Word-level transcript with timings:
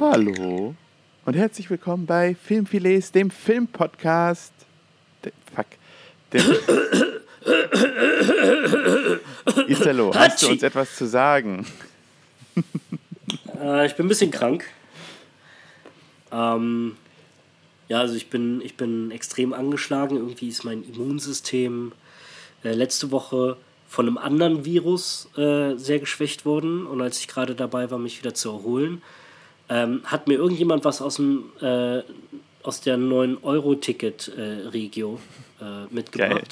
Hallo 0.00 0.74
und 1.26 1.34
herzlich 1.34 1.68
willkommen 1.68 2.06
bei 2.06 2.34
Filmfilets, 2.34 3.12
dem 3.12 3.30
Filmpodcast. 3.30 4.54
De, 5.24 5.32
fuck. 5.54 5.66
Der, 6.32 6.42
Italo, 9.68 10.14
hast 10.14 10.42
du 10.42 10.48
uns 10.48 10.62
etwas 10.62 10.96
zu 10.96 11.06
sagen? 11.06 11.66
Äh, 13.60 13.86
ich 13.86 13.94
bin 13.94 14.06
ein 14.06 14.08
bisschen 14.08 14.30
krank. 14.30 14.64
Ähm, 16.32 16.96
ja, 17.92 18.00
also 18.00 18.14
ich 18.14 18.30
bin, 18.30 18.62
ich 18.62 18.78
bin 18.78 19.10
extrem 19.10 19.52
angeschlagen. 19.52 20.16
Irgendwie 20.16 20.48
ist 20.48 20.64
mein 20.64 20.82
Immunsystem 20.82 21.92
äh, 22.64 22.72
letzte 22.72 23.10
Woche 23.10 23.58
von 23.86 24.06
einem 24.06 24.16
anderen 24.16 24.64
Virus 24.64 25.28
äh, 25.36 25.76
sehr 25.76 25.98
geschwächt 25.98 26.46
worden. 26.46 26.86
Und 26.86 27.02
als 27.02 27.18
ich 27.18 27.28
gerade 27.28 27.54
dabei 27.54 27.90
war, 27.90 27.98
mich 27.98 28.18
wieder 28.18 28.32
zu 28.32 28.48
erholen, 28.48 29.02
ähm, 29.68 30.00
hat 30.04 30.26
mir 30.26 30.36
irgendjemand 30.36 30.86
was 30.86 31.02
aus 31.02 31.16
dem 31.16 31.52
äh, 31.60 32.00
aus 32.62 32.80
der 32.80 32.96
9-Euro-Ticket-Regio 32.96 35.20
äh, 35.60 35.94
mitgebracht. 35.94 36.30
Geil. 36.30 36.44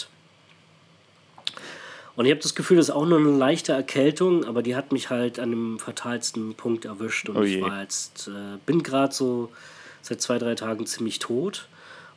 Und 2.16 2.26
ich 2.26 2.32
habe 2.32 2.42
das 2.42 2.54
Gefühl, 2.54 2.76
das 2.76 2.90
ist 2.90 2.94
auch 2.94 3.06
nur 3.06 3.18
eine 3.18 3.30
leichte 3.30 3.72
Erkältung, 3.72 4.44
aber 4.44 4.62
die 4.62 4.76
hat 4.76 4.92
mich 4.92 5.08
halt 5.08 5.38
an 5.38 5.48
dem 5.48 5.78
fatalsten 5.78 6.54
Punkt 6.54 6.84
erwischt. 6.84 7.30
Und 7.30 7.38
oh 7.38 7.44
ich 7.44 7.62
war 7.62 7.80
jetzt, 7.80 8.28
äh, 8.28 8.58
bin 8.66 8.82
gerade 8.82 9.14
so 9.14 9.50
seit 10.02 10.20
zwei, 10.20 10.38
drei 10.38 10.54
Tagen 10.54 10.86
ziemlich 10.86 11.18
tot 11.18 11.68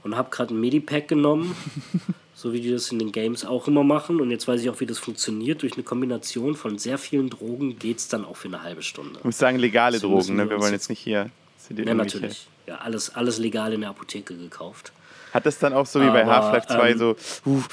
und 0.04 0.16
habe 0.18 0.30
gerade 0.30 0.54
ein 0.54 0.60
Medipack 0.60 1.08
genommen, 1.08 1.56
so 2.36 2.54
wie 2.54 2.62
die 2.62 2.72
das 2.72 2.92
in 2.92 3.00
den 3.00 3.12
Games 3.12 3.46
auch 3.46 3.68
immer 3.68 3.84
machen. 3.84 4.22
Und 4.22 4.32
jetzt 4.32 4.48
weiß 4.48 4.62
ich 4.62 4.70
auch, 4.70 4.80
wie 4.80 4.86
das 4.86 5.00
funktioniert. 5.00 5.62
Durch 5.62 5.74
eine 5.74 5.84
Kombination 5.84 6.56
von 6.56 6.78
sehr 6.78 6.98
vielen 6.98 7.30
Drogen 7.30 7.80
geht 7.80 7.98
es 7.98 8.08
dann 8.08 8.26
auch 8.26 8.38
für 8.38 8.48
eine 8.48 8.62
halbe 8.64 8.82
Stunde. 8.82 9.20
Ich 9.20 9.26
muss 9.26 9.38
sagen, 9.38 9.58
legale 9.58 9.98
so 9.98 10.10
Drogen, 10.10 10.36
ne? 10.36 10.50
wir 10.50 10.60
wollen 10.60 10.74
jetzt 10.74 10.90
nicht 10.90 11.00
hier. 11.00 11.30
Ja, 11.70 11.94
natürlich. 11.94 12.48
Ja, 12.68 12.76
alles, 12.78 13.16
alles 13.16 13.38
legal 13.38 13.74
in 13.74 13.82
der 13.82 13.90
Apotheke 13.90 14.36
gekauft. 14.36 14.92
Hat 15.34 15.46
das 15.46 15.58
dann 15.58 15.74
auch 15.74 15.88
so 15.88 16.00
wie 16.00 16.08
bei 16.08 16.26
Half-Life 16.26 16.68
2 16.68 16.92
ähm, 16.92 16.98
so, 16.98 17.16
uh, 17.48 17.64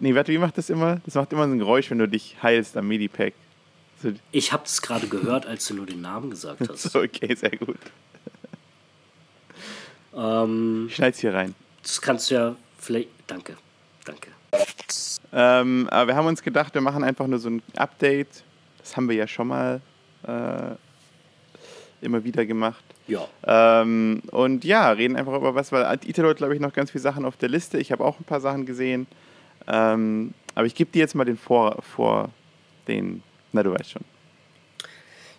nee, 0.00 0.14
warte, 0.16 0.32
wie 0.32 0.38
macht 0.38 0.58
das 0.58 0.68
immer? 0.68 1.00
Das 1.04 1.14
macht 1.14 1.32
immer 1.32 1.46
so 1.46 1.52
ein 1.52 1.58
Geräusch, 1.58 1.88
wenn 1.90 1.98
du 1.98 2.08
dich 2.08 2.36
heilst 2.42 2.76
am 2.76 2.88
Medipack. 2.88 3.34
So. 4.02 4.12
Ich 4.32 4.52
habe 4.52 4.64
es 4.64 4.82
gerade 4.82 5.06
gehört, 5.06 5.46
als 5.46 5.66
du 5.66 5.74
nur 5.74 5.86
den 5.86 6.00
Namen 6.00 6.30
gesagt 6.30 6.60
hast. 6.68 6.96
okay, 6.96 7.34
sehr 7.36 7.56
gut. 7.56 7.78
Ähm, 10.16 10.86
ich 10.88 10.94
schneid's 10.96 11.18
hier 11.20 11.34
rein. 11.34 11.54
Das 11.82 12.00
kannst 12.00 12.30
du 12.30 12.34
ja 12.34 12.56
vielleicht. 12.78 13.08
Danke, 13.26 13.56
danke. 14.04 14.30
Ähm, 15.32 15.88
aber 15.90 16.08
wir 16.08 16.16
haben 16.16 16.26
uns 16.26 16.42
gedacht, 16.42 16.74
wir 16.74 16.80
machen 16.80 17.02
einfach 17.02 17.26
nur 17.26 17.38
so 17.38 17.50
ein 17.50 17.62
Update. 17.76 18.44
Das 18.78 18.96
haben 18.96 19.08
wir 19.08 19.16
ja 19.16 19.26
schon 19.26 19.48
mal 19.48 19.80
äh, 20.26 20.76
immer 22.04 22.22
wieder 22.22 22.46
gemacht. 22.46 22.84
Ja. 23.06 23.26
Ähm, 23.46 24.22
und 24.30 24.64
ja, 24.64 24.90
reden 24.90 25.16
einfach 25.16 25.34
über 25.34 25.54
was, 25.54 25.72
weil 25.72 25.98
Italo 26.04 26.30
hat, 26.30 26.36
glaube 26.36 26.54
ich, 26.54 26.60
noch 26.60 26.72
ganz 26.72 26.90
viele 26.90 27.02
Sachen 27.02 27.24
auf 27.24 27.36
der 27.36 27.48
Liste. 27.48 27.78
Ich 27.78 27.92
habe 27.92 28.04
auch 28.04 28.18
ein 28.18 28.24
paar 28.24 28.40
Sachen 28.40 28.66
gesehen. 28.66 29.06
Ähm, 29.66 30.34
aber 30.54 30.66
ich 30.66 30.74
gebe 30.74 30.90
dir 30.90 31.00
jetzt 31.00 31.14
mal 31.14 31.24
den 31.24 31.36
vor, 31.36 31.82
vor 31.82 32.30
den, 32.86 33.22
na, 33.52 33.62
du 33.62 33.72
weißt 33.72 33.92
schon. 33.92 34.04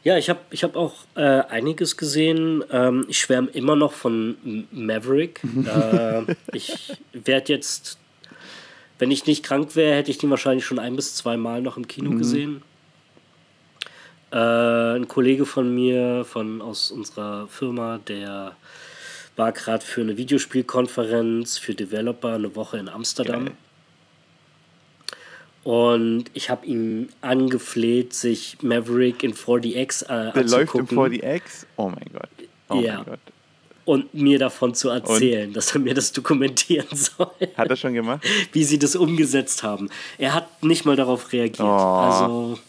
Ja, 0.05 0.19
ich 0.19 0.29
habe 0.29 0.39
ich 0.51 0.63
hab 0.63 0.75
auch 0.75 0.93
äh, 1.15 1.21
einiges 1.21 1.97
gesehen. 1.97 2.63
Ähm, 2.71 3.05
ich 3.09 3.17
schwärme 3.17 3.49
immer 3.49 3.75
noch 3.75 3.91
von 3.91 4.67
Maverick. 4.71 5.41
äh, 5.65 6.35
ich 6.53 6.93
werde 7.11 7.51
jetzt, 7.51 7.97
wenn 8.99 9.09
ich 9.09 9.25
nicht 9.25 9.43
krank 9.43 9.75
wäre, 9.75 9.95
hätte 9.95 10.11
ich 10.11 10.19
den 10.19 10.29
wahrscheinlich 10.29 10.63
schon 10.63 10.77
ein 10.77 10.95
bis 10.95 11.15
zwei 11.15 11.37
Mal 11.37 11.63
noch 11.63 11.75
im 11.75 11.87
Kino 11.87 12.11
mhm. 12.11 12.19
gesehen. 12.19 12.61
Äh, 14.31 14.37
ein 14.37 15.07
Kollege 15.07 15.47
von 15.47 15.73
mir 15.73 16.23
von, 16.23 16.61
aus 16.61 16.91
unserer 16.91 17.47
Firma, 17.47 17.97
der 18.07 18.55
war 19.35 19.51
gerade 19.53 19.83
für 19.83 20.01
eine 20.01 20.17
Videospielkonferenz 20.17 21.57
für 21.57 21.73
Developer 21.73 22.35
eine 22.35 22.55
Woche 22.55 22.77
in 22.77 22.89
Amsterdam. 22.89 23.45
Geil. 23.45 23.55
Und 25.65 26.25
ich 26.35 26.51
habe 26.51 26.63
ihn 26.67 27.09
angefleht, 27.21 28.13
sich 28.13 28.57
Maverick 28.61 29.23
in 29.23 29.33
4DX 29.33 30.03
äh, 30.03 30.31
Der 30.31 30.43
läuft 30.43 30.75
in 30.75 30.87
4DX? 30.87 31.41
Oh 31.75 31.89
mein 31.89 32.05
Gott. 32.13 32.29
Oh 32.69 32.75
ja. 32.75 32.97
Mein 32.97 33.05
Gott. 33.05 33.19
Und 33.83 34.13
mir 34.13 34.37
davon 34.37 34.75
zu 34.75 34.89
erzählen, 34.89 35.47
Und? 35.47 35.57
dass 35.57 35.73
er 35.73 35.79
mir 35.79 35.95
das 35.95 36.11
dokumentieren 36.11 36.85
soll. 36.91 37.31
Hat 37.57 37.67
er 37.67 37.75
schon 37.75 37.95
gemacht? 37.95 38.23
Wie 38.51 38.63
sie 38.63 38.77
das 38.77 38.95
umgesetzt 38.95 39.63
haben. 39.63 39.89
Er 40.19 40.35
hat 40.35 40.63
nicht 40.63 40.85
mal 40.85 40.95
darauf 40.95 41.33
reagiert. 41.33 41.67
Oh. 41.67 41.71
Also. 41.71 42.59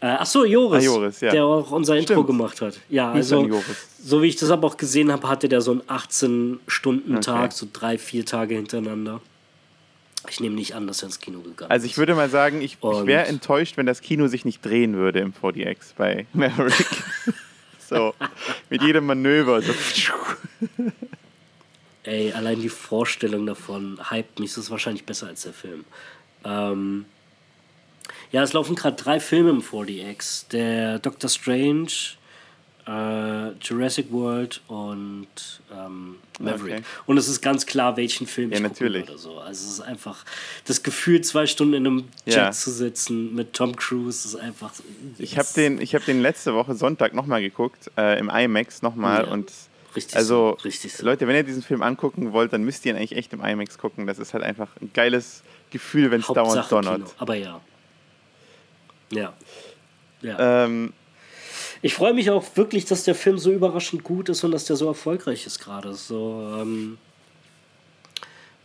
Äh, 0.00 0.06
ach 0.06 0.26
so, 0.26 0.44
Joris, 0.44 0.84
ah, 0.84 0.86
Joris 0.86 1.20
ja. 1.22 1.32
der 1.32 1.44
auch 1.44 1.72
unser 1.72 1.94
Stimmt. 1.94 2.10
Intro 2.10 2.24
gemacht 2.24 2.60
hat. 2.60 2.78
Ja, 2.88 3.10
also 3.10 3.60
so 4.00 4.22
wie 4.22 4.28
ich 4.28 4.36
das 4.36 4.50
aber 4.50 4.68
auch 4.68 4.76
gesehen 4.76 5.10
habe, 5.10 5.28
hatte 5.28 5.48
der 5.48 5.60
so 5.60 5.72
einen 5.72 5.82
18-Stunden-Tag, 5.82 7.46
okay. 7.46 7.52
so 7.52 7.66
drei, 7.72 7.98
vier 7.98 8.24
Tage 8.24 8.54
hintereinander. 8.54 9.20
Ich 10.30 10.40
nehme 10.40 10.54
nicht 10.54 10.74
an, 10.74 10.86
dass 10.86 11.02
er 11.02 11.06
ins 11.06 11.20
Kino 11.20 11.38
gegangen 11.40 11.70
ist. 11.70 11.70
Also 11.70 11.86
ich 11.86 11.98
würde 11.98 12.14
mal 12.14 12.28
sagen, 12.28 12.60
ich, 12.60 12.74
ich 12.74 13.06
wäre 13.06 13.26
enttäuscht, 13.26 13.76
wenn 13.76 13.86
das 13.86 14.00
Kino 14.00 14.26
sich 14.26 14.44
nicht 14.44 14.64
drehen 14.64 14.94
würde 14.94 15.20
im 15.20 15.32
4DX 15.32 15.94
bei 15.96 16.26
Maverick. 16.32 16.86
so, 17.78 18.14
mit 18.70 18.82
jedem 18.82 19.06
Manöver. 19.06 19.62
So. 19.62 19.72
Ey, 22.04 22.32
allein 22.32 22.60
die 22.60 22.68
Vorstellung 22.68 23.46
davon 23.46 23.98
hypt 24.10 24.38
mich. 24.38 24.50
Das 24.54 24.64
ist 24.64 24.70
wahrscheinlich 24.70 25.04
besser 25.04 25.26
als 25.26 25.42
der 25.42 25.52
Film. 25.52 25.84
Ähm, 26.44 27.04
ja, 28.30 28.42
es 28.42 28.52
laufen 28.52 28.76
gerade 28.76 28.96
drei 28.96 29.20
Filme 29.20 29.50
im 29.50 29.62
4DX. 29.62 30.48
Der 30.48 30.98
Doctor 30.98 31.28
Strange, 31.28 31.90
äh, 32.88 33.50
Jurassic 33.60 34.10
World 34.10 34.62
und 34.68 35.26
ähm, 35.72 36.16
Maverick. 36.40 36.74
Okay. 36.74 36.82
Und 37.06 37.18
es 37.18 37.28
ist 37.28 37.42
ganz 37.42 37.66
klar, 37.66 37.96
welchen 37.96 38.26
Film 38.26 38.50
ja, 38.50 38.56
ich 38.56 38.62
natürlich. 38.62 39.04
oder 39.04 39.18
so. 39.18 39.38
Also 39.38 39.66
es 39.66 39.72
ist 39.72 39.80
einfach 39.80 40.24
das 40.64 40.82
Gefühl, 40.82 41.20
zwei 41.20 41.46
Stunden 41.46 41.74
in 41.74 41.86
einem 41.86 42.04
Jet 42.24 42.36
ja. 42.36 42.50
zu 42.50 42.70
sitzen 42.70 43.34
mit 43.34 43.52
Tom 43.52 43.76
Cruise, 43.76 44.26
ist 44.26 44.36
einfach. 44.36 44.72
Ich 45.18 45.36
habe 45.36 45.48
den, 45.54 45.80
hab 45.80 46.04
den 46.06 46.22
letzte 46.22 46.54
Woche 46.54 46.74
Sonntag 46.74 47.12
nochmal 47.12 47.42
geguckt, 47.42 47.90
äh, 47.98 48.18
im 48.18 48.30
IMAX 48.30 48.80
nochmal 48.82 49.24
ja. 49.24 49.32
und 49.32 49.52
Richtig 49.96 50.16
also, 50.16 50.56
so, 50.58 50.64
richtig 50.64 50.92
so. 50.92 51.04
Leute, 51.04 51.26
wenn 51.26 51.34
ihr 51.34 51.42
diesen 51.42 51.62
Film 51.62 51.82
angucken 51.82 52.32
wollt, 52.32 52.52
dann 52.52 52.62
müsst 52.62 52.84
ihr 52.84 52.92
ihn 52.92 52.98
eigentlich 52.98 53.16
echt 53.16 53.32
im 53.32 53.42
IMAX 53.42 53.78
gucken. 53.78 54.06
Das 54.06 54.18
ist 54.18 54.34
halt 54.34 54.44
einfach 54.44 54.68
ein 54.80 54.92
geiles 54.92 55.42
Gefühl, 55.70 56.10
wenn 56.10 56.20
es 56.20 56.26
dauernd 56.26 56.70
donnert. 56.70 56.96
Kino. 56.96 57.10
Aber 57.18 57.34
ja. 57.34 57.60
Ja. 59.10 59.32
ja. 60.20 60.64
Ähm, 60.66 60.92
ich 61.82 61.94
freue 61.94 62.14
mich 62.14 62.30
auch 62.30 62.44
wirklich, 62.56 62.84
dass 62.84 63.04
der 63.04 63.14
Film 63.14 63.38
so 63.38 63.52
überraschend 63.52 64.04
gut 64.04 64.28
ist 64.28 64.44
und 64.44 64.50
dass 64.50 64.64
der 64.64 64.76
so 64.76 64.86
erfolgreich 64.86 65.46
ist 65.46 65.60
gerade. 65.60 65.94
So, 65.94 66.56
ähm, 66.60 66.98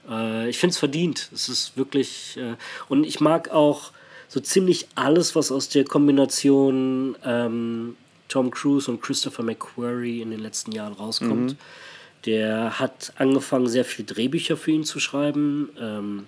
äh, 0.09 0.49
ich 0.49 0.57
finde 0.57 0.71
es 0.71 0.79
verdient. 0.79 1.29
Es 1.33 1.49
ist 1.49 1.77
wirklich. 1.77 2.37
Äh, 2.37 2.55
und 2.89 3.03
ich 3.03 3.19
mag 3.19 3.49
auch 3.49 3.91
so 4.27 4.39
ziemlich 4.39 4.87
alles, 4.95 5.35
was 5.35 5.51
aus 5.51 5.69
der 5.69 5.85
Kombination 5.85 7.15
ähm, 7.23 7.95
Tom 8.29 8.49
Cruise 8.49 8.89
und 8.89 9.01
Christopher 9.01 9.43
McQuarrie 9.43 10.21
in 10.21 10.31
den 10.31 10.39
letzten 10.39 10.71
Jahren 10.71 10.93
rauskommt. 10.93 11.51
Mhm. 11.51 11.57
Der 12.25 12.79
hat 12.79 13.13
angefangen, 13.17 13.67
sehr 13.67 13.85
viele 13.85 14.07
Drehbücher 14.07 14.57
für 14.57 14.71
ihn 14.71 14.85
zu 14.85 14.99
schreiben. 14.99 15.69
Ähm, 15.79 16.27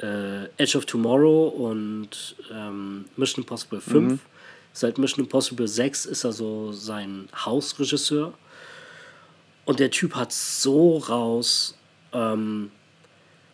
äh, 0.00 0.44
Edge 0.56 0.78
of 0.78 0.86
Tomorrow 0.86 1.48
und 1.48 2.36
ähm, 2.52 3.06
Mission 3.16 3.42
Impossible 3.42 3.80
5. 3.80 3.94
Mhm. 3.94 4.20
Seit 4.78 4.96
Mission 4.96 5.24
Impossible 5.24 5.66
6 5.66 6.06
ist 6.06 6.22
er 6.22 6.32
so 6.32 6.70
sein 6.70 7.28
Hausregisseur. 7.34 8.32
Und 9.64 9.80
der 9.80 9.90
Typ 9.90 10.14
hat 10.14 10.32
so 10.32 10.98
raus. 10.98 11.76
Ähm, 12.12 12.70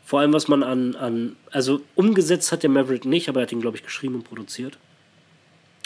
vor 0.04 0.20
allem, 0.20 0.34
was 0.34 0.48
man 0.48 0.62
an, 0.62 0.94
an. 0.96 1.36
Also 1.50 1.80
umgesetzt 1.94 2.52
hat 2.52 2.62
der 2.62 2.68
Maverick 2.68 3.06
nicht, 3.06 3.30
aber 3.30 3.40
er 3.40 3.44
hat 3.44 3.52
ihn, 3.52 3.62
glaube 3.62 3.78
ich, 3.78 3.82
geschrieben 3.82 4.16
und 4.16 4.24
produziert. 4.24 4.76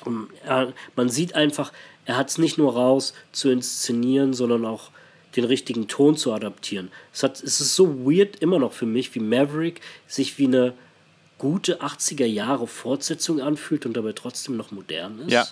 Und 0.04 0.28
er, 0.44 0.72
man 0.96 1.08
sieht 1.08 1.36
einfach, 1.36 1.72
er 2.04 2.16
hat 2.16 2.30
es 2.30 2.38
nicht 2.38 2.58
nur 2.58 2.72
raus 2.72 3.14
zu 3.30 3.48
inszenieren, 3.48 4.34
sondern 4.34 4.64
auch 4.64 4.90
den 5.36 5.44
richtigen 5.44 5.86
Ton 5.86 6.16
zu 6.16 6.32
adaptieren. 6.32 6.90
Es, 7.14 7.22
hat, 7.22 7.40
es 7.40 7.60
ist 7.60 7.76
so 7.76 8.04
weird 8.04 8.42
immer 8.42 8.58
noch 8.58 8.72
für 8.72 8.86
mich, 8.86 9.14
wie 9.14 9.20
Maverick 9.20 9.82
sich 10.08 10.36
wie 10.36 10.46
eine 10.46 10.74
gute 11.38 11.80
80er 11.80 12.26
Jahre 12.26 12.66
Fortsetzung 12.66 13.40
anfühlt 13.40 13.86
und 13.86 13.96
dabei 13.96 14.12
trotzdem 14.12 14.56
noch 14.56 14.70
modern 14.70 15.20
ist. 15.20 15.32
Ja. 15.32 15.46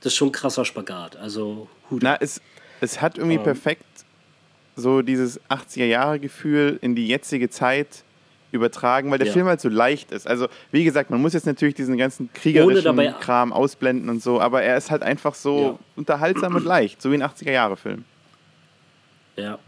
Das 0.00 0.12
ist 0.12 0.16
schon 0.16 0.28
ein 0.28 0.32
krasser 0.32 0.64
Spagat. 0.64 1.16
Also, 1.16 1.68
Hut. 1.90 2.02
Na, 2.02 2.16
es, 2.20 2.40
es 2.80 3.00
hat 3.00 3.18
irgendwie 3.18 3.36
ähm, 3.36 3.42
perfekt 3.42 3.84
so 4.76 5.02
dieses 5.02 5.40
80er 5.48 5.86
Jahre 5.86 6.20
Gefühl 6.20 6.78
in 6.80 6.94
die 6.94 7.06
jetzige 7.06 7.50
Zeit 7.50 8.04
übertragen, 8.52 9.10
weil 9.10 9.18
der 9.18 9.26
ja. 9.26 9.32
Film 9.32 9.46
halt 9.46 9.60
so 9.60 9.68
leicht 9.68 10.12
ist. 10.12 10.26
Also, 10.26 10.48
wie 10.70 10.84
gesagt, 10.84 11.10
man 11.10 11.20
muss 11.20 11.32
jetzt 11.32 11.46
natürlich 11.46 11.74
diesen 11.74 11.96
ganzen 11.96 12.32
kriegerischen 12.32 12.96
Kram 13.20 13.52
ausblenden 13.52 14.08
und 14.08 14.22
so, 14.22 14.40
aber 14.40 14.62
er 14.62 14.76
ist 14.76 14.90
halt 14.90 15.02
einfach 15.02 15.34
so 15.34 15.60
ja. 15.60 15.78
unterhaltsam 15.96 16.54
und 16.54 16.64
leicht, 16.64 17.02
so 17.02 17.10
wie 17.10 17.16
ein 17.16 17.22
80er 17.22 17.50
Jahre 17.50 17.76
Film. 17.76 18.04
Ja. 19.36 19.58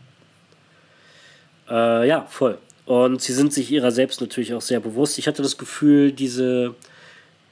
Äh, 1.69 2.07
ja, 2.07 2.27
voll. 2.27 2.59
Und 2.87 3.21
sie 3.21 3.33
sind 3.33 3.53
sich 3.53 3.71
ihrer 3.71 3.91
selbst 3.91 4.21
natürlich 4.21 4.55
auch 4.55 4.63
sehr 4.63 4.81
bewusst. 4.81 5.19
Ich 5.19 5.27
hatte 5.27 5.43
das 5.43 5.59
Gefühl, 5.59 6.13
diese, 6.13 6.75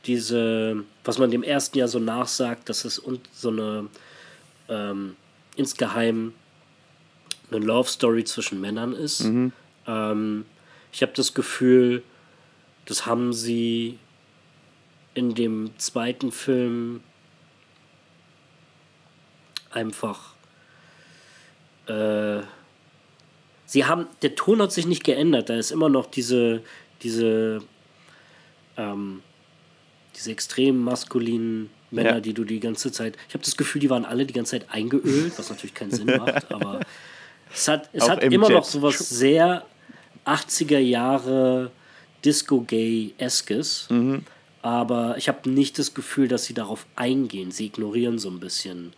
diese, 0.07 0.85
was 1.05 1.19
man 1.19 1.31
dem 1.31 1.43
ersten 1.43 1.77
Jahr 1.77 1.89
so 1.89 1.99
nachsagt, 1.99 2.69
dass 2.69 2.85
es 2.85 3.03
so 3.33 3.49
eine 3.49 3.89
ähm, 4.69 5.17
insgeheim 5.57 6.35
eine 7.51 7.65
Love 7.65 7.89
Story 7.89 8.25
zwischen 8.25 8.61
Männern 8.61 8.93
ist. 8.95 9.25
Mhm. 9.25 9.53
Ähm, 9.87 10.47
ich 10.93 11.03
habe 11.03 11.13
das 11.15 11.35
Gefühl, 11.35 12.03
das 12.87 13.07
haben 13.07 13.33
sie 13.33 13.99
in 15.15 15.35
dem 15.35 15.71
zweiten 15.79 16.33
Film 16.33 17.01
einfach. 19.71 20.35
Äh, 21.87 22.43
sie 23.66 23.84
haben. 23.84 24.06
Der 24.22 24.34
Ton 24.34 24.61
hat 24.62 24.72
sich 24.72 24.87
nicht 24.87 25.05
geändert. 25.05 25.49
Da 25.49 25.56
ist 25.56 25.70
immer 25.70 25.88
noch 25.88 26.06
diese. 26.06 26.62
diese. 27.02 27.62
Ähm, 28.76 29.22
diese 30.16 30.31
extrem 30.31 30.78
maskulinen 30.78 31.70
Männer, 31.90 32.14
ja. 32.14 32.20
die 32.20 32.34
du 32.34 32.44
die 32.44 32.61
ganze 32.61 32.93
Zeit. 32.93 33.16
Ich 33.28 33.34
habe 33.34 33.44
das 33.44 33.56
Gefühl, 33.56 33.81
die 33.81 33.90
waren 33.90 34.05
alle 34.05 34.26
die 34.26 34.32
ganze 34.32 34.52
Zeit 34.52 34.66
eingeölt, 34.70 35.32
was 35.37 35.50
natürlich 35.50 35.75
keinen 35.75 35.90
Sinn 35.90 36.06
macht, 36.06 36.52
aber 36.52 36.81
es 37.52 37.69
hat, 37.69 37.88
es 37.93 38.08
hat 38.08 38.22
immer 38.22 38.49
noch 38.49 38.64
sowas 38.64 38.99
sehr 38.99 39.64
80er 40.26 40.78
Jahre 40.78 41.70
Disco-Gay-eskes. 42.25 43.88
Mhm. 43.90 44.25
Aber 44.62 45.16
ich 45.19 45.28
habe 45.28 45.49
nicht 45.50 45.78
das 45.78 45.94
Gefühl, 45.94 46.26
dass 46.26 46.44
sie 46.44 46.55
darauf 46.55 46.87
eingehen. 46.96 47.50
Sie 47.50 47.66
ignorieren 47.66 48.19
so 48.19 48.31
ein 48.31 48.40
bisschen 48.40 48.94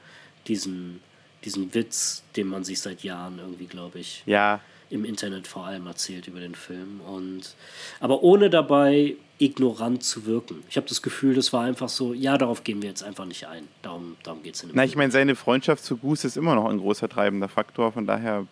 diesen, 0.46 1.00
diesen 1.46 1.72
Witz, 1.72 2.22
den 2.36 2.48
man 2.48 2.64
sich 2.64 2.80
seit 2.80 3.02
Jahren 3.02 3.38
irgendwie, 3.38 3.66
glaube 3.66 4.00
ich, 4.00 4.22
ja. 4.26 4.60
im 4.90 5.04
Internet 5.04 5.46
vor 5.46 5.64
allem 5.64 5.86
erzählt 5.86 6.28
über 6.28 6.40
den 6.40 6.54
Film. 6.54 7.00
Und, 7.00 7.54
aber 8.00 8.22
ohne 8.22 8.50
dabei 8.50 9.16
ignorant 9.38 10.02
zu 10.02 10.26
wirken. 10.26 10.62
Ich 10.68 10.76
habe 10.76 10.88
das 10.88 11.02
Gefühl, 11.02 11.34
das 11.34 11.52
war 11.52 11.64
einfach 11.64 11.88
so, 11.88 12.12
ja, 12.12 12.36
darauf 12.36 12.64
gehen 12.64 12.82
wir 12.82 12.88
jetzt 12.88 13.02
einfach 13.02 13.26
nicht 13.26 13.46
ein. 13.46 13.68
Darum, 13.82 14.16
darum 14.22 14.42
geht 14.42 14.54
es 14.54 14.62
in 14.62 14.70
dem 14.70 14.76
Na, 14.76 14.82
Film. 14.82 14.90
ich 14.90 14.96
meine, 14.96 15.12
seine 15.12 15.36
Freundschaft 15.36 15.84
zu 15.84 15.96
Goose 15.96 16.26
ist 16.26 16.36
immer 16.36 16.54
noch 16.54 16.66
ein 16.66 16.78
großer 16.78 17.08
treibender 17.08 17.48
Faktor. 17.48 17.92
Von 17.92 18.06
daher 18.06 18.46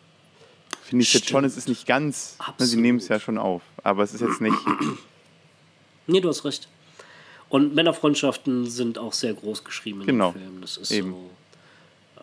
finde 0.82 1.02
ich 1.02 1.12
jetzt 1.12 1.28
schon, 1.28 1.44
es 1.44 1.56
ist 1.56 1.68
nicht 1.68 1.86
ganz, 1.86 2.36
Absolut. 2.38 2.60
Ne, 2.60 2.66
sie 2.66 2.76
nehmen 2.76 2.98
es 2.98 3.08
ja 3.08 3.18
schon 3.18 3.38
auf, 3.38 3.62
aber 3.82 4.02
es 4.02 4.14
ist 4.14 4.20
jetzt 4.20 4.40
nicht. 4.40 4.56
nee, 6.06 6.20
du 6.20 6.28
hast 6.28 6.44
recht. 6.44 6.68
Und 7.48 7.74
Männerfreundschaften 7.74 8.66
sind 8.66 8.98
auch 8.98 9.12
sehr 9.12 9.32
groß 9.32 9.64
geschrieben 9.64 10.02
in 10.02 10.06
genau. 10.06 10.32
dem 10.32 10.40
Film. 10.40 10.60
Das 10.60 10.76
ist 10.76 10.90
Eben. 10.90 11.12
so. 11.12 11.30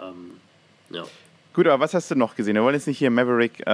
Ähm, 0.01 0.31
ja. 0.91 1.03
Gut, 1.53 1.67
aber 1.67 1.83
was 1.83 1.93
hast 1.93 2.09
du 2.09 2.15
noch 2.15 2.35
gesehen? 2.35 2.55
Wir 2.55 2.63
wollen 2.63 2.75
jetzt 2.75 2.87
nicht 2.87 2.97
hier 2.97 3.11
Maverick, 3.11 3.59
äh, 3.61 3.65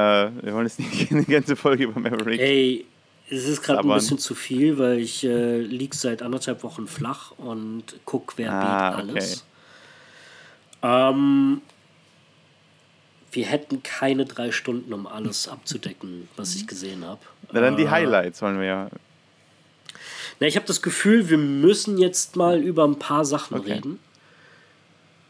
wir 0.41 0.53
wollen 0.53 0.65
jetzt 0.65 0.79
nicht 0.79 1.11
eine 1.11 1.23
ganze 1.25 1.55
Folge 1.55 1.83
über 1.83 1.99
Maverick. 1.99 2.39
Ey, 2.39 2.85
es 3.29 3.45
ist 3.45 3.61
gerade 3.61 3.87
ein 3.87 3.93
bisschen 3.93 4.17
zu 4.17 4.35
viel, 4.35 4.77
weil 4.77 4.99
ich 4.99 5.23
äh, 5.23 5.59
liege 5.59 5.95
seit 5.95 6.21
anderthalb 6.21 6.63
Wochen 6.63 6.87
flach 6.87 7.31
und 7.37 7.83
gucke 8.05 8.33
wer 8.37 8.53
ah, 8.53 8.95
alles. 8.95 9.45
Okay. 10.81 11.11
Ähm, 11.11 11.61
wir 13.31 13.45
hätten 13.45 13.83
keine 13.83 14.25
drei 14.25 14.51
Stunden, 14.51 14.93
um 14.93 15.05
alles 15.05 15.47
abzudecken, 15.47 16.29
was 16.37 16.55
ich 16.55 16.65
gesehen 16.65 17.05
habe. 17.05 17.19
Na 17.51 17.61
dann 17.61 17.77
die 17.77 17.83
äh, 17.83 17.89
Highlights 17.89 18.41
wollen 18.41 18.59
wir 18.59 18.65
ja. 18.65 18.89
Na, 20.39 20.47
ich 20.47 20.55
habe 20.55 20.65
das 20.65 20.81
Gefühl, 20.81 21.29
wir 21.29 21.37
müssen 21.37 21.97
jetzt 21.97 22.35
mal 22.35 22.59
über 22.59 22.85
ein 22.87 22.97
paar 22.97 23.25
Sachen 23.25 23.59
okay. 23.59 23.73
reden, 23.73 23.99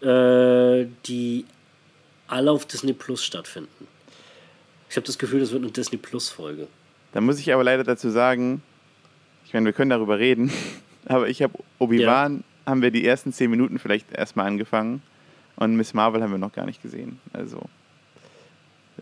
äh, 0.01 0.87
die 1.05 1.45
alle 2.27 2.51
auf 2.51 2.65
Disney 2.65 2.93
Plus 2.93 3.23
stattfinden. 3.23 3.87
Ich 4.89 4.95
habe 4.95 5.05
das 5.05 5.17
Gefühl, 5.17 5.39
das 5.39 5.51
wird 5.51 5.63
eine 5.63 5.71
Disney 5.71 5.97
Plus 5.97 6.29
Folge. 6.29 6.67
Da 7.13 7.21
muss 7.21 7.39
ich 7.39 7.53
aber 7.53 7.63
leider 7.63 7.83
dazu 7.83 8.09
sagen, 8.09 8.61
ich 9.45 9.53
meine, 9.53 9.65
wir 9.65 9.73
können 9.73 9.89
darüber 9.89 10.19
reden, 10.19 10.51
aber 11.05 11.27
ich 11.29 11.41
habe 11.41 11.53
Obi-Wan, 11.79 12.37
ja. 12.37 12.71
haben 12.71 12.81
wir 12.81 12.91
die 12.91 13.05
ersten 13.05 13.33
zehn 13.33 13.49
Minuten 13.49 13.79
vielleicht 13.79 14.11
erstmal 14.11 14.47
angefangen 14.47 15.01
und 15.55 15.75
Miss 15.75 15.93
Marvel 15.93 16.21
haben 16.21 16.31
wir 16.31 16.37
noch 16.37 16.53
gar 16.53 16.65
nicht 16.65 16.81
gesehen. 16.81 17.19
Also 17.33 17.61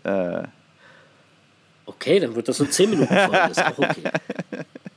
äh, 0.04 0.42
okay, 1.86 2.20
dann 2.20 2.34
wird 2.34 2.48
das 2.48 2.56
so 2.58 2.64
10 2.64 2.90
Minuten 2.90 3.14
Folge. 3.14 3.50
ist 3.50 3.64
auch 3.64 3.78
okay. 3.78 4.02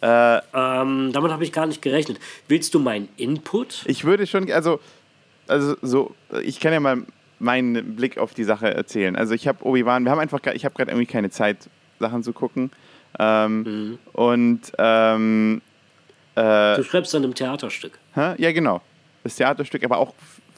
Äh, 0.00 0.38
ähm, 0.54 1.12
damit 1.12 1.32
habe 1.32 1.44
ich 1.44 1.52
gar 1.52 1.66
nicht 1.66 1.82
gerechnet. 1.82 2.18
Willst 2.46 2.74
du 2.74 2.78
meinen 2.78 3.08
Input? 3.16 3.84
Ich 3.86 4.04
würde 4.04 4.26
schon, 4.26 4.50
also, 4.50 4.80
also 5.46 5.76
so, 5.82 6.14
ich 6.42 6.60
kann 6.60 6.72
ja 6.72 6.80
mal 6.80 7.02
meinen 7.40 7.96
Blick 7.96 8.18
auf 8.18 8.34
die 8.34 8.44
Sache 8.44 8.72
erzählen. 8.72 9.16
Also 9.16 9.34
ich 9.34 9.48
habe 9.48 9.64
Obi-Wan, 9.64 10.04
wir 10.04 10.10
haben 10.10 10.18
einfach, 10.18 10.40
ich 10.52 10.64
habe 10.64 10.74
gerade 10.74 10.90
irgendwie 10.90 11.06
keine 11.06 11.30
Zeit, 11.30 11.68
Sachen 11.98 12.22
zu 12.22 12.32
gucken. 12.32 12.70
Ähm, 13.18 13.62
mhm. 13.62 13.98
Und 14.12 14.60
ähm, 14.78 15.62
äh, 16.34 16.76
du 16.76 16.84
schreibst 16.84 17.14
dann 17.14 17.24
im 17.24 17.34
Theaterstück. 17.34 17.98
Hä? 18.14 18.34
Ja, 18.38 18.52
genau. 18.52 18.80
Das 19.24 19.36
Theaterstück, 19.36 19.84
aber 19.84 19.98
auch 19.98 20.14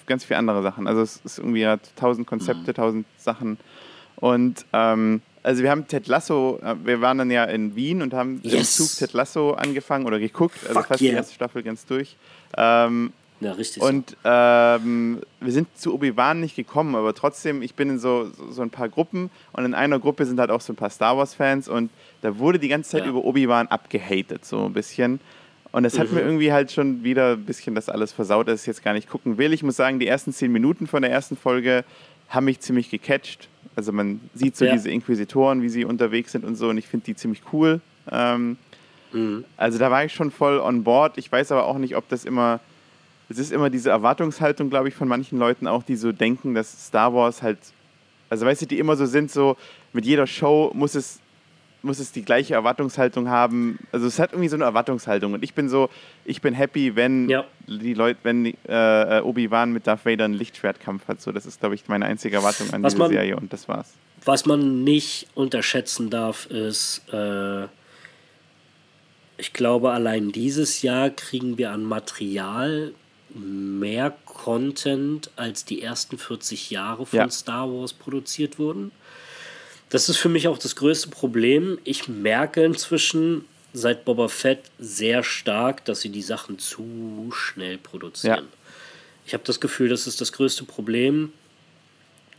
ganz 0.06 0.24
viele 0.24 0.38
andere 0.38 0.62
Sachen. 0.62 0.86
Also 0.86 1.00
es 1.02 1.20
ist 1.24 1.38
irgendwie 1.38 1.66
hat 1.66 1.80
tausend 1.96 2.26
Konzepte, 2.26 2.72
mhm. 2.72 2.74
tausend 2.74 3.06
Sachen. 3.16 3.58
Und 4.16 4.66
ähm, 4.72 5.22
also 5.42 5.62
wir 5.62 5.70
haben 5.70 5.86
Ted 5.86 6.06
Lasso, 6.06 6.58
äh, 6.62 6.74
wir 6.84 7.00
waren 7.00 7.18
dann 7.18 7.30
ja 7.30 7.44
in 7.44 7.74
Wien 7.74 8.02
und 8.02 8.14
haben 8.14 8.40
yes. 8.42 8.54
im 8.54 8.64
Zug 8.64 8.98
Ted 8.98 9.12
Lasso 9.12 9.52
angefangen 9.52 10.06
oder 10.06 10.18
geguckt, 10.18 10.58
also 10.62 10.74
Fuck 10.74 10.86
fast 10.86 11.00
yeah. 11.00 11.10
die 11.10 11.16
erste 11.16 11.34
Staffel 11.34 11.62
ganz 11.62 11.86
durch. 11.86 12.16
Ähm, 12.56 13.12
ja, 13.40 13.52
richtig. 13.52 13.82
Und 13.82 14.16
ähm, 14.24 15.20
wir 15.40 15.52
sind 15.52 15.68
zu 15.76 15.94
Obi-Wan 15.94 16.40
nicht 16.40 16.56
gekommen, 16.56 16.94
aber 16.94 17.14
trotzdem, 17.14 17.62
ich 17.62 17.74
bin 17.74 17.88
in 17.88 17.98
so, 17.98 18.30
so, 18.36 18.50
so, 18.50 18.62
ein 18.62 18.68
paar 18.68 18.90
Gruppen 18.90 19.30
und 19.52 19.64
in 19.64 19.72
einer 19.72 19.98
Gruppe 19.98 20.26
sind 20.26 20.38
halt 20.38 20.50
auch 20.50 20.60
so 20.60 20.74
ein 20.74 20.76
paar 20.76 20.90
Star 20.90 21.16
Wars-Fans 21.16 21.68
und 21.68 21.90
da 22.20 22.36
wurde 22.38 22.58
die 22.58 22.68
ganze 22.68 22.90
Zeit 22.90 23.04
ja. 23.04 23.08
über 23.08 23.24
Obi-Wan 23.24 23.68
abgehatet, 23.68 24.44
so 24.44 24.66
ein 24.66 24.74
bisschen. 24.74 25.20
Und 25.72 25.84
es 25.84 25.98
hat 25.98 26.08
mhm. 26.08 26.16
mir 26.16 26.20
irgendwie 26.22 26.52
halt 26.52 26.70
schon 26.70 27.02
wieder 27.02 27.32
ein 27.32 27.44
bisschen 27.44 27.74
das 27.74 27.88
alles 27.88 28.12
versaut, 28.12 28.48
dass 28.48 28.62
ich 28.62 28.66
jetzt 28.66 28.82
gar 28.82 28.92
nicht 28.92 29.08
gucken 29.08 29.38
will. 29.38 29.52
Ich 29.52 29.62
muss 29.62 29.76
sagen, 29.76 30.00
die 30.00 30.06
ersten 30.06 30.32
zehn 30.32 30.52
Minuten 30.52 30.86
von 30.86 31.00
der 31.00 31.10
ersten 31.10 31.36
Folge 31.36 31.84
haben 32.28 32.44
mich 32.44 32.60
ziemlich 32.60 32.90
gecatcht. 32.90 33.48
Also 33.76 33.92
man 33.92 34.20
sieht 34.34 34.56
so 34.56 34.64
ja. 34.64 34.72
diese 34.72 34.90
Inquisitoren, 34.90 35.62
wie 35.62 35.68
sie 35.68 35.84
unterwegs 35.84 36.32
sind 36.32 36.44
und 36.44 36.56
so, 36.56 36.68
und 36.68 36.78
ich 36.78 36.86
finde 36.86 37.06
die 37.06 37.14
ziemlich 37.14 37.42
cool. 37.52 37.80
Ähm, 38.10 38.56
mhm. 39.12 39.44
Also 39.56 39.78
da 39.78 39.90
war 39.90 40.04
ich 40.04 40.12
schon 40.12 40.30
voll 40.30 40.58
on 40.58 40.84
board. 40.84 41.18
Ich 41.18 41.30
weiß 41.30 41.52
aber 41.52 41.66
auch 41.66 41.78
nicht, 41.78 41.96
ob 41.96 42.08
das 42.08 42.24
immer. 42.24 42.60
Es 43.28 43.38
ist 43.38 43.52
immer 43.52 43.70
diese 43.70 43.90
Erwartungshaltung, 43.90 44.70
glaube 44.70 44.88
ich, 44.88 44.94
von 44.96 45.06
manchen 45.06 45.38
Leuten 45.38 45.68
auch, 45.68 45.84
die 45.84 45.94
so 45.94 46.10
denken, 46.10 46.54
dass 46.54 46.86
Star 46.86 47.14
Wars 47.14 47.42
halt. 47.42 47.58
Also 48.28 48.44
weißt 48.44 48.62
du, 48.62 48.66
die 48.66 48.78
immer 48.78 48.96
so 48.96 49.06
sind, 49.06 49.30
so 49.30 49.56
mit 49.92 50.04
jeder 50.04 50.26
Show 50.26 50.72
muss 50.74 50.94
es 50.94 51.20
muss 51.82 51.98
es 51.98 52.12
die 52.12 52.22
gleiche 52.22 52.54
Erwartungshaltung 52.54 53.28
haben. 53.28 53.78
Also 53.92 54.06
es 54.06 54.18
hat 54.18 54.32
irgendwie 54.32 54.48
so 54.48 54.56
eine 54.56 54.64
Erwartungshaltung. 54.64 55.32
Und 55.32 55.42
ich 55.42 55.54
bin 55.54 55.68
so, 55.68 55.88
ich 56.24 56.40
bin 56.40 56.54
happy, 56.54 56.96
wenn 56.96 57.28
ja. 57.28 57.44
die 57.66 57.94
Leute, 57.94 58.20
wenn 58.22 58.46
äh, 58.46 59.20
Obi-Wan 59.22 59.72
mit 59.72 59.86
Darth 59.86 60.04
Vader 60.04 60.24
einen 60.24 60.34
Lichtschwertkampf 60.34 61.08
hat. 61.08 61.20
So, 61.20 61.32
das 61.32 61.46
ist, 61.46 61.60
glaube 61.60 61.74
ich, 61.74 61.88
meine 61.88 62.04
einzige 62.04 62.36
Erwartung 62.36 62.70
an 62.72 62.82
was 62.82 62.94
diese 62.94 63.02
man, 63.02 63.10
Serie 63.10 63.36
und 63.36 63.52
das 63.52 63.68
war's. 63.68 63.94
Was 64.24 64.46
man 64.46 64.84
nicht 64.84 65.28
unterschätzen 65.34 66.10
darf, 66.10 66.46
ist, 66.46 67.02
äh, 67.12 67.64
ich 69.38 69.52
glaube, 69.52 69.92
allein 69.92 70.32
dieses 70.32 70.82
Jahr 70.82 71.10
kriegen 71.10 71.56
wir 71.56 71.70
an 71.72 71.82
Material 71.82 72.92
mehr 73.34 74.14
Content, 74.24 75.30
als 75.36 75.64
die 75.64 75.82
ersten 75.82 76.18
40 76.18 76.70
Jahre 76.70 77.06
von 77.06 77.18
ja. 77.18 77.30
Star 77.30 77.70
Wars 77.70 77.92
produziert 77.92 78.58
wurden. 78.58 78.90
Das 79.90 80.08
ist 80.08 80.16
für 80.16 80.28
mich 80.28 80.48
auch 80.48 80.58
das 80.58 80.76
größte 80.76 81.08
Problem. 81.08 81.78
Ich 81.84 82.08
merke 82.08 82.64
inzwischen 82.64 83.44
seit 83.72 84.04
Boba 84.04 84.28
Fett 84.28 84.62
sehr 84.78 85.22
stark, 85.22 85.84
dass 85.84 86.00
sie 86.00 86.08
die 86.08 86.22
Sachen 86.22 86.58
zu 86.58 87.30
schnell 87.34 87.76
produzieren. 87.78 88.46
Ja. 88.50 88.58
Ich 89.26 89.34
habe 89.34 89.44
das 89.44 89.60
Gefühl, 89.60 89.88
das 89.88 90.06
ist 90.06 90.20
das 90.20 90.32
größte 90.32 90.64
Problem. 90.64 91.32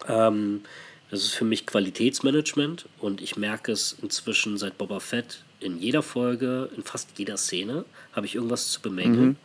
Ähm, 0.08 0.62
das 1.10 1.22
ist 1.24 1.34
für 1.34 1.46
mich 1.46 1.65
Qualitätsmanagement 1.65 2.86
und 3.00 3.22
ich 3.22 3.36
merke 3.36 3.74
es 3.74 3.98
inzwischen 4.01 4.58
seit 4.58 4.77
Boba 4.77 5.00
Fett 5.00 5.43
in 5.60 5.77
jeder 5.77 6.01
Folge, 6.01 6.70
in 6.75 6.84
fast 6.84 7.10
jeder 7.17 7.38
Szene, 7.38 7.86
habe 8.13 8.25
ich 8.25 8.36
irgendwas 8.36 8.72
zu 8.72 8.81
bemängeln. 8.81 9.25
Mhm. 9.25 9.36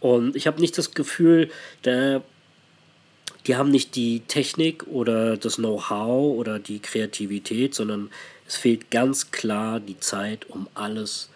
Und 0.00 0.36
ich 0.36 0.46
habe 0.46 0.60
nicht 0.60 0.76
das 0.76 0.92
Gefühl, 0.92 1.50
der 1.84 2.22
die 3.46 3.56
haben 3.56 3.70
nicht 3.70 3.94
die 3.94 4.20
Technik 4.20 4.86
oder 4.88 5.36
das 5.36 5.56
Know-how 5.56 6.36
oder 6.36 6.58
die 6.58 6.80
Kreativität, 6.80 7.74
sondern 7.74 8.10
es 8.46 8.56
fehlt 8.56 8.90
ganz 8.90 9.30
klar 9.30 9.80
die 9.80 9.98
Zeit, 10.00 10.48
um 10.50 10.68
alles 10.74 11.30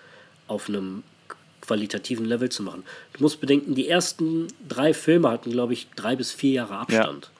auf 0.48 0.68
einem 0.68 1.02
qualitativen 1.60 2.24
Level 2.24 2.48
zu 2.48 2.62
machen. 2.64 2.82
Du 3.12 3.22
musst 3.22 3.40
bedenken, 3.40 3.74
die 3.74 3.88
ersten 3.88 4.48
drei 4.68 4.92
Filme 4.92 5.30
hatten, 5.30 5.52
glaube 5.52 5.72
ich, 5.72 5.88
drei 5.94 6.16
bis 6.16 6.32
vier 6.32 6.52
Jahre 6.52 6.78
Abstand. 6.78 7.30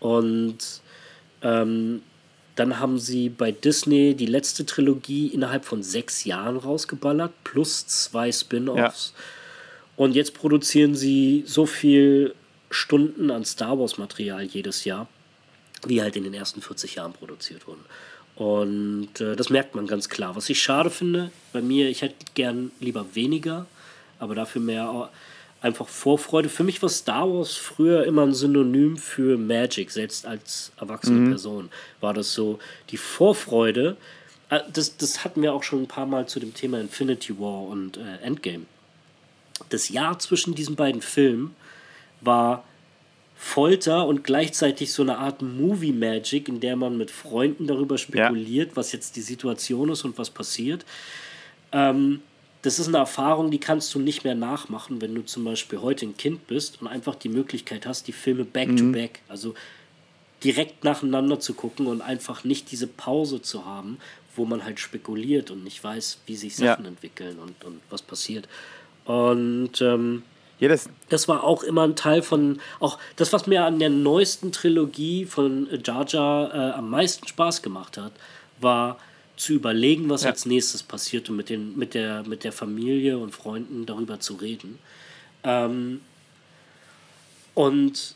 Ja. 0.00 0.06
Und 0.06 0.58
ähm, 1.42 2.02
dann 2.56 2.78
haben 2.78 2.98
sie 2.98 3.30
bei 3.30 3.52
Disney 3.52 4.14
die 4.14 4.26
letzte 4.26 4.66
Trilogie 4.66 5.28
innerhalb 5.28 5.64
von 5.64 5.82
sechs 5.82 6.24
Jahren 6.24 6.58
rausgeballert, 6.58 7.32
plus 7.42 7.86
zwei 7.86 8.30
Spin-offs. 8.30 9.14
Ja. 9.16 9.22
Und 9.96 10.14
jetzt 10.14 10.34
produzieren 10.34 10.94
sie 10.94 11.44
so 11.46 11.64
viel 11.66 12.34
Stunden 12.74 13.30
an 13.30 13.44
Star 13.44 13.78
Wars-Material 13.78 14.42
jedes 14.42 14.84
Jahr, 14.84 15.08
wie 15.86 16.02
halt 16.02 16.16
in 16.16 16.24
den 16.24 16.34
ersten 16.34 16.60
40 16.60 16.96
Jahren 16.96 17.12
produziert 17.12 17.66
wurden. 17.66 17.84
Und 18.36 19.20
äh, 19.20 19.36
das 19.36 19.48
merkt 19.48 19.74
man 19.74 19.86
ganz 19.86 20.08
klar. 20.08 20.34
Was 20.34 20.50
ich 20.50 20.60
schade 20.60 20.90
finde, 20.90 21.30
bei 21.52 21.62
mir, 21.62 21.88
ich 21.88 22.02
hätte 22.02 22.16
gern 22.34 22.72
lieber 22.80 23.14
weniger, 23.14 23.66
aber 24.18 24.34
dafür 24.34 24.60
mehr 24.60 25.10
einfach 25.60 25.88
Vorfreude. 25.88 26.48
Für 26.48 26.64
mich 26.64 26.82
war 26.82 26.88
Star 26.88 27.28
Wars 27.28 27.54
früher 27.54 28.04
immer 28.04 28.22
ein 28.22 28.34
Synonym 28.34 28.96
für 28.96 29.38
Magic, 29.38 29.90
selbst 29.90 30.26
als 30.26 30.72
erwachsene 30.78 31.20
mhm. 31.20 31.30
Person 31.30 31.70
war 32.00 32.12
das 32.12 32.34
so 32.34 32.58
die 32.90 32.96
Vorfreude. 32.96 33.96
Äh, 34.50 34.60
das, 34.72 34.96
das 34.96 35.24
hatten 35.24 35.42
wir 35.42 35.54
auch 35.54 35.62
schon 35.62 35.82
ein 35.82 35.88
paar 35.88 36.06
Mal 36.06 36.26
zu 36.26 36.40
dem 36.40 36.54
Thema 36.54 36.80
Infinity 36.80 37.38
War 37.38 37.62
und 37.62 37.96
äh, 37.96 38.16
Endgame. 38.22 38.66
Das 39.68 39.88
Jahr 39.88 40.18
zwischen 40.18 40.54
diesen 40.54 40.74
beiden 40.74 41.00
Filmen 41.00 41.54
war 42.24 42.64
Folter 43.36 44.06
und 44.06 44.24
gleichzeitig 44.24 44.92
so 44.92 45.02
eine 45.02 45.18
Art 45.18 45.42
Movie 45.42 45.92
Magic, 45.92 46.48
in 46.48 46.60
der 46.60 46.76
man 46.76 46.96
mit 46.96 47.10
Freunden 47.10 47.66
darüber 47.66 47.98
spekuliert, 47.98 48.70
ja. 48.70 48.76
was 48.76 48.92
jetzt 48.92 49.16
die 49.16 49.20
Situation 49.20 49.90
ist 49.90 50.04
und 50.04 50.16
was 50.18 50.30
passiert. 50.30 50.84
Ähm, 51.72 52.20
das 52.62 52.78
ist 52.78 52.88
eine 52.88 52.98
Erfahrung, 52.98 53.50
die 53.50 53.58
kannst 53.58 53.94
du 53.94 53.98
nicht 53.98 54.24
mehr 54.24 54.34
nachmachen, 54.34 55.02
wenn 55.02 55.14
du 55.14 55.22
zum 55.22 55.44
Beispiel 55.44 55.82
heute 55.82 56.06
ein 56.06 56.16
Kind 56.16 56.46
bist 56.46 56.80
und 56.80 56.88
einfach 56.88 57.14
die 57.14 57.28
Möglichkeit 57.28 57.86
hast, 57.86 58.06
die 58.08 58.12
Filme 58.12 58.44
back 58.44 58.68
mhm. 58.68 58.76
to 58.76 58.84
back, 58.92 59.20
also 59.28 59.54
direkt 60.42 60.84
nacheinander 60.84 61.40
zu 61.40 61.52
gucken 61.52 61.86
und 61.86 62.00
einfach 62.00 62.44
nicht 62.44 62.70
diese 62.70 62.86
Pause 62.86 63.42
zu 63.42 63.66
haben, 63.66 63.98
wo 64.36 64.44
man 64.44 64.64
halt 64.64 64.80
spekuliert 64.80 65.50
und 65.50 65.64
nicht 65.64 65.84
weiß, 65.84 66.20
wie 66.26 66.36
sich 66.36 66.56
Sachen 66.56 66.84
ja. 66.84 66.90
entwickeln 66.90 67.38
und, 67.38 67.62
und 67.64 67.80
was 67.90 68.00
passiert. 68.00 68.48
Und 69.04 69.82
ähm, 69.82 70.22
ja, 70.60 70.68
das, 70.68 70.88
das 71.08 71.28
war 71.28 71.44
auch 71.44 71.62
immer 71.62 71.82
ein 71.82 71.96
Teil 71.96 72.22
von, 72.22 72.60
auch 72.80 72.98
das, 73.16 73.32
was 73.32 73.46
mir 73.46 73.64
an 73.64 73.78
der 73.78 73.90
neuesten 73.90 74.52
Trilogie 74.52 75.26
von 75.26 75.68
Jar 75.84 76.06
Jar 76.08 76.54
äh, 76.54 76.72
am 76.72 76.90
meisten 76.90 77.26
Spaß 77.26 77.62
gemacht 77.62 77.98
hat, 77.98 78.12
war 78.60 78.98
zu 79.36 79.54
überlegen, 79.54 80.08
was 80.08 80.22
ja. 80.22 80.30
als 80.30 80.46
nächstes 80.46 80.82
passiert 80.82 81.28
und 81.28 81.36
mit, 81.36 81.48
den, 81.48 81.76
mit, 81.76 81.94
der, 81.94 82.22
mit 82.24 82.44
der 82.44 82.52
Familie 82.52 83.18
und 83.18 83.34
Freunden 83.34 83.84
darüber 83.84 84.20
zu 84.20 84.34
reden. 84.34 84.78
Ähm, 85.42 86.00
und 87.54 88.14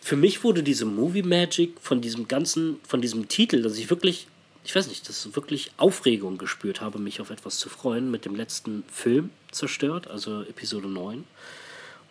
für 0.00 0.16
mich 0.16 0.42
wurde 0.44 0.62
diese 0.62 0.86
Movie 0.86 1.22
Magic 1.22 1.74
von 1.80 2.00
diesem 2.00 2.28
ganzen, 2.28 2.80
von 2.86 3.00
diesem 3.00 3.28
Titel, 3.28 3.62
dass 3.62 3.78
ich 3.78 3.90
wirklich, 3.90 4.26
ich 4.64 4.74
weiß 4.74 4.88
nicht, 4.88 5.08
dass 5.08 5.24
ich 5.24 5.36
wirklich 5.36 5.72
Aufregung 5.76 6.38
gespürt 6.38 6.80
habe, 6.80 6.98
mich 6.98 7.20
auf 7.20 7.30
etwas 7.30 7.58
zu 7.58 7.68
freuen, 7.68 8.10
mit 8.10 8.24
dem 8.24 8.34
letzten 8.34 8.84
Film 8.90 9.30
zerstört, 9.50 10.08
also 10.08 10.42
Episode 10.42 10.88
9. 10.88 11.24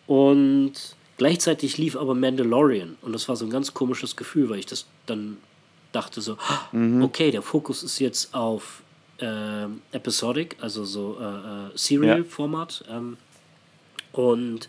Und 0.06 0.72
gleichzeitig 1.16 1.78
lief 1.78 1.96
aber 1.96 2.14
Mandalorian 2.14 2.96
und 3.02 3.12
das 3.12 3.28
war 3.28 3.36
so 3.36 3.44
ein 3.44 3.50
ganz 3.50 3.74
komisches 3.74 4.16
Gefühl, 4.16 4.48
weil 4.50 4.58
ich 4.58 4.66
das 4.66 4.86
dann 5.06 5.36
dachte 5.92 6.20
so, 6.20 6.36
mhm. 6.72 7.02
okay, 7.02 7.30
der 7.30 7.42
Fokus 7.42 7.82
ist 7.82 7.98
jetzt 7.98 8.34
auf 8.34 8.82
äh, 9.18 9.64
Episodic, 9.92 10.56
also 10.60 10.84
so 10.84 11.18
äh, 11.20 11.24
äh, 11.24 11.70
Serial-Format. 11.74 12.84
Ja. 12.88 12.96
Ähm, 12.96 13.16
und 14.12 14.68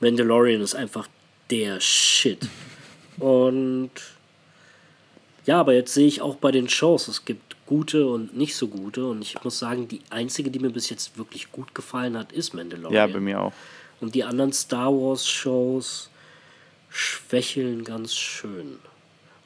Mandalorian 0.00 0.60
ist 0.60 0.74
einfach 0.74 1.08
der 1.50 1.80
Shit. 1.80 2.48
Und 3.18 3.90
ja, 5.44 5.58
aber 5.58 5.74
jetzt 5.74 5.94
sehe 5.94 6.06
ich 6.06 6.22
auch 6.22 6.36
bei 6.36 6.52
den 6.52 6.68
Shows, 6.68 7.08
es 7.08 7.24
gibt 7.24 7.56
gute 7.66 8.06
und 8.06 8.36
nicht 8.36 8.54
so 8.54 8.68
gute. 8.68 9.06
Und 9.06 9.22
ich 9.22 9.42
muss 9.42 9.58
sagen, 9.58 9.88
die 9.88 10.00
einzige, 10.10 10.50
die 10.50 10.58
mir 10.58 10.70
bis 10.70 10.90
jetzt 10.90 11.16
wirklich 11.16 11.50
gut 11.50 11.74
gefallen 11.74 12.16
hat, 12.16 12.32
ist 12.32 12.54
Mandalorian. 12.54 12.94
Ja, 12.94 13.06
bei 13.06 13.20
mir 13.20 13.40
auch. 13.40 13.52
Und 14.00 14.14
die 14.14 14.24
anderen 14.24 14.52
Star 14.52 14.92
Wars-Shows 14.92 16.10
schwächeln 16.90 17.84
ganz 17.84 18.14
schön. 18.14 18.78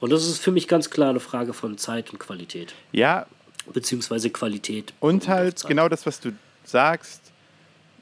Und 0.00 0.10
das 0.10 0.26
ist 0.26 0.38
für 0.38 0.50
mich 0.50 0.68
ganz 0.68 0.90
klar 0.90 1.10
eine 1.10 1.20
Frage 1.20 1.52
von 1.52 1.78
Zeit 1.78 2.10
und 2.10 2.18
Qualität. 2.18 2.74
Ja. 2.92 3.26
Beziehungsweise 3.72 4.30
Qualität. 4.30 4.92
Und 5.00 5.28
halt 5.28 5.64
genau 5.66 5.88
das, 5.88 6.04
was 6.06 6.20
du 6.20 6.32
sagst. 6.64 7.20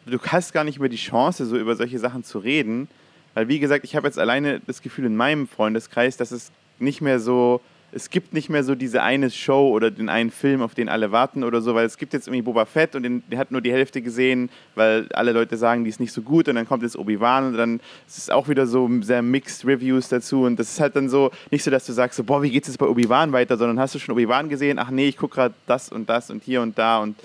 Du 0.07 0.19
hast 0.21 0.53
gar 0.53 0.65
nicht 0.65 0.79
mehr 0.79 0.89
die 0.89 0.97
Chance, 0.97 1.47
so 1.47 1.57
über 1.57 1.77
solche 1.77 1.99
Sachen 1.99 2.25
zu 2.25 2.39
reden. 2.39 2.89
Weil, 3.35 3.49
wie 3.49 3.59
gesagt, 3.59 3.85
ich 3.85 3.97
habe 3.97 4.07
jetzt 4.07 4.19
alleine 4.19 4.61
das 4.61 4.83
Gefühl 4.83 5.07
in 5.07 5.17
meinem 5.17 5.49
Freundeskreis, 5.49 6.17
dass 6.17 6.31
es 6.31 6.51
nicht 6.79 7.01
mehr 7.01 7.21
so 7.21 7.61
es 7.97 8.11
gibt 8.11 8.35
nicht 8.35 8.49
mehr 8.49 8.65
so 8.65 8.75
diese 8.75 9.05
eine 9.05 9.31
Show 9.31 9.69
oder 9.69 9.89
den 9.89 10.09
einen 10.09 10.33
Film, 10.33 10.63
auf 10.63 10.75
den 10.75 10.89
alle 10.89 11.13
warten 11.13 11.45
oder 11.45 11.61
so, 11.61 11.77
weil 11.77 11.87
es 11.87 11.97
gibt 11.97 12.13
jetzt 12.13 12.27
irgendwie 12.27 12.43
Boba 12.43 12.65
Fett 12.65 12.97
und 12.97 13.05
den, 13.05 13.23
der 13.31 13.39
hat 13.39 13.53
nur 13.53 13.61
die 13.61 13.71
Hälfte 13.71 14.03
gesehen, 14.03 14.51
weil 14.75 15.07
alle 15.13 15.31
Leute 15.31 15.57
sagen, 15.57 15.85
die 15.85 15.91
ist 15.91 16.01
nicht 16.01 16.13
so 16.13 16.21
gut 16.21 16.49
und 16.49 16.57
dann 16.57 16.67
kommt 16.67 16.83
jetzt 16.83 16.99
Obi-Wan 16.99 17.47
und 17.47 17.57
dann 17.57 17.81
ist 18.09 18.19
es 18.19 18.31
auch 18.31 18.49
wieder 18.49 18.67
so 18.67 18.91
sehr 19.03 19.23
mixed 19.23 19.65
Reviews 19.65 20.09
dazu 20.09 20.43
und 20.43 20.59
das 20.59 20.71
ist 20.71 20.81
halt 20.81 20.97
dann 20.97 21.09
so, 21.09 21.31
nicht 21.53 21.63
so, 21.63 21.71
dass 21.71 21.87
du 21.87 21.93
sagst, 21.93 22.17
so, 22.17 22.25
boah, 22.25 22.43
wie 22.43 22.51
geht 22.51 22.65
es 22.65 22.71
jetzt 22.71 22.79
bei 22.79 22.87
Obi-Wan 22.87 23.31
weiter, 23.31 23.57
sondern 23.57 23.79
hast 23.79 23.95
du 23.95 24.01
schon 24.01 24.15
Obi-Wan 24.15 24.49
gesehen? 24.49 24.81
Ach 24.81 24.91
nee, 24.91 25.07
ich 25.07 25.17
gucke 25.17 25.37
gerade 25.37 25.55
das 25.69 25.89
und 25.91 26.09
das 26.09 26.31
und 26.31 26.43
hier 26.43 26.63
und 26.63 26.77
da 26.77 26.99
und 26.99 27.17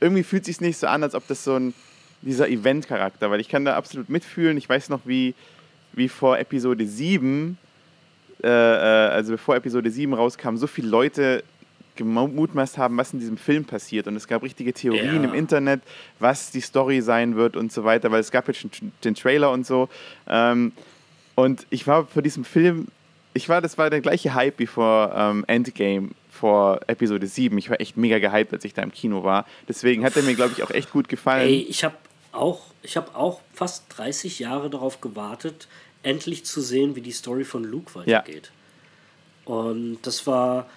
irgendwie 0.00 0.24
fühlt 0.24 0.44
sich 0.44 0.60
nicht 0.60 0.78
so 0.78 0.88
an, 0.88 1.04
als 1.04 1.14
ob 1.14 1.28
das 1.28 1.44
so 1.44 1.54
ein, 1.54 1.74
dieser 2.22 2.48
Event-Charakter, 2.48 3.30
weil 3.30 3.38
ich 3.38 3.48
kann 3.48 3.64
da 3.64 3.76
absolut 3.76 4.08
mitfühlen. 4.08 4.56
Ich 4.56 4.68
weiß 4.68 4.88
noch, 4.88 5.02
wie, 5.04 5.34
wie 5.92 6.08
vor 6.08 6.40
Episode 6.40 6.88
7 6.88 7.56
äh, 8.42 8.48
äh, 8.48 9.10
also 9.10 9.32
bevor 9.32 9.56
Episode 9.56 9.90
7 9.90 10.12
rauskam, 10.14 10.56
so 10.56 10.66
viele 10.66 10.88
Leute 10.88 11.44
gemutmaßt 11.96 12.78
haben, 12.78 12.96
was 12.96 13.12
in 13.12 13.20
diesem 13.20 13.36
Film 13.36 13.64
passiert. 13.64 14.06
Und 14.06 14.16
es 14.16 14.26
gab 14.26 14.42
richtige 14.42 14.72
Theorien 14.72 15.22
ja. 15.22 15.28
im 15.28 15.34
Internet, 15.34 15.82
was 16.18 16.50
die 16.50 16.60
Story 16.60 17.02
sein 17.02 17.36
wird 17.36 17.56
und 17.56 17.72
so 17.72 17.84
weiter, 17.84 18.10
weil 18.10 18.20
es 18.20 18.30
gab 18.30 18.48
jetzt 18.48 18.60
schon 18.60 18.70
den 19.04 19.14
Trailer 19.14 19.50
und 19.50 19.66
so. 19.66 19.88
Ähm, 20.26 20.72
und 21.34 21.66
ich 21.70 21.86
war 21.86 22.06
für 22.06 22.22
diesen 22.22 22.44
Film, 22.44 22.88
ich 23.34 23.48
war, 23.48 23.60
das 23.60 23.78
war 23.78 23.90
der 23.90 24.00
gleiche 24.00 24.34
Hype 24.34 24.58
wie 24.58 24.66
vor 24.66 25.12
ähm, 25.14 25.44
Endgame, 25.46 26.10
vor 26.30 26.80
Episode 26.86 27.26
7. 27.26 27.56
Ich 27.58 27.70
war 27.70 27.80
echt 27.80 27.96
mega 27.96 28.18
gehypt, 28.18 28.52
als 28.52 28.64
ich 28.64 28.74
da 28.74 28.82
im 28.82 28.92
Kino 28.92 29.22
war. 29.22 29.46
Deswegen 29.68 30.04
hat 30.04 30.16
er 30.16 30.22
mir, 30.22 30.34
glaube 30.34 30.52
ich, 30.56 30.62
auch 30.62 30.70
echt 30.70 30.90
gut 30.90 31.08
gefallen. 31.08 31.48
Ey, 31.48 31.66
ich 31.68 31.84
habe 31.84 31.96
auch, 32.32 32.62
hab 32.94 33.14
auch 33.14 33.40
fast 33.54 33.84
30 33.96 34.38
Jahre 34.38 34.70
darauf 34.70 35.00
gewartet, 35.00 35.68
endlich 36.02 36.44
zu 36.44 36.60
sehen, 36.60 36.96
wie 36.96 37.00
die 37.00 37.12
Story 37.12 37.44
von 37.44 37.64
Luke 37.64 37.94
weitergeht. 37.94 38.50
Ja. 39.46 39.54
Und 39.54 39.98
das 40.02 40.26
war 40.26 40.68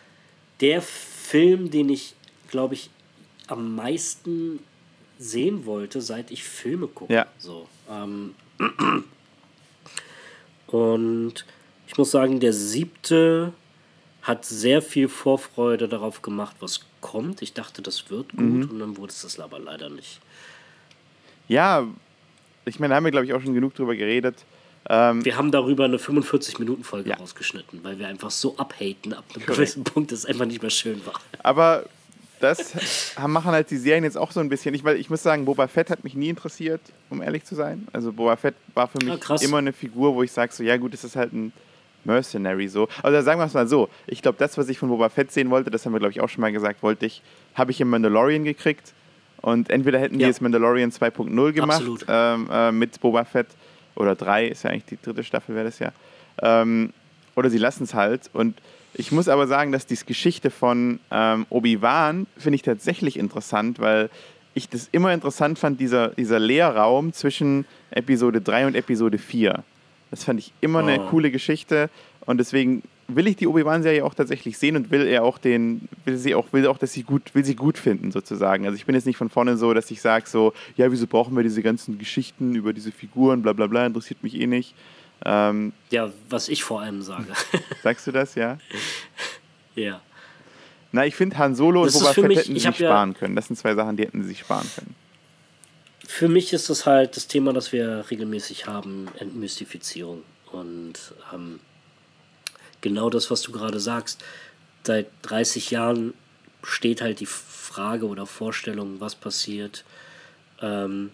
der 0.62 0.82
Film, 0.82 1.72
den 1.72 1.90
ich, 1.90 2.16
glaube 2.50 2.74
ich, 2.74 2.90
am 3.48 3.76
meisten 3.76 4.60
sehen 5.18 5.66
wollte, 5.66 6.02
seit 6.02 6.32
ich 6.32 6.44
Filme 6.44 6.88
gucke. 6.88 7.14
Ja. 7.14 7.28
So, 7.38 7.68
ähm, 7.90 8.36
und 10.68 11.46
ich 11.88 11.98
muss 11.98 12.12
sagen, 12.12 12.40
der 12.40 12.54
siebte 12.54 13.54
hat 14.22 14.44
sehr 14.44 14.82
viel 14.82 15.08
Vorfreude 15.08 15.88
darauf 15.88 16.22
gemacht, 16.22 16.56
was 16.60 16.82
kommt. 17.00 17.44
Ich 17.44 17.54
dachte, 17.54 17.82
das 17.84 18.10
wird 18.10 18.32
gut 18.32 18.40
mhm. 18.42 18.70
und 18.72 18.80
dann 18.80 18.98
wurde 18.98 19.12
es 19.12 19.22
das 19.22 19.40
aber 19.40 19.60
leider 19.60 19.90
nicht. 19.90 20.20
Ja, 21.48 21.88
ich 22.66 22.80
meine, 22.80 22.92
da 22.92 22.96
haben 22.96 23.04
wir, 23.04 23.12
glaube 23.12 23.28
ich, 23.28 23.34
auch 23.34 23.42
schon 23.42 23.54
genug 23.54 23.76
drüber 23.76 23.96
geredet. 23.96 24.44
Ähm, 24.90 25.26
wir 25.26 25.38
haben 25.38 25.52
darüber 25.52 25.86
eine 25.86 25.98
45-Minuten-Folge 25.98 27.10
ja. 27.10 27.18
rausgeschnitten, 27.18 27.84
weil 27.84 27.98
wir 27.98 28.08
einfach 28.08 28.32
so 28.32 28.56
abhaten 28.58 29.14
ab 29.14 29.24
einem 29.34 29.46
gewissen 29.46 29.84
Punkt, 29.84 30.12
dass 30.12 30.20
es 30.20 30.26
einfach 30.26 30.46
nicht 30.46 30.62
mehr 30.62 30.72
schön 30.72 31.04
war. 31.06 31.20
Aber 31.42 31.86
das 32.40 32.76
machen 33.28 33.52
halt 33.52 33.72
die 33.72 33.78
Serien 33.78 34.04
jetzt 34.04 34.18
auch 34.18 34.32
so 34.32 34.40
ein 34.40 34.50
bisschen. 34.50 34.76
Ich, 34.76 34.84
weil 34.84 34.98
ich 34.98 35.10
muss 35.10 35.24
sagen, 35.24 35.46
Boba 35.46 35.68
Fett 35.68 35.90
hat 35.90 36.04
mich 36.04 36.14
nie 36.14 36.30
interessiert, 36.30 36.82
um 37.10 37.22
ehrlich 37.22 37.46
zu 37.46 37.56
sein. 37.56 37.88
Also 37.94 38.12
Boba 38.12 38.36
Fett 38.36 38.56
war 38.74 38.88
für 38.88 39.04
mich 39.04 39.20
ja, 39.28 39.36
immer 39.42 39.58
eine 39.58 39.74
Figur, 39.74 40.14
wo 40.14 40.22
ich 40.22 40.32
sage, 40.32 40.54
so 40.54 40.64
ja 40.64 40.78
gut, 40.78 40.94
das 40.94 41.04
ist 41.04 41.16
halt 41.16 41.34
ein 41.34 41.52
Mercenary 42.04 42.68
so. 42.68 42.88
Also 43.02 43.20
sagen 43.22 43.40
wir 43.40 43.46
es 43.46 43.54
mal 43.54 43.68
so. 43.68 43.90
Ich 44.06 44.22
glaube, 44.22 44.38
das, 44.38 44.58
was 44.58 44.70
ich 44.70 44.78
von 44.78 44.90
Boba 44.90 45.10
Fett 45.10 45.32
sehen 45.32 45.50
wollte, 45.50 45.72
das 45.72 45.86
haben 45.86 45.94
wir, 45.94 46.00
glaube 46.00 46.12
ich, 46.12 46.22
auch 46.22 46.30
schon 46.30 46.42
mal 46.42 46.52
gesagt, 46.52 46.84
wollte 46.84 47.08
ich, 47.08 47.24
habe 47.56 47.72
ich 47.72 47.82
im 47.82 47.90
Mandalorian 47.90 48.44
gekriegt. 48.44 48.94
Und 49.42 49.70
entweder 49.70 50.00
hätten 50.00 50.16
ja. 50.16 50.20
die 50.20 50.26
jetzt 50.26 50.42
Mandalorian 50.42 50.92
2.0 50.92 51.52
gemacht 51.52 52.06
ähm, 52.08 52.48
äh, 52.52 52.72
mit 52.72 53.00
Boba 53.00 53.26
Fett 53.26 53.48
oder 53.96 54.16
drei, 54.16 54.48
ist 54.48 54.64
ja 54.64 54.72
eigentlich 54.72 54.86
die 54.86 55.02
dritte 55.02 55.24
Staffel, 55.24 55.56
wäre 55.56 55.66
das 55.66 55.80
ja. 55.80 55.92
Ähm, 56.42 56.94
oder 57.36 57.50
sie 57.50 57.58
lassen 57.58 57.84
es 57.84 57.94
halt. 57.94 58.30
Und 58.34 58.58
ich 58.94 59.12
muss 59.12 59.28
aber 59.28 59.48
sagen, 59.48 59.72
dass 59.72 59.86
die 59.86 59.98
Geschichte 60.06 60.50
von 60.50 61.00
ähm, 61.12 61.46
Obi-Wan 61.50 62.28
finde 62.38 62.56
ich 62.56 62.62
tatsächlich 62.62 63.18
interessant, 63.18 63.80
weil 63.80 64.10
ich 64.54 64.70
das 64.70 64.88
immer 64.92 65.14
interessant 65.14 65.60
fand, 65.60 65.80
dieser, 65.82 66.10
dieser 66.10 66.40
Leerraum 66.40 67.12
zwischen 67.12 67.66
Episode 67.92 68.42
3 68.42 68.68
und 68.68 68.76
Episode 68.76 69.18
4. 69.18 69.64
Das 70.12 70.24
fand 70.24 70.40
ich 70.40 70.54
immer 70.62 70.80
eine 70.80 71.02
oh. 71.02 71.10
coole 71.10 71.30
Geschichte 71.30 71.90
und 72.26 72.38
deswegen 72.38 72.84
will 73.08 73.28
ich 73.28 73.36
die 73.36 73.48
Obi-Wan-Serie 73.48 74.04
auch 74.04 74.14
tatsächlich 74.14 74.58
sehen 74.58 74.76
und 74.76 74.92
will 74.92 75.06
er 75.06 75.24
auch 75.24 75.38
den, 75.38 75.88
will 76.06 76.18
sie 76.18 76.34
auch, 76.34 76.52
will 76.54 76.66
auch, 76.68 76.78
dass 76.78 76.94
sie 76.94 77.04
gut, 77.04 77.36
will 77.36 77.46
sie 77.46 77.56
gut 77.56 77.78
finden, 77.78 78.12
sozusagen. 78.12 78.66
Also 78.66 78.76
ich 78.76 78.86
bin 78.86 78.96
jetzt 78.96 79.06
nicht 79.06 79.18
von 79.18 79.30
vorne 79.30 79.58
so, 79.58 79.74
dass 79.74 79.92
ich 79.92 80.02
sage 80.02 80.28
so, 80.28 80.54
ja, 80.76 80.92
wieso 80.92 81.06
brauchen 81.06 81.36
wir 81.36 81.44
diese 81.44 81.62
ganzen 81.62 82.00
Geschichten 82.00 82.56
über 82.56 82.74
diese 82.74 82.92
Figuren, 82.92 83.42
bla 83.42 83.54
bla 83.54 83.68
bla, 83.68 83.86
interessiert 83.86 84.24
mich 84.24 84.36
eh 84.40 84.48
nicht. 84.48 84.74
Ähm, 85.24 85.74
ja, 85.92 86.12
was 86.30 86.50
ich 86.50 86.64
vor 86.64 86.82
allem 86.82 87.02
sage. 87.02 87.28
Sagst 87.84 88.08
du 88.08 88.12
das, 88.12 88.36
ja? 88.36 88.58
ja. 89.76 90.02
Na, 90.92 91.06
ich 91.06 91.16
finde 91.16 91.38
Han 91.38 91.56
Solo 91.56 91.86
das 91.86 91.96
und 91.96 92.02
Boba 92.02 92.14
Fett 92.14 92.28
mich, 92.28 92.38
hätten 92.40 92.54
sie 92.54 92.60
sich 92.60 92.76
sparen 92.76 93.12
ja, 93.12 93.20
können. 93.20 93.36
Das 93.36 93.48
sind 93.48 93.56
zwei 93.56 93.76
Sachen, 93.76 93.98
die 93.98 94.04
hätten 94.04 94.24
sie 94.24 94.30
sich 94.30 94.40
sparen 94.40 94.68
können. 94.76 94.96
für 96.08 96.28
mich 96.28 96.54
ist 96.54 96.70
das 96.70 96.86
halt 96.86 97.16
das 97.16 97.28
Thema, 97.28 97.54
das 97.54 97.72
wir 97.72 98.06
regelmäßig 98.10 98.68
haben, 98.68 99.08
Entmystifizierung. 99.20 100.24
Und 100.52 101.14
ähm, 101.34 101.60
genau 102.86 103.10
das, 103.10 103.32
was 103.32 103.42
du 103.42 103.52
gerade 103.52 103.80
sagst, 103.80 104.24
seit 104.84 105.08
30 105.24 105.72
Jahren 105.72 106.14
steht 106.62 107.02
halt 107.02 107.20
die 107.20 107.26
Frage 107.26 108.06
oder 108.06 108.28
Vorstellung, 108.28 109.00
was 109.00 109.16
passiert 109.16 109.84
ähm, 110.62 111.10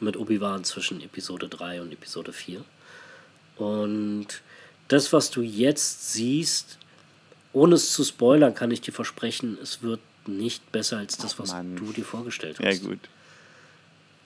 mit 0.00 0.16
Obi-Wan 0.16 0.64
zwischen 0.64 1.02
Episode 1.02 1.48
3 1.48 1.82
und 1.82 1.92
Episode 1.92 2.32
4. 2.32 2.64
Und 3.58 4.26
das, 4.88 5.12
was 5.12 5.30
du 5.30 5.42
jetzt 5.42 6.14
siehst, 6.14 6.78
ohne 7.52 7.74
es 7.74 7.92
zu 7.92 8.02
spoilern, 8.02 8.54
kann 8.54 8.70
ich 8.70 8.80
dir 8.80 8.92
versprechen, 8.92 9.58
es 9.62 9.82
wird 9.82 10.00
nicht 10.26 10.72
besser 10.72 10.96
als 10.96 11.18
das, 11.18 11.38
was 11.38 11.52
Mann. 11.52 11.76
du 11.76 11.92
dir 11.92 12.06
vorgestellt 12.06 12.58
hast. 12.58 12.82
Ja, 12.82 12.88
gut. 12.88 13.00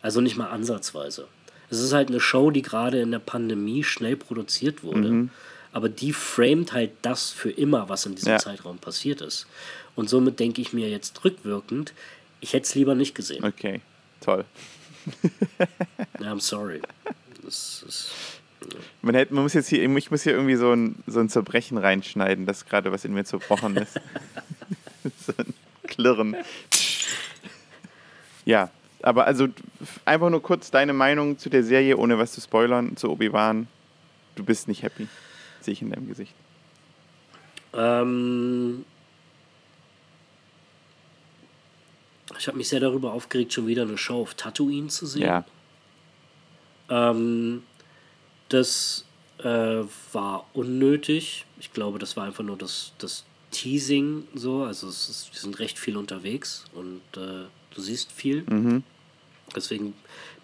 Also 0.02 0.21
nicht 0.21 0.37
mal 0.37 0.50
ansatzweise. 0.50 1.26
Es 1.68 1.80
ist 1.80 1.92
halt 1.92 2.09
eine 2.09 2.21
Show, 2.21 2.52
die 2.52 2.62
gerade 2.62 3.00
in 3.00 3.11
der 3.11 3.18
Pandemie 3.18 3.83
schnell 3.83 4.16
produziert 4.16 4.85
wurde. 4.85 5.11
Mhm. 5.11 5.30
Aber 5.73 5.89
die 5.89 6.13
framet 6.13 6.73
halt 6.73 6.93
das 7.03 7.31
für 7.31 7.51
immer, 7.51 7.89
was 7.89 8.07
in 8.07 8.15
diesem 8.15 8.33
ja. 8.33 8.39
Zeitraum 8.39 8.79
passiert 8.79 9.21
ist. 9.21 9.47
Und 9.95 10.09
somit 10.09 10.41
denke 10.41 10.61
ich 10.61 10.73
mir 10.73 10.89
jetzt 10.89 11.25
rückwirkend, 11.25 11.93
ich 12.41 12.53
hätte 12.53 12.65
es 12.65 12.75
lieber 12.75 12.95
nicht 12.95 13.15
gesehen. 13.15 13.45
Okay, 13.45 13.81
toll. 14.21 14.45
I'm 16.21 16.41
sorry. 16.41 16.81
Das 17.45 17.85
ist, 17.87 18.11
ja. 18.63 18.79
man, 19.03 19.15
hätte, 19.15 19.35
man 19.35 19.43
muss 19.43 19.55
jetzt 19.55 19.69
hier, 19.69 19.83
ich 19.83 20.11
muss 20.11 20.23
hier 20.23 20.33
irgendwie 20.33 20.57
so 20.57 20.73
ein, 20.73 20.97
so 21.07 21.21
ein 21.21 21.29
Zerbrechen 21.29 21.79
reinschneiden, 21.79 22.47
das 22.47 22.67
gerade 22.67 22.93
was 22.93 23.05
in 23.05 23.15
mir 23.15 23.25
zerbrochen 23.25 23.77
ist. 23.77 23.95
so 25.27 25.33
ein 25.37 25.55
Klirren. 25.85 26.37
ja, 28.45 28.71
aber 29.03 29.27
also 29.27 29.49
einfach 30.05 30.31
nur 30.31 30.43
kurz 30.43 30.71
deine 30.71 30.93
Meinung 30.93 31.39
zu 31.39 31.51
der 31.51 31.63
Serie, 31.63 31.97
ohne 31.97 32.19
was 32.19 32.33
zu 32.33 32.41
spoilern, 32.41 32.97
zu 32.97 33.11
Obi-Wan. 33.11 33.69
Du 34.35 34.45
bist 34.45 34.69
nicht 34.69 34.83
happy, 34.83 35.09
sehe 35.69 35.75
ich 35.75 35.83
in 35.83 35.91
deinem 35.91 36.09
Gesicht. 36.09 36.35
Ähm, 37.75 38.87
ich 42.39 42.47
habe 42.47 42.57
mich 42.57 42.69
sehr 42.69 42.81
darüber 42.81 43.13
aufgeregt, 43.13 43.53
schon 43.53 43.67
wieder 43.67 43.83
eine 43.83 43.99
Show 43.99 44.23
auf 44.23 44.33
Tatooine 44.33 44.89
zu 44.89 45.05
sehen. 45.05 45.23
Ja. 45.23 45.45
Ähm, 46.89 47.65
das 48.49 49.05
äh, 49.41 49.83
war 50.13 50.47
unnötig. 50.55 51.45
Ich 51.61 51.75
glaube, 51.75 51.99
das 51.99 52.17
war 52.17 52.25
einfach 52.25 52.45
nur 52.45 52.57
das, 52.57 52.93
das 52.97 53.27
Teasing 53.51 54.27
so. 54.35 54.63
Also 54.63 54.89
es 54.89 55.11
ist, 55.11 55.35
wir 55.35 55.41
sind 55.41 55.59
recht 55.59 55.79
viel 55.79 55.99
unterwegs 55.99 56.65
und 56.73 57.03
äh, 57.15 57.45
du 57.75 57.81
siehst 57.81 58.11
viel. 58.11 58.45
Mhm. 58.49 58.85
Deswegen 59.55 59.93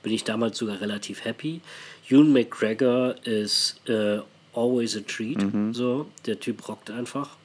bin 0.02 0.12
ich 0.12 0.25
damals 0.25 0.59
sogar 0.59 0.83
relativ 0.83 1.25
happy. 1.25 1.62
Ewan 2.11 2.31
McGregor 2.31 3.14
ist 3.25 3.81
äh, 3.88 4.21
always 4.54 4.96
a 4.96 5.00
treat. 5.00 5.42
Mhm. 5.42 5.75
So, 5.75 6.06
der 6.26 6.40
Typ 6.40 6.68
rockt 6.68 6.90
einfach. 6.90 7.37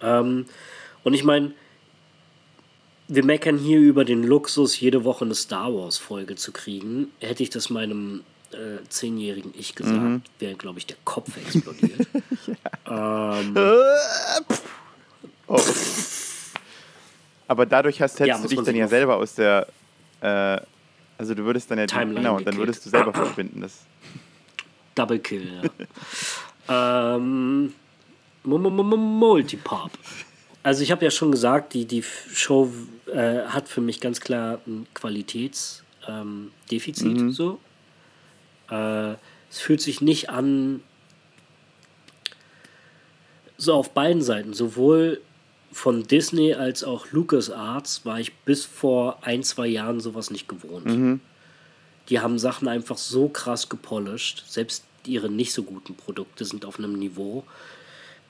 Ähm, 0.00 0.46
und 1.02 1.14
ich 1.14 1.24
meine, 1.24 1.52
wir 3.08 3.24
meckern 3.24 3.58
hier 3.58 3.78
über 3.78 4.04
den 4.04 4.22
Luxus, 4.22 4.78
jede 4.80 5.04
Woche 5.04 5.24
eine 5.24 5.34
Star 5.34 5.74
Wars-Folge 5.74 6.36
zu 6.36 6.52
kriegen. 6.52 7.08
Hätte 7.20 7.42
ich 7.42 7.50
das 7.50 7.70
meinem 7.70 8.22
äh, 8.52 8.82
zehnjährigen 8.88 9.52
Ich 9.56 9.74
gesagt, 9.74 10.00
mhm. 10.00 10.22
wäre, 10.38 10.54
glaube 10.54 10.78
ich, 10.78 10.86
der 10.86 10.96
Kopf 11.04 11.36
explodiert. 11.36 12.06
ähm, 12.86 13.56
oh. 15.46 15.60
Aber 17.46 17.66
dadurch 17.66 18.00
hast, 18.00 18.20
hättest 18.20 18.28
ja, 18.28 18.42
du 18.42 18.48
dich 18.48 18.64
dann 18.64 18.76
ja 18.76 18.88
selber 18.88 19.16
aus 19.16 19.34
der. 19.34 19.66
Äh, 20.20 20.60
also, 21.18 21.34
du 21.34 21.44
würdest 21.44 21.70
dann 21.70 21.78
ja. 21.78 21.86
Timeline 21.86 22.14
genau, 22.14 22.40
dann 22.40 22.56
würdest 22.56 22.84
du 22.86 22.90
selber 22.90 23.12
verschwinden. 23.14 23.60
Das. 23.60 23.84
Double 24.94 25.18
Kill, 25.18 25.70
ja. 26.68 27.16
ähm, 27.16 27.74
Multipop. 28.44 29.90
Also 30.62 30.82
ich 30.82 30.90
habe 30.90 31.04
ja 31.04 31.10
schon 31.10 31.30
gesagt, 31.30 31.74
die, 31.74 31.84
die 31.84 32.02
Show 32.02 32.70
äh, 33.12 33.42
hat 33.42 33.68
für 33.68 33.80
mich 33.80 34.00
ganz 34.00 34.20
klar 34.20 34.60
ein 34.66 34.86
Qualitätsdefizit. 34.94 37.06
Ähm, 37.06 37.26
mhm. 37.26 37.32
so. 37.32 37.58
Äh, 38.70 39.12
es 39.50 39.60
fühlt 39.60 39.80
sich 39.80 40.00
nicht 40.00 40.30
an, 40.30 40.82
so 43.56 43.74
auf 43.74 43.90
beiden 43.90 44.22
Seiten, 44.22 44.54
sowohl 44.54 45.20
von 45.70 46.04
Disney 46.04 46.54
als 46.54 46.84
auch 46.84 47.10
LucasArts 47.10 48.06
war 48.06 48.20
ich 48.20 48.34
bis 48.38 48.64
vor 48.64 49.18
ein, 49.22 49.42
zwei 49.42 49.66
Jahren 49.66 50.00
sowas 50.00 50.30
nicht 50.30 50.48
gewohnt. 50.48 50.86
Mhm. 50.86 51.20
Die 52.08 52.20
haben 52.20 52.38
Sachen 52.38 52.68
einfach 52.68 52.98
so 52.98 53.28
krass 53.28 53.68
gepolished. 53.68 54.44
Selbst 54.46 54.84
ihre 55.06 55.28
nicht 55.28 55.52
so 55.52 55.62
guten 55.62 55.94
Produkte 55.94 56.44
sind 56.44 56.64
auf 56.64 56.78
einem 56.78 56.94
Niveau, 56.94 57.44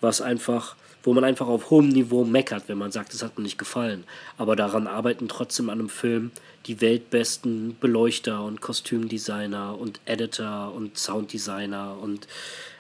was 0.01 0.21
einfach 0.21 0.77
wo 1.05 1.13
man 1.13 1.23
einfach 1.23 1.47
auf 1.47 1.71
hohem 1.71 1.91
Niveau 1.91 2.25
meckert, 2.25 2.65
wenn 2.67 2.79
man 2.79 2.91
sagt, 2.91 3.13
es 3.13 3.23
hat 3.23 3.37
mir 3.37 3.45
nicht 3.45 3.59
gefallen. 3.59 4.05
Aber 4.39 4.57
daran 4.57 4.87
arbeiten 4.87 5.29
trotzdem 5.29 5.69
an 5.69 5.79
einem 5.79 5.89
Film 5.91 6.31
die 6.67 6.81
weltbesten 6.81 7.77
Beleuchter 7.79 8.43
und 8.43 8.63
Kostümdesigner 8.63 9.79
und 9.79 10.01
Editor 10.07 10.75
und 10.75 10.97
Sounddesigner 10.97 11.99
und 12.01 12.27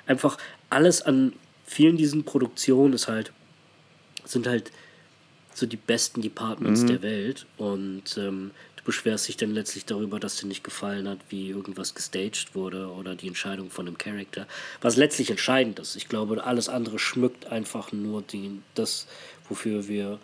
einfach 0.07 0.39
alles 0.71 1.03
an 1.03 1.35
vielen 1.67 1.99
diesen 1.99 2.25
Produktionen 2.25 2.95
ist 2.95 3.09
halt, 3.09 3.33
sind 4.25 4.47
halt 4.47 4.73
so 5.53 5.67
die 5.67 5.77
besten 5.77 6.23
Departments 6.23 6.83
mhm. 6.83 6.87
der 6.87 7.03
Welt 7.03 7.47
und 7.59 8.17
ähm, 8.17 8.53
beschwerst 8.85 9.29
dich 9.29 9.37
dann 9.37 9.53
letztlich 9.53 9.85
darüber, 9.85 10.21
dass 10.21 10.37
dir 10.37 10.47
nicht 10.47 10.65
gefallen 10.65 11.09
hat, 11.09 11.19
wie 11.29 11.49
irgendwas 11.49 11.95
gestaged 11.95 12.55
wurde 12.55 12.89
oder 12.91 13.15
die 13.15 13.29
Entscheidung 13.29 13.71
von 13.71 13.87
einem 13.87 13.99
Charakter. 13.99 14.47
Was 14.81 14.97
letztlich 14.97 15.31
entscheidend 15.31 15.79
ist. 15.79 15.97
Ich 15.97 16.09
glaube, 16.09 16.45
alles 16.45 16.69
andere 16.69 16.99
schmückt 16.99 17.47
einfach 17.47 17.93
nur 17.93 18.23
die, 18.23 18.61
das, 18.75 19.07
wofür 19.49 19.89
wir 19.89 20.19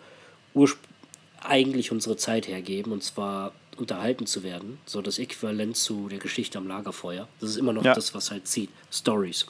eigentlich 1.41 1.91
unsere 1.91 2.17
Zeit 2.17 2.47
hergeben, 2.47 2.91
und 2.91 3.03
zwar 3.03 3.53
unterhalten 3.77 4.27
zu 4.27 4.43
werden. 4.43 4.77
So 4.85 5.01
das 5.01 5.17
Äquivalent 5.17 5.75
zu 5.75 6.07
der 6.07 6.19
Geschichte 6.19 6.57
am 6.57 6.67
Lagerfeuer. 6.67 7.27
Das 7.39 7.51
ist 7.51 7.57
immer 7.57 7.73
noch 7.73 7.83
ja. 7.83 7.93
das, 7.93 8.13
was 8.13 8.31
halt 8.31 8.47
zieht. 8.47 8.69
Stories. 8.91 9.47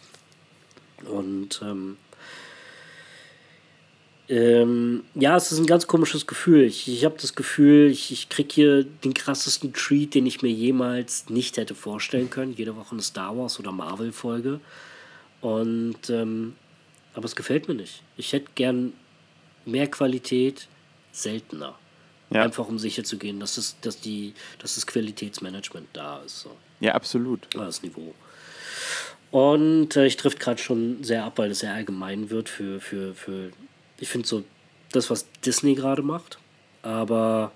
Und 1.04 1.62
ähm, 1.64 1.98
ähm, 4.32 5.04
ja, 5.14 5.36
es 5.36 5.52
ist 5.52 5.60
ein 5.60 5.66
ganz 5.66 5.88
komisches 5.88 6.26
Gefühl. 6.26 6.64
Ich, 6.64 6.88
ich 6.88 7.04
habe 7.04 7.18
das 7.20 7.36
Gefühl, 7.36 7.92
ich, 7.92 8.14
ich 8.14 8.30
kriege 8.30 8.54
hier 8.54 8.84
den 8.86 9.14
krassesten 9.14 9.74
Treat, 9.74 10.14
den 10.14 10.26
ich 10.26 10.42
mir 10.42 10.52
jemals 10.52 11.30
nicht 11.30 11.58
hätte 11.58 11.76
vorstellen 11.76 12.30
können. 12.30 12.54
Jede 12.54 12.78
Woche 12.78 12.94
eine 12.94 13.02
Star 13.02 13.38
Wars 13.38 13.60
oder 13.60 13.74
Marvel-Folge. 13.74 14.62
Und 15.42 16.10
ähm, 16.10 16.56
aber 17.14 17.26
es 17.26 17.36
gefällt 17.36 17.68
mir 17.68 17.74
nicht. 17.74 18.04
Ich 18.16 18.32
hätte 18.32 18.48
gern 18.56 18.94
mehr 19.66 19.88
Qualität, 19.88 20.70
seltener. 21.12 21.78
Ja. 22.30 22.44
Einfach 22.44 22.70
um 22.70 22.80
sicher 22.80 23.04
zu 23.04 23.18
gehen, 23.18 23.42
dass, 23.42 23.58
es, 23.58 23.76
dass, 23.82 24.00
die, 24.00 24.34
dass 24.60 24.76
das 24.76 24.88
Qualitätsmanagement 24.88 25.90
da 25.92 26.22
ist. 26.22 26.40
So. 26.40 26.52
Ja, 26.80 26.94
absolut. 26.94 27.48
Das 27.54 27.84
Niveau. 27.84 28.16
Und 29.32 29.98
äh, 29.98 30.06
ich 30.06 30.16
trifft 30.16 30.40
gerade 30.40 30.62
schon 30.62 31.04
sehr 31.04 31.26
ab, 31.26 31.34
weil 31.38 31.52
es 31.52 31.60
sehr 31.60 31.74
allgemein 31.74 32.30
wird 32.30 32.48
für, 32.48 32.80
für, 32.80 33.14
für 33.14 33.52
ich 34.02 34.10
finde 34.10 34.28
so 34.28 34.44
das, 34.92 35.10
was 35.10 35.28
Disney 35.46 35.76
gerade 35.76 36.02
macht. 36.02 36.40
Aber 36.82 37.52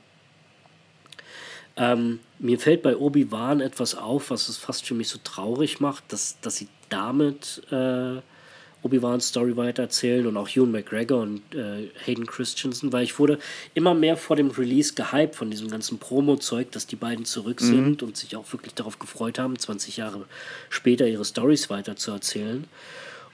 ähm, 1.75 2.19
mir 2.39 2.59
fällt 2.59 2.83
bei 2.83 2.95
Obi-Wan 2.95 3.59
etwas 3.59 3.95
auf, 3.95 4.29
was 4.29 4.47
es 4.47 4.57
fast 4.57 4.85
für 4.85 4.93
mich 4.93 5.09
so 5.09 5.19
traurig 5.23 5.79
macht, 5.79 6.05
dass, 6.13 6.39
dass 6.39 6.55
sie 6.55 6.67
damit 6.89 7.63
äh, 7.71 8.21
Obi-Wans 8.83 9.29
Story 9.29 9.57
weitererzählen 9.57 10.27
und 10.27 10.37
auch 10.37 10.47
Ewan 10.47 10.71
McGregor 10.71 11.23
und 11.23 11.41
äh, 11.55 11.89
Hayden 12.05 12.27
Christensen, 12.27 12.93
weil 12.93 13.03
ich 13.03 13.17
wurde 13.17 13.39
immer 13.73 13.95
mehr 13.95 14.15
vor 14.15 14.35
dem 14.35 14.51
Release 14.51 14.93
gehypt 14.93 15.35
von 15.35 15.49
diesem 15.49 15.69
ganzen 15.69 15.97
Promo-Zeug, 15.97 16.71
dass 16.71 16.85
die 16.85 16.95
beiden 16.95 17.25
zurück 17.25 17.61
mhm. 17.61 17.65
sind 17.65 18.03
und 18.03 18.15
sich 18.15 18.35
auch 18.35 18.53
wirklich 18.53 18.75
darauf 18.75 18.99
gefreut 18.99 19.39
haben, 19.39 19.57
20 19.57 19.97
Jahre 19.97 20.25
später 20.69 21.07
ihre 21.07 21.25
Stories 21.25 21.71
weiterzuerzählen. 21.71 22.65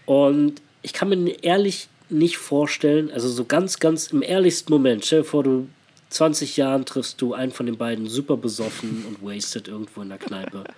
Und 0.06 0.62
ich 0.82 0.93
kann 0.93 1.10
mir 1.10 1.43
ehrlich 1.43 1.89
nicht 2.12 2.38
vorstellen, 2.38 3.12
also 3.12 3.30
so 3.30 3.45
ganz, 3.45 3.80
ganz 3.80 4.08
im 4.08 4.21
ehrlichsten 4.21 4.71
Moment, 4.71 5.06
stell 5.06 5.21
dir 5.21 5.28
vor, 5.28 5.43
du 5.43 5.67
20 6.10 6.58
Jahren 6.58 6.86
triffst 6.86 7.21
du 7.21 7.34
einen 7.34 7.52
von 7.52 7.65
den 7.65 7.78
beiden 7.78 8.08
super 8.08 8.38
besoffen 8.38 9.06
und 9.08 9.21
wasted 9.24 9.67
irgendwo 9.67 10.02
in 10.02 10.10
der 10.10 10.17
Kneipe. 10.17 10.63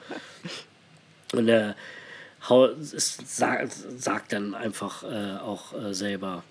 Und 1.34 1.48
er 1.48 1.76
sagt, 2.80 3.74
sagt 3.98 4.34
dann 4.34 4.54
einfach 4.54 5.02
äh, 5.02 5.39
auch 5.39 5.74
äh, 5.74 5.91
selber, 5.91 6.43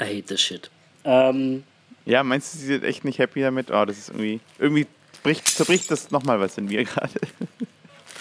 I 0.00 0.04
hate 0.04 0.22
this 0.24 0.40
shit. 0.40 0.68
Ähm, 1.04 1.62
ja, 2.06 2.24
meinst 2.24 2.54
du, 2.54 2.58
sie 2.58 2.66
sind 2.66 2.82
echt 2.82 3.04
nicht 3.04 3.20
happy 3.20 3.42
damit? 3.42 3.70
Oh, 3.70 3.84
das 3.84 3.98
ist 3.98 4.08
irgendwie, 4.08 4.40
irgendwie 4.58 4.88
bricht, 5.22 5.46
zerbricht 5.46 5.90
das 5.90 6.10
nochmal 6.10 6.40
was 6.40 6.58
in 6.58 6.64
mir 6.64 6.84
gerade. 6.84 7.12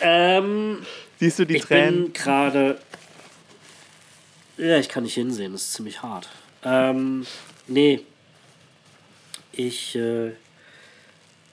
Ähm, 0.02 0.86
Siehst 1.20 1.40
du 1.40 1.46
die 1.46 1.56
ich 1.56 1.64
Tränen? 1.64 1.94
Ich 1.94 2.04
bin 2.04 2.14
gerade 2.14 2.80
ja, 4.58 4.78
ich 4.78 4.90
kann 4.90 5.04
nicht 5.04 5.16
hinsehen, 5.16 5.54
das 5.54 5.64
ist 5.64 5.74
ziemlich 5.74 6.02
hart. 6.02 6.30
Ähm, 6.64 7.26
nee. 7.68 8.02
Ich, 9.52 9.96
äh, 9.96 10.32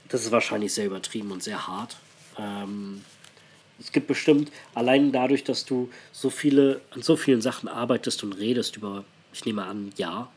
das 0.09 0.23
ist 0.25 0.33
wahrscheinlich 0.33 0.73
sehr 0.73 0.87
übertrieben 0.87 1.31
und 1.33 1.43
sehr 1.43 1.67
hart. 1.67 1.97
Ähm, 2.39 3.03
es 3.79 3.93
gibt 3.93 4.07
bestimmt, 4.07 4.53
allein 4.75 5.13
dadurch, 5.13 5.45
dass 5.45 5.65
du 5.65 5.91
so 6.13 6.31
viele, 6.31 6.81
an 6.91 7.03
so 7.03 7.17
vielen 7.17 7.41
Sachen 7.41 7.69
arbeitest 7.69 8.23
und 8.23 8.35
redest 8.35 8.77
über, 8.77 9.05
ich 9.33 9.45
nehme 9.45 9.65
an, 9.65 9.93
ja, 9.97 10.31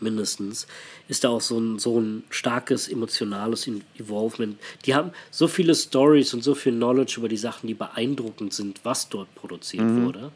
mindestens, 0.00 0.66
ist 1.08 1.24
da 1.24 1.30
auch 1.30 1.40
so 1.40 1.58
ein, 1.58 1.78
so 1.78 1.98
ein 1.98 2.24
starkes 2.30 2.88
emotionales 2.88 3.66
Involvement. 3.66 4.58
Die 4.84 4.94
haben 4.94 5.12
so 5.30 5.48
viele 5.48 5.74
Stories 5.74 6.34
und 6.34 6.42
so 6.42 6.54
viel 6.54 6.72
Knowledge 6.72 7.14
über 7.18 7.28
die 7.28 7.36
Sachen, 7.36 7.66
die 7.66 7.74
beeindruckend 7.74 8.52
sind, 8.52 8.80
was 8.84 9.08
dort 9.08 9.34
produziert 9.34 9.84
mhm. 9.84 10.04
wurde, 10.04 10.32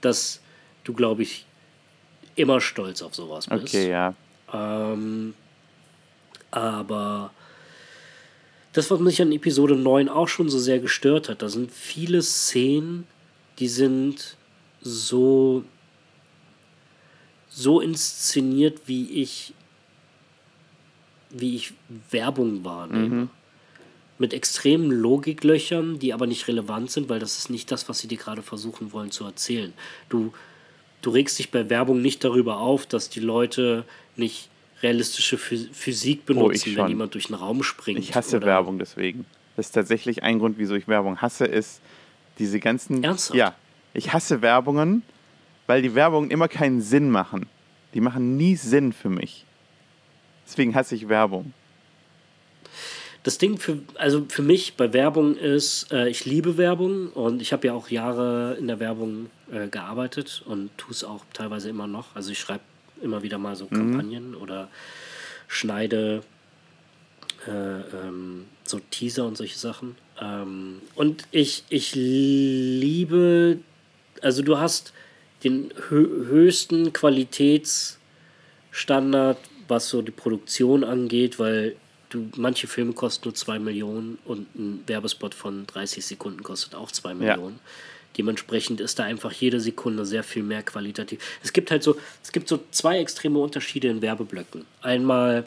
dass 0.00 0.40
du, 0.86 0.92
glaube 0.92 1.22
ich, 1.22 1.44
immer 2.34 2.60
stolz 2.60 3.02
auf 3.02 3.14
sowas 3.14 3.46
bist. 3.46 3.62
Okay, 3.62 3.90
ja. 3.90 4.14
Ähm, 4.52 5.34
aber 6.50 7.32
das, 8.72 8.90
was 8.90 9.00
mich 9.00 9.20
an 9.22 9.32
Episode 9.32 9.74
9 9.74 10.08
auch 10.08 10.28
schon 10.28 10.48
so 10.48 10.58
sehr 10.58 10.78
gestört 10.78 11.28
hat, 11.28 11.42
da 11.42 11.48
sind 11.48 11.72
viele 11.72 12.22
Szenen, 12.22 13.06
die 13.58 13.68
sind 13.68 14.36
so 14.80 15.64
so 17.48 17.80
inszeniert, 17.80 18.82
wie 18.86 19.22
ich 19.22 19.54
wie 21.30 21.56
ich 21.56 21.72
Werbung 22.10 22.64
wahrnehme. 22.64 23.14
Mhm. 23.14 23.30
Mit 24.18 24.32
extremen 24.32 24.90
Logiklöchern, 24.90 25.98
die 25.98 26.14
aber 26.14 26.26
nicht 26.26 26.48
relevant 26.48 26.90
sind, 26.90 27.08
weil 27.08 27.18
das 27.18 27.38
ist 27.38 27.50
nicht 27.50 27.70
das, 27.70 27.88
was 27.88 27.98
sie 27.98 28.08
dir 28.08 28.16
gerade 28.16 28.42
versuchen 28.42 28.92
wollen 28.92 29.10
zu 29.10 29.24
erzählen. 29.24 29.74
Du, 30.08 30.32
du 31.02 31.10
regst 31.10 31.38
dich 31.38 31.50
bei 31.50 31.68
Werbung 31.70 32.02
nicht 32.02 32.24
darüber 32.24 32.58
auf, 32.58 32.86
dass 32.86 33.08
die 33.08 33.20
Leute 33.20 33.84
nicht 34.16 34.48
realistische 34.82 35.38
Physik 35.38 36.20
oh, 36.22 36.26
benutzen, 36.26 36.74
oh, 36.74 36.82
wenn 36.82 36.88
jemand 36.88 37.14
durch 37.14 37.26
einen 37.26 37.40
Raum 37.40 37.62
springt. 37.62 37.98
Ich 37.98 38.14
hasse 38.14 38.36
oder 38.36 38.46
Werbung 38.46 38.78
deswegen. 38.78 39.24
Das 39.56 39.66
ist 39.66 39.72
tatsächlich 39.72 40.22
ein 40.22 40.38
Grund, 40.38 40.58
wieso 40.58 40.74
ich 40.74 40.86
Werbung 40.86 41.22
hasse, 41.22 41.46
ist 41.46 41.80
diese 42.38 42.60
ganzen. 42.60 43.02
Ernsthaft? 43.02 43.36
Ja. 43.36 43.54
Ich 43.94 44.12
hasse 44.12 44.42
Werbungen, 44.42 45.02
weil 45.66 45.80
die 45.80 45.94
Werbungen 45.94 46.30
immer 46.30 46.48
keinen 46.48 46.82
Sinn 46.82 47.10
machen. 47.10 47.46
Die 47.94 48.00
machen 48.00 48.36
nie 48.36 48.56
Sinn 48.56 48.92
für 48.92 49.08
mich. 49.08 49.46
Deswegen 50.46 50.74
hasse 50.74 50.94
ich 50.94 51.08
Werbung. 51.08 51.54
Das 53.26 53.36
Ding 53.38 53.58
für, 53.58 53.78
also 53.96 54.24
für 54.28 54.42
mich 54.42 54.74
bei 54.74 54.92
Werbung 54.92 55.36
ist, 55.36 55.90
äh, 55.90 56.08
ich 56.08 56.26
liebe 56.26 56.58
Werbung 56.58 57.08
und 57.08 57.42
ich 57.42 57.52
habe 57.52 57.66
ja 57.66 57.72
auch 57.72 57.88
Jahre 57.88 58.56
in 58.56 58.68
der 58.68 58.78
Werbung 58.78 59.30
äh, 59.50 59.66
gearbeitet 59.66 60.44
und 60.46 60.70
tue 60.78 60.92
es 60.92 61.02
auch 61.02 61.24
teilweise 61.32 61.68
immer 61.68 61.88
noch. 61.88 62.14
Also 62.14 62.30
ich 62.30 62.38
schreibe 62.38 62.62
immer 63.02 63.24
wieder 63.24 63.38
mal 63.38 63.56
so 63.56 63.64
mhm. 63.64 63.70
Kampagnen 63.70 64.36
oder 64.36 64.68
schneide 65.48 66.22
äh, 67.48 67.50
ähm, 67.50 68.44
so 68.62 68.78
Teaser 68.92 69.26
und 69.26 69.36
solche 69.36 69.58
Sachen. 69.58 69.96
Ähm, 70.20 70.80
und 70.94 71.24
ich, 71.32 71.64
ich 71.68 71.96
liebe, 71.96 73.58
also 74.22 74.44
du 74.44 74.58
hast 74.58 74.92
den 75.42 75.74
hö 75.88 76.28
höchsten 76.28 76.92
Qualitätsstandard, 76.92 79.38
was 79.66 79.88
so 79.88 80.00
die 80.00 80.12
Produktion 80.12 80.84
angeht, 80.84 81.40
weil 81.40 81.74
du 82.10 82.30
manche 82.36 82.66
Filme 82.66 82.92
kosten 82.92 83.28
nur 83.28 83.34
2 83.34 83.58
Millionen 83.58 84.18
und 84.24 84.54
ein 84.54 84.84
Werbespot 84.86 85.34
von 85.34 85.66
30 85.66 86.04
Sekunden 86.04 86.42
kostet 86.42 86.74
auch 86.74 86.90
2 86.90 87.14
Millionen. 87.14 87.56
Ja. 87.56 87.70
Dementsprechend 88.18 88.80
ist 88.80 88.98
da 88.98 89.04
einfach 89.04 89.32
jede 89.32 89.60
Sekunde 89.60 90.06
sehr 90.06 90.24
viel 90.24 90.42
mehr 90.42 90.62
qualitativ. 90.62 91.20
Es 91.42 91.52
gibt 91.52 91.70
halt 91.70 91.82
so, 91.82 91.96
es 92.22 92.32
gibt 92.32 92.48
so 92.48 92.60
zwei 92.70 92.98
extreme 92.98 93.38
Unterschiede 93.38 93.88
in 93.88 94.00
Werbeblöcken. 94.00 94.64
Einmal 94.80 95.44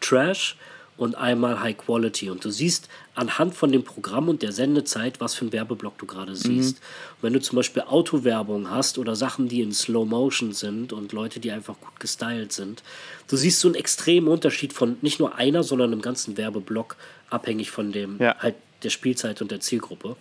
Trash 0.00 0.56
und 0.98 1.14
einmal 1.14 1.60
High 1.60 1.78
Quality. 1.78 2.28
Und 2.28 2.44
du 2.44 2.50
siehst 2.50 2.88
anhand 3.14 3.54
von 3.54 3.72
dem 3.72 3.84
Programm 3.84 4.28
und 4.28 4.42
der 4.42 4.52
Sendezeit, 4.52 5.20
was 5.20 5.34
für 5.34 5.46
ein 5.46 5.52
Werbeblock 5.52 5.96
du 5.96 6.04
gerade 6.04 6.32
mhm. 6.32 6.36
siehst. 6.36 6.76
Mhm. 6.76 6.82
wenn 7.22 7.32
du 7.32 7.40
zum 7.40 7.56
Beispiel 7.56 7.84
Autowerbung 7.84 8.70
hast 8.70 8.98
oder 8.98 9.16
Sachen, 9.16 9.48
die 9.48 9.62
in 9.62 9.72
Slow 9.72 10.04
Motion 10.04 10.52
sind 10.52 10.92
und 10.92 11.12
Leute, 11.12 11.40
die 11.40 11.52
einfach 11.52 11.80
gut 11.80 11.98
gestylt 12.00 12.52
sind, 12.52 12.82
du 13.28 13.36
siehst 13.36 13.60
so 13.60 13.68
einen 13.68 13.76
extremen 13.76 14.28
Unterschied 14.28 14.72
von 14.72 14.98
nicht 15.00 15.20
nur 15.20 15.36
einer, 15.36 15.62
sondern 15.62 15.92
einem 15.92 16.02
ganzen 16.02 16.36
Werbeblock, 16.36 16.96
abhängig 17.30 17.70
von 17.70 17.92
dem 17.92 18.18
ja. 18.18 18.36
halt 18.38 18.56
der 18.82 18.90
Spielzeit 18.90 19.40
und 19.40 19.50
der 19.50 19.60
Zielgruppe. 19.60 20.16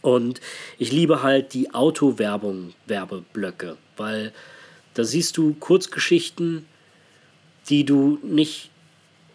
Und 0.00 0.40
ich 0.78 0.90
liebe 0.90 1.22
halt 1.22 1.54
die 1.54 1.72
Autowerbung, 1.72 2.74
Werbeblöcke, 2.86 3.76
weil 3.96 4.32
da 4.94 5.04
siehst 5.04 5.36
du 5.36 5.54
Kurzgeschichten, 5.54 6.66
die 7.68 7.84
du 7.84 8.18
nicht, 8.22 8.71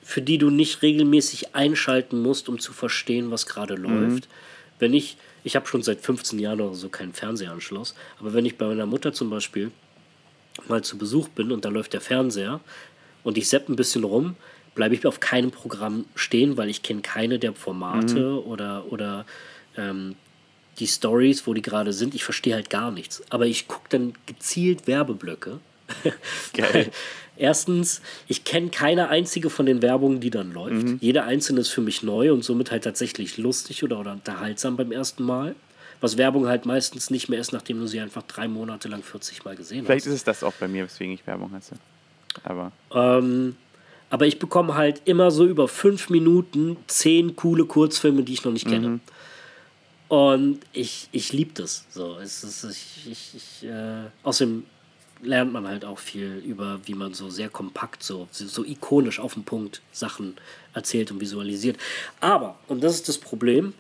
für 0.08 0.22
die 0.22 0.38
du 0.38 0.50
nicht 0.50 0.84
regelmäßig 0.84 1.54
einschalten 1.54 2.22
musst, 2.22 2.48
um 2.48 2.60
zu 2.60 2.72
verstehen, 2.72 3.30
was 3.30 3.46
gerade 3.46 3.76
mhm. 3.76 3.84
läuft. 3.84 4.30
Wenn 4.80 4.94
ich, 4.94 5.18
ich 5.44 5.58
habe 5.58 5.68
schon 5.68 5.84
seit 5.84 6.00
15 6.00 6.40
Jahren 6.40 6.62
oder 6.62 6.76
so 6.76 6.88
keinen 6.88 7.12
Fernsehanschluss, 7.12 7.94
aber 8.18 8.34
wenn 8.34 8.46
ich 8.46 8.58
bei 8.58 8.66
meiner 8.66 8.86
Mutter 8.86 9.12
zum 9.12 9.30
Beispiel 9.30 9.70
mal 10.70 10.82
zu 10.82 10.98
Besuch 10.98 11.28
bin 11.28 11.52
und 11.52 11.66
da 11.66 11.70
läuft 11.70 11.92
der 11.92 12.00
Fernseher 12.00 12.62
und 13.26 13.38
ich 13.38 13.50
sepp 13.50 13.68
ein 13.68 13.76
bisschen 13.76 14.06
rum, 14.06 14.38
bleibe 14.76 14.96
ich 14.96 15.06
auf 15.06 15.20
keinem 15.20 15.52
Programm 15.52 16.06
stehen, 16.16 16.56
weil 16.56 16.70
ich 16.70 16.84
kenne 16.84 17.02
keine 17.02 17.38
der 17.38 17.52
Formate 17.52 18.20
mhm. 18.20 18.50
oder, 18.50 18.90
oder 18.90 19.26
ähm, 19.76 20.16
die 20.80 20.88
Stories, 20.88 21.46
wo 21.48 21.54
die 21.54 21.62
gerade 21.62 21.92
sind, 21.92 22.16
ich 22.16 22.24
verstehe 22.24 22.54
halt 22.54 22.70
gar 22.70 22.92
nichts. 22.92 23.22
Aber 23.30 23.46
ich 23.46 23.68
gucke 23.68 23.90
dann 23.90 24.14
gezielt 24.26 24.88
Werbeblöcke. 24.88 25.60
Geil. 26.54 26.92
Erstens, 27.38 28.02
ich 28.28 28.44
kenne 28.44 28.70
keine 28.70 29.10
einzige 29.10 29.50
von 29.50 29.66
den 29.66 29.82
Werbungen, 29.82 30.20
die 30.20 30.30
dann 30.30 30.52
läuft. 30.52 30.88
Mhm. 30.88 30.98
Jede 31.02 31.24
einzelne 31.24 31.62
ist 31.62 31.70
für 31.70 31.82
mich 31.82 32.02
neu 32.02 32.34
und 32.34 32.44
somit 32.44 32.72
halt 32.72 32.84
tatsächlich 32.84 33.38
lustig 33.38 33.84
oder, 33.84 34.00
oder 34.00 34.14
unterhaltsam 34.14 34.76
beim 34.76 34.92
ersten 34.92 35.24
Mal. 35.24 35.56
Was 36.00 36.18
Werbung 36.18 36.48
halt 36.48 36.66
meistens 36.66 37.10
nicht 37.10 37.28
mehr 37.28 37.40
ist, 37.40 37.54
nachdem 37.54 37.80
du 37.80 37.88
sie 37.88 38.00
einfach 38.00 38.24
drei 38.24 38.48
Monate 38.48 38.88
lang 38.88 39.02
40 39.04 39.46
Mal 39.46 39.56
gesehen 39.56 39.86
Vielleicht 39.86 40.02
hast. 40.02 40.04
Vielleicht 40.04 40.08
ist 40.08 40.14
es 40.14 40.24
das 40.24 40.44
auch 40.44 40.54
bei 40.54 40.68
mir, 40.68 40.86
weswegen 40.86 41.14
ich 41.14 41.26
Werbung 41.26 41.52
hasse. 41.54 41.76
Aber. 42.44 42.72
Ähm, 42.94 43.56
aber 44.10 44.26
ich 44.28 44.40
bekomme 44.40 44.76
halt 44.76 45.02
immer 45.06 45.32
so 45.32 45.46
über 45.46 45.68
fünf 45.68 46.10
Minuten 46.10 46.78
zehn 46.88 47.36
coole 47.36 47.66
Kurzfilme, 47.66 48.24
die 48.24 48.34
ich 48.34 48.44
noch 48.46 48.54
nicht 48.54 48.68
kenne. 48.68 48.88
Mhm. 48.88 49.00
Und 50.08 50.60
ich, 50.72 51.10
ich 51.12 51.34
liebe 51.34 51.52
das. 51.54 51.86
So, 51.90 52.18
es 52.18 52.44
ist, 52.44 52.64
ich, 52.64 53.12
ich, 53.12 53.36
ich 53.36 53.70
äh, 53.70 54.06
außerdem 54.24 54.64
lernt 55.22 55.52
man 55.52 55.68
halt 55.68 55.86
auch 55.86 56.00
viel 56.00 56.42
über, 56.46 56.80
wie 56.86 56.94
man 56.94 57.14
so 57.14 57.30
sehr 57.30 57.50
kompakt, 57.50 58.04
so, 58.04 58.28
so 58.32 58.64
ikonisch 58.64 59.20
auf 59.20 59.34
den 59.34 59.44
Punkt 59.44 59.82
Sachen 59.92 60.36
erzählt 60.74 61.12
und 61.12 61.20
visualisiert. 61.20 61.78
Aber, 62.20 62.58
und 62.68 62.84
das 62.84 62.96
ist 62.96 63.10
das 63.10 63.18
Problem, 63.18 63.74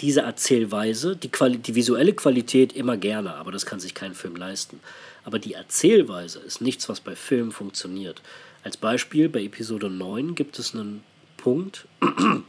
diese 0.00 0.20
Erzählweise, 0.20 1.16
die, 1.16 1.28
Quali 1.28 1.58
die 1.58 1.74
visuelle 1.74 2.12
Qualität 2.12 2.72
immer 2.72 2.96
gerne, 2.96 3.34
aber 3.34 3.50
das 3.50 3.66
kann 3.66 3.80
sich 3.80 3.94
kein 3.94 4.14
Film 4.14 4.36
leisten. 4.36 4.80
Aber 5.24 5.38
die 5.38 5.54
Erzählweise 5.54 6.38
ist 6.38 6.60
nichts, 6.60 6.88
was 6.88 7.00
bei 7.00 7.16
Filmen 7.16 7.50
funktioniert. 7.50 8.22
Als 8.62 8.76
Beispiel 8.76 9.28
bei 9.28 9.42
Episode 9.42 9.90
9 9.90 10.34
gibt 10.34 10.58
es 10.58 10.74
einen 10.74 11.02
Punkt, 11.36 11.86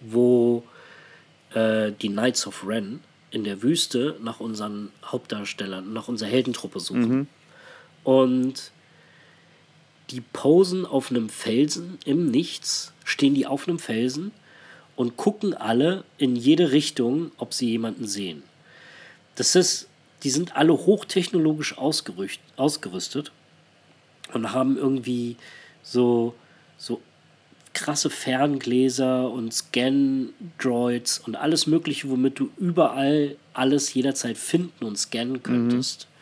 wo 0.00 0.62
äh, 1.54 1.92
die 1.92 2.08
Knights 2.08 2.46
of 2.46 2.64
Ren 2.66 3.00
in 3.30 3.44
der 3.44 3.62
Wüste 3.62 4.16
nach 4.22 4.40
unseren 4.40 4.90
Hauptdarstellern, 5.04 5.92
nach 5.92 6.08
unserer 6.08 6.30
Heldentruppe 6.30 6.80
suchen. 6.80 7.08
Mhm. 7.08 7.26
Und 8.04 8.72
die 10.10 10.20
posen 10.20 10.86
auf 10.86 11.10
einem 11.10 11.28
Felsen 11.28 11.98
im 12.04 12.30
Nichts, 12.30 12.92
stehen 13.04 13.34
die 13.34 13.46
auf 13.46 13.68
einem 13.68 13.78
Felsen 13.78 14.32
und 14.96 15.16
gucken 15.16 15.54
alle 15.54 16.04
in 16.16 16.34
jede 16.34 16.72
Richtung, 16.72 17.30
ob 17.36 17.52
sie 17.52 17.68
jemanden 17.68 18.06
sehen. 18.06 18.42
Das 19.34 19.54
ist, 19.54 19.88
die 20.22 20.30
sind 20.30 20.56
alle 20.56 20.72
hochtechnologisch 20.72 21.76
ausgerüstet 21.76 23.32
und 24.32 24.52
haben 24.52 24.76
irgendwie 24.76 25.36
so, 25.82 26.34
so 26.78 27.00
krasse 27.78 28.10
Ferngläser 28.10 29.30
und 29.30 29.54
Scan-Droids 29.54 31.20
und 31.20 31.36
alles 31.36 31.68
Mögliche, 31.68 32.10
womit 32.10 32.40
du 32.40 32.50
überall 32.58 33.36
alles 33.54 33.94
jederzeit 33.94 34.36
finden 34.36 34.84
und 34.84 34.98
scannen 34.98 35.44
könntest. 35.44 36.08
Mhm. 36.08 36.14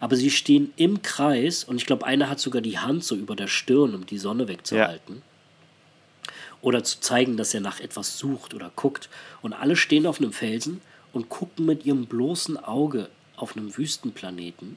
Aber 0.00 0.16
sie 0.16 0.30
stehen 0.30 0.74
im 0.76 1.00
Kreis 1.00 1.64
und 1.64 1.76
ich 1.76 1.86
glaube, 1.86 2.04
einer 2.04 2.28
hat 2.28 2.40
sogar 2.40 2.60
die 2.60 2.78
Hand 2.78 3.04
so 3.04 3.16
über 3.16 3.34
der 3.34 3.46
Stirn, 3.46 3.94
um 3.94 4.04
die 4.04 4.18
Sonne 4.18 4.48
wegzuhalten. 4.48 5.16
Ja. 5.16 6.32
Oder 6.60 6.84
zu 6.84 7.00
zeigen, 7.00 7.38
dass 7.38 7.54
er 7.54 7.60
nach 7.60 7.80
etwas 7.80 8.18
sucht 8.18 8.52
oder 8.52 8.70
guckt. 8.76 9.08
Und 9.40 9.54
alle 9.54 9.76
stehen 9.76 10.06
auf 10.06 10.20
einem 10.20 10.32
Felsen 10.34 10.82
und 11.14 11.30
gucken 11.30 11.64
mit 11.64 11.86
ihrem 11.86 12.04
bloßen 12.04 12.58
Auge 12.58 13.08
auf 13.36 13.56
einem 13.56 13.74
Wüstenplaneten, 13.74 14.76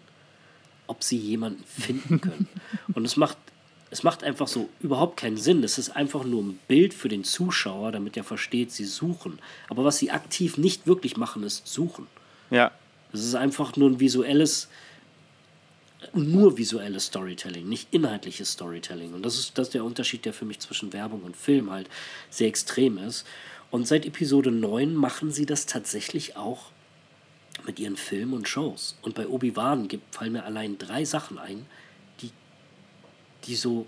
ob 0.88 1.04
sie 1.04 1.18
jemanden 1.18 1.64
finden 1.66 2.22
können. 2.22 2.48
und 2.94 3.04
es 3.04 3.18
macht 3.18 3.38
es 3.92 4.04
macht 4.04 4.24
einfach 4.24 4.48
so 4.48 4.70
überhaupt 4.80 5.18
keinen 5.18 5.38
Sinn. 5.38 5.64
Es 5.64 5.78
ist 5.78 5.90
einfach 5.92 6.24
nur 6.24 6.44
ein 6.44 6.60
Bild 6.68 6.94
für 6.94 7.10
den 7.10 7.24
Zuschauer, 7.24 7.92
damit 7.92 8.18
er 8.18 8.24
versteht, 8.24 8.72
sie 8.72 8.86
suchen. 8.86 9.40
Aber 9.68 9.84
was 9.84 9.98
sie 9.98 10.12
aktiv 10.12 10.58
nicht 10.58 10.86
wirklich 10.86 11.18
machen, 11.18 11.44
ist 11.44 11.68
suchen. 11.68 12.08
Ja. 12.52 12.72
Es 13.12 13.24
ist 13.24 13.36
einfach 13.36 13.76
nur 13.76 13.90
ein 13.90 14.00
visuelles 14.00 14.70
nur 16.14 16.58
visuelles 16.58 17.08
Storytelling, 17.08 17.68
nicht 17.68 17.90
inhaltliches 17.92 18.54
Storytelling. 18.54 19.14
Und 19.14 19.24
das 19.26 19.38
ist, 19.38 19.58
das 19.58 19.68
ist 19.68 19.74
der 19.74 19.84
Unterschied, 19.84 20.24
der 20.24 20.34
für 20.34 20.46
mich 20.46 20.60
zwischen 20.60 20.94
Werbung 20.94 21.24
und 21.24 21.36
Film 21.36 21.72
halt 21.72 21.90
sehr 22.30 22.48
extrem 22.48 22.98
ist. 22.98 23.26
Und 23.70 23.86
seit 23.86 24.06
Episode 24.06 24.52
9 24.52 24.96
machen 24.96 25.32
sie 25.32 25.46
das 25.46 25.66
tatsächlich 25.66 26.38
auch 26.38 26.72
mit 27.66 27.80
ihren 27.80 27.98
Filmen 27.98 28.34
und 28.34 28.48
Shows. 28.48 28.98
Und 29.02 29.16
bei 29.16 29.28
Obi-Wan 29.28 29.90
fallen 30.12 30.34
mir 30.34 30.46
allein 30.46 30.78
drei 30.78 31.04
Sachen 31.04 31.38
ein, 31.38 31.66
die, 33.46 33.56
so, 33.56 33.88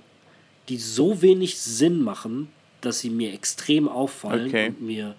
die 0.69 0.77
so 0.77 1.21
wenig 1.21 1.59
Sinn 1.59 2.03
machen, 2.03 2.49
dass 2.81 2.99
sie 2.99 3.09
mir 3.09 3.33
extrem 3.33 3.87
auffallen 3.87 4.47
okay. 4.47 4.67
und 4.67 4.81
mir 4.81 5.15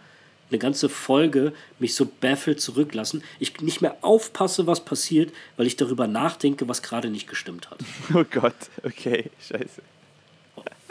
eine 0.51 0.59
ganze 0.59 0.89
Folge 0.89 1.53
mich 1.79 1.95
so 1.95 2.07
baffelt 2.07 2.61
zurücklassen. 2.61 3.23
Ich 3.39 3.61
nicht 3.61 3.81
mehr 3.81 3.97
aufpasse, 4.03 4.67
was 4.67 4.85
passiert, 4.85 5.33
weil 5.57 5.67
ich 5.67 5.77
darüber 5.77 6.07
nachdenke, 6.07 6.69
was 6.69 6.83
gerade 6.83 7.09
nicht 7.09 7.29
gestimmt 7.29 7.71
hat. 7.71 7.81
Oh 8.15 8.25
Gott, 8.31 8.55
okay, 8.83 9.31
scheiße. 9.41 9.83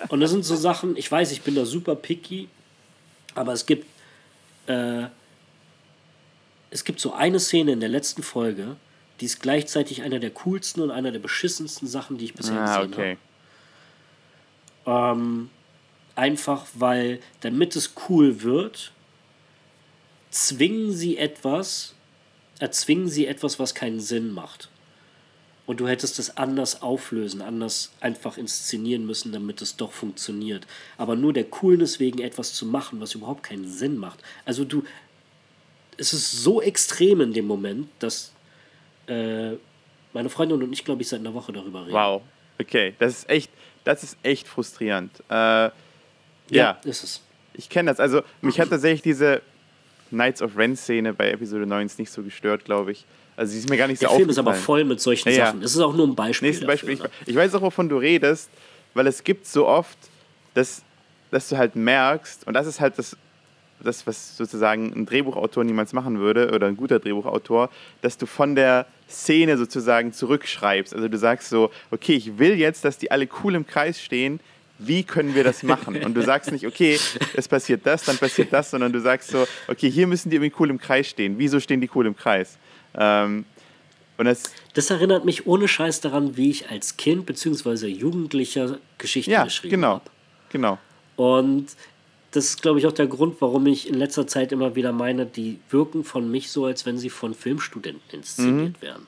Und 0.10 0.20
das 0.20 0.32
sind 0.32 0.44
so 0.44 0.56
Sachen, 0.56 0.98
ich 0.98 1.12
weiß, 1.12 1.32
ich 1.32 1.42
bin 1.42 1.54
da 1.54 1.66
super 1.66 1.96
picky, 1.96 2.50
aber 3.36 3.54
es 3.54 3.66
gibt, 3.68 3.86
äh, 4.66 5.04
es 6.72 6.84
gibt 6.84 7.00
so 7.00 7.14
eine 7.14 7.40
Szene 7.40 7.74
in 7.74 7.80
der 7.80 7.90
letzten 7.90 8.24
Folge, 8.24 8.76
die 9.20 9.26
ist 9.26 9.42
gleichzeitig 9.42 10.02
einer 10.02 10.18
der 10.18 10.32
coolsten 10.32 10.82
und 10.82 10.90
einer 10.90 11.12
der 11.12 11.20
beschissensten 11.20 11.88
Sachen, 11.88 12.18
die 12.18 12.26
ich 12.26 12.34
bisher 12.34 12.60
ah, 12.60 12.78
gesehen 12.78 12.94
okay. 12.94 13.10
habe. 13.12 13.20
Ähm, 14.86 15.50
einfach 16.16 16.66
weil, 16.74 17.20
damit 17.42 17.76
es 17.76 17.94
cool 18.10 18.42
wird, 18.44 18.92
zwingen 20.30 20.92
sie 20.92 21.18
etwas, 21.18 21.96
erzwingen 22.60 23.10
sie 23.10 23.28
etwas, 23.28 23.60
was 23.60 23.76
keinen 23.76 24.00
Sinn 24.00 24.32
macht. 24.32 24.70
Und 25.68 25.80
du 25.80 25.88
hättest 25.88 26.20
es 26.20 26.36
anders 26.38 26.82
auflösen, 26.82 27.42
anders 27.42 27.94
einfach 28.02 28.38
inszenieren 28.38 29.06
müssen, 29.06 29.32
damit 29.32 29.62
es 29.62 29.78
doch 29.78 29.92
funktioniert. 29.92 30.66
Aber 30.98 31.16
nur 31.16 31.34
der 31.34 31.46
Coolness 31.46 32.00
wegen 32.00 32.20
etwas 32.20 32.54
zu 32.54 32.66
machen, 32.66 33.00
was 33.00 33.16
überhaupt 33.16 33.44
keinen 33.44 33.68
Sinn 33.68 33.98
macht. 33.98 34.20
Also 34.44 34.66
du, 34.66 34.84
es 35.98 36.14
ist 36.14 36.32
so 36.32 36.62
extrem 36.62 37.22
in 37.22 37.34
dem 37.34 37.46
Moment, 37.46 37.88
dass 38.00 38.34
äh, 39.08 39.52
meine 40.14 40.30
Freundin 40.30 40.62
und 40.62 40.74
ich, 40.74 40.84
glaube 40.84 41.04
ich, 41.04 41.08
seit 41.08 41.20
einer 41.20 41.34
Woche 41.34 41.54
darüber 41.54 41.84
reden. 41.84 41.94
Wow, 41.94 42.22
okay, 42.60 42.94
das 43.00 43.20
ist 43.20 43.30
echt, 43.30 43.52
das 43.84 44.04
ist 44.04 44.18
echt 44.24 44.48
frustrierend. 44.48 45.12
Äh, 45.30 45.34
ja, 45.34 45.72
ja, 46.50 46.78
ist 46.84 47.04
es. 47.04 47.22
Ich 47.54 47.70
kenne 47.70 47.92
das. 47.92 48.00
Also 48.00 48.22
mich 48.42 48.60
hat 48.60 48.70
tatsächlich 48.70 49.02
diese 49.02 49.42
Knights 50.10 50.42
of 50.42 50.58
Ren-Szene 50.58 51.14
bei 51.14 51.32
Episode 51.32 51.66
9 51.66 51.86
ist 51.86 52.00
nicht 52.00 52.12
so 52.12 52.22
gestört, 52.22 52.66
glaube 52.66 52.92
ich. 52.92 53.06
Also 53.36 53.54
sie 53.54 53.60
ist 53.60 53.70
mir 53.70 53.78
gar 53.78 53.88
nicht 53.88 54.00
so 54.00 54.08
Der 54.08 54.16
Film 54.16 54.30
ist 54.30 54.38
aber 54.38 54.54
voll 54.54 54.84
mit 54.84 55.00
solchen 55.00 55.30
ja, 55.30 55.48
Sachen. 55.48 55.62
Das 55.62 55.72
ist 55.72 55.80
auch 55.80 55.96
nur 55.96 56.08
ein 56.08 56.16
Beispiel. 56.16 56.50
Nächstes 56.50 56.68
Beispiel. 56.68 56.96
Dafür, 56.98 57.12
ich, 57.22 57.30
ich, 57.30 57.36
weiß 57.36 57.56
auch, 57.56 57.62
wovon 57.62 57.90
du 57.90 57.98
redest, 57.98 58.50
weil 58.94 59.08
es 59.08 59.24
gibt 59.24 59.48
so 59.48 59.68
oft, 59.68 59.98
dass, 60.54 60.84
dass 61.32 61.50
du 61.50 61.58
halt 61.58 61.76
merkst, 61.76 62.46
und 62.46 62.54
das 62.54 62.68
ist 62.68 62.80
halt 62.80 62.98
das, 63.00 63.16
das, 63.84 64.08
was 64.08 64.38
sozusagen 64.38 64.94
ein 64.94 65.06
Drehbuchautor 65.06 65.64
niemals 65.64 65.94
machen 65.94 66.20
würde, 66.20 66.52
oder 66.52 66.68
ein 66.68 66.78
guter 66.78 67.00
Drehbuchautor, 67.00 67.70
dass 68.02 68.18
du 68.18 68.26
von 68.26 68.56
der 68.56 68.86
Szene 69.10 69.58
sozusagen 69.58 70.14
zurückschreibst. 70.14 70.94
Also 70.94 71.08
du 71.08 71.18
sagst 71.18 71.50
so, 71.50 71.72
okay, 71.92 72.14
ich 72.14 72.38
will 72.38 72.56
jetzt, 72.56 72.86
dass 72.86 72.98
die 72.98 73.12
alle 73.12 73.28
cool 73.44 73.56
im 73.56 73.66
Kreis 73.68 74.02
stehen, 74.02 74.40
wie 74.84 75.04
können 75.04 75.36
wir 75.36 75.44
das 75.44 75.62
machen? 75.64 76.04
Und 76.04 76.16
du 76.16 76.24
sagst 76.24 76.52
nicht, 76.52 76.66
okay, 76.66 77.00
es 77.36 77.48
passiert 77.48 77.86
das, 77.86 78.04
dann 78.04 78.18
passiert 78.18 78.52
das, 78.52 78.72
sondern 78.72 78.92
du 78.92 79.00
sagst 79.00 79.30
so, 79.30 79.48
okay, 79.68 79.92
hier 79.92 80.08
müssen 80.08 80.30
die 80.30 80.38
irgendwie 80.38 80.54
cool 80.60 80.70
im 80.70 80.80
Kreis 80.80 81.08
stehen. 81.08 81.36
Wieso 81.38 81.60
stehen 81.60 81.82
die 81.82 81.90
cool 81.94 82.08
im 82.08 82.16
Kreis? 82.16 82.58
Ähm, 82.96 83.46
und 84.18 84.26
das, 84.26 84.44
das 84.74 84.90
erinnert 84.90 85.26
mich 85.26 85.48
ohne 85.48 85.68
Scheiß 85.68 86.02
daran, 86.02 86.38
wie 86.38 86.50
ich 86.50 86.70
als 86.70 86.98
Kind 86.98 87.26
bzw. 87.26 87.88
Jugendlicher 87.88 88.78
Geschichten 88.98 89.32
ja, 89.32 89.44
geschrieben 89.44 89.72
genau, 89.72 89.94
habe. 89.96 90.04
Genau. 90.52 90.78
Und 91.16 91.68
das 92.32 92.46
ist, 92.46 92.62
glaube 92.62 92.80
ich, 92.80 92.88
auch 92.88 92.92
der 92.94 93.08
Grund, 93.08 93.36
warum 93.40 93.68
ich 93.68 93.88
in 93.90 93.96
letzter 93.96 94.26
Zeit 94.26 94.52
immer 94.52 94.76
wieder 94.76 94.92
meine, 94.94 95.26
die 95.26 95.60
wirken 95.70 96.04
von 96.04 96.32
mich 96.32 96.50
so, 96.50 96.66
als 96.66 96.86
wenn 96.86 96.98
sie 96.98 97.10
von 97.10 97.34
Filmstudenten 97.34 98.20
inszeniert 98.20 98.76
mhm. 98.78 98.82
wären. 98.82 99.08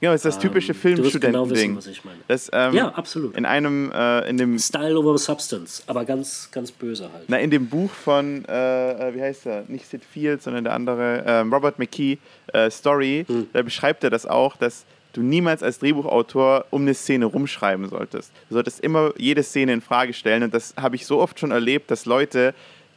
Genau, 0.00 0.12
das 0.12 0.24
ist 0.24 0.34
das 0.34 0.38
typische 0.38 0.72
ähm, 0.72 0.78
Filmstudenten-Ding. 0.78 1.68
Genau 1.70 1.78
was 1.78 1.86
ich 1.86 2.04
meine. 2.04 2.18
Das, 2.28 2.50
ähm, 2.52 2.74
ja, 2.74 2.88
absolut. 2.90 3.36
In 3.36 3.46
einem, 3.46 3.90
äh, 3.90 4.28
in 4.28 4.36
dem... 4.36 4.58
Style 4.58 4.98
over 4.98 5.16
Substance, 5.16 5.82
aber 5.86 6.04
ganz, 6.04 6.50
ganz 6.52 6.70
böse 6.70 7.10
halt. 7.10 7.24
Na, 7.28 7.38
in 7.38 7.50
dem 7.50 7.68
Buch 7.68 7.90
von, 7.90 8.44
äh, 8.44 9.08
äh 9.08 9.14
wie 9.14 9.22
heißt 9.22 9.46
er, 9.46 9.64
nicht 9.66 9.88
Sid 9.88 10.04
Field, 10.04 10.42
sondern 10.42 10.64
der 10.64 10.74
andere, 10.74 11.24
äh, 11.24 11.38
Robert 11.40 11.78
McKee, 11.78 12.18
äh, 12.52 12.70
Story, 12.70 13.24
hm. 13.26 13.48
da 13.52 13.62
beschreibt 13.62 14.04
er 14.04 14.10
das 14.10 14.26
auch, 14.26 14.56
dass 14.56 14.84
du 15.16 15.22
niemals 15.22 15.62
als 15.62 15.78
Drehbuchautor 15.78 16.66
um 16.70 16.82
eine 16.82 16.94
Szene 16.94 17.26
rumschreiben 17.26 17.88
solltest. 17.88 18.32
Du 18.48 18.54
solltest 18.54 18.80
immer 18.80 19.12
jede 19.16 19.42
Szene 19.42 19.72
in 19.72 19.80
Frage 19.80 20.12
stellen 20.12 20.42
und 20.42 20.54
das 20.54 20.74
habe 20.76 20.96
ich 20.96 21.06
so 21.06 21.20
oft 21.20 21.38
schon 21.38 21.50
erlebt, 21.50 21.90
dass 21.90 22.04
Leute 22.04 22.54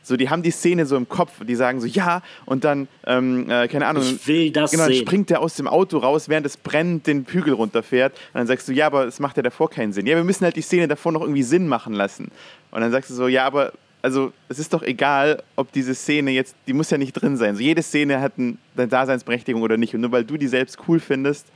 so, 0.07 0.15
die 0.15 0.29
haben 0.29 0.41
die 0.41 0.51
Szene 0.51 0.85
so 0.85 0.95
im 0.95 1.09
Kopf, 1.09 1.33
die 1.45 1.55
sagen 1.55 1.81
so, 1.81 1.85
ja, 1.85 2.21
und 2.45 2.63
dann, 2.63 2.87
ähm, 3.05 3.49
äh, 3.49 3.67
keine 3.67 3.87
Ahnung, 3.87 4.03
ich 4.03 4.25
will 4.25 4.51
das 4.51 4.71
genau, 4.71 4.83
dann 4.85 4.93
sehen. 4.93 5.01
springt 5.01 5.29
der 5.29 5.41
aus 5.41 5.55
dem 5.55 5.67
Auto 5.67 5.97
raus, 5.97 6.29
während 6.29 6.45
es 6.45 6.55
brennt, 6.55 7.07
den 7.07 7.25
Hügel 7.29 7.53
runterfährt. 7.53 8.13
Und 8.13 8.39
dann 8.39 8.47
sagst 8.47 8.69
du, 8.69 8.71
ja, 8.71 8.85
aber 8.85 9.05
es 9.05 9.19
macht 9.19 9.35
ja 9.35 9.43
davor 9.43 9.69
keinen 9.69 9.91
Sinn. 9.91 10.05
Ja, 10.07 10.15
wir 10.15 10.23
müssen 10.23 10.45
halt 10.45 10.55
die 10.55 10.61
Szene 10.61 10.87
davor 10.87 11.11
noch 11.11 11.19
irgendwie 11.21 11.43
Sinn 11.43 11.67
machen 11.67 11.93
lassen. 11.93 12.31
Und 12.71 12.79
dann 12.79 12.91
sagst 12.91 13.09
du 13.09 13.15
so, 13.15 13.27
ja, 13.27 13.45
aber 13.45 13.73
also 14.01 14.31
es 14.47 14.59
ist 14.59 14.73
doch 14.73 14.83
egal, 14.83 15.43
ob 15.57 15.73
diese 15.73 15.93
Szene 15.93 16.31
jetzt, 16.31 16.55
die 16.67 16.73
muss 16.73 16.89
ja 16.89 16.97
nicht 16.97 17.11
drin 17.11 17.35
sein. 17.35 17.57
So, 17.57 17.61
jede 17.61 17.83
Szene 17.83 18.21
hat 18.21 18.33
eine 18.37 18.87
Daseinsberechtigung 18.87 19.61
oder 19.61 19.75
nicht. 19.75 19.93
Und 19.93 20.01
nur 20.01 20.13
weil 20.13 20.23
du 20.23 20.37
die 20.37 20.47
selbst 20.47 20.77
cool 20.87 21.01
findest, 21.01 21.47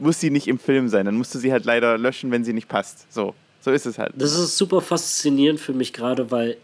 muss 0.00 0.18
sie 0.20 0.30
nicht 0.30 0.48
im 0.48 0.58
Film 0.58 0.88
sein. 0.88 1.06
Dann 1.06 1.16
musst 1.16 1.34
du 1.34 1.38
sie 1.38 1.52
halt 1.52 1.64
leider 1.64 1.98
löschen, 1.98 2.30
wenn 2.30 2.44
sie 2.44 2.52
nicht 2.52 2.68
passt. 2.68 3.12
So, 3.12 3.34
so 3.60 3.70
ist 3.70 3.86
es 3.86 3.98
halt. 3.98 4.12
Das 4.16 4.36
ist 4.36 4.56
super 4.56 4.80
faszinierend 4.80 5.60
für 5.60 5.72
mich 5.72 5.92
gerade, 5.92 6.30
weil 6.30 6.56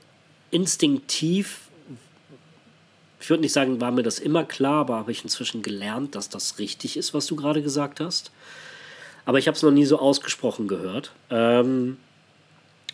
instinktiv, 0.51 1.61
ich 3.21 3.29
würde 3.31 3.43
nicht 3.43 3.53
sagen, 3.53 3.81
war 3.81 3.91
mir 3.91 4.03
das 4.03 4.19
immer 4.19 4.45
klar, 4.45 4.81
aber 4.81 4.97
habe 4.97 5.13
ich 5.13 5.23
inzwischen 5.23 5.63
gelernt, 5.63 6.15
dass 6.15 6.29
das 6.29 6.59
richtig 6.59 6.97
ist, 6.97 7.15
was 7.15 7.27
du 7.27 7.37
gerade 7.37 7.63
gesagt 7.63 8.01
hast. 8.01 8.31
Aber 9.25 9.39
ich 9.39 9.49
habe 9.49 9.57
es 9.57 9.63
noch 9.63 9.73
nie 9.73 9.85
so 9.85 9.99
ausgesprochen 9.99 10.69
gehört. 10.69 11.13
Ähm, 11.31 11.99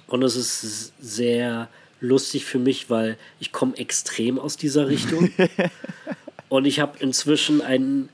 und 0.06 0.22
es 0.22 0.36
ist 0.36 0.92
sehr 1.00 1.68
lustig 2.00 2.44
für 2.44 2.58
mich, 2.58 2.90
weil 2.90 3.16
ich 3.38 3.52
komme 3.52 3.76
extrem 3.76 4.38
aus 4.38 4.56
dieser 4.56 4.88
Richtung. 4.88 5.30
und 6.48 6.64
ich 6.64 6.80
habe 6.80 6.98
inzwischen 6.98 7.60
einen 7.60 8.08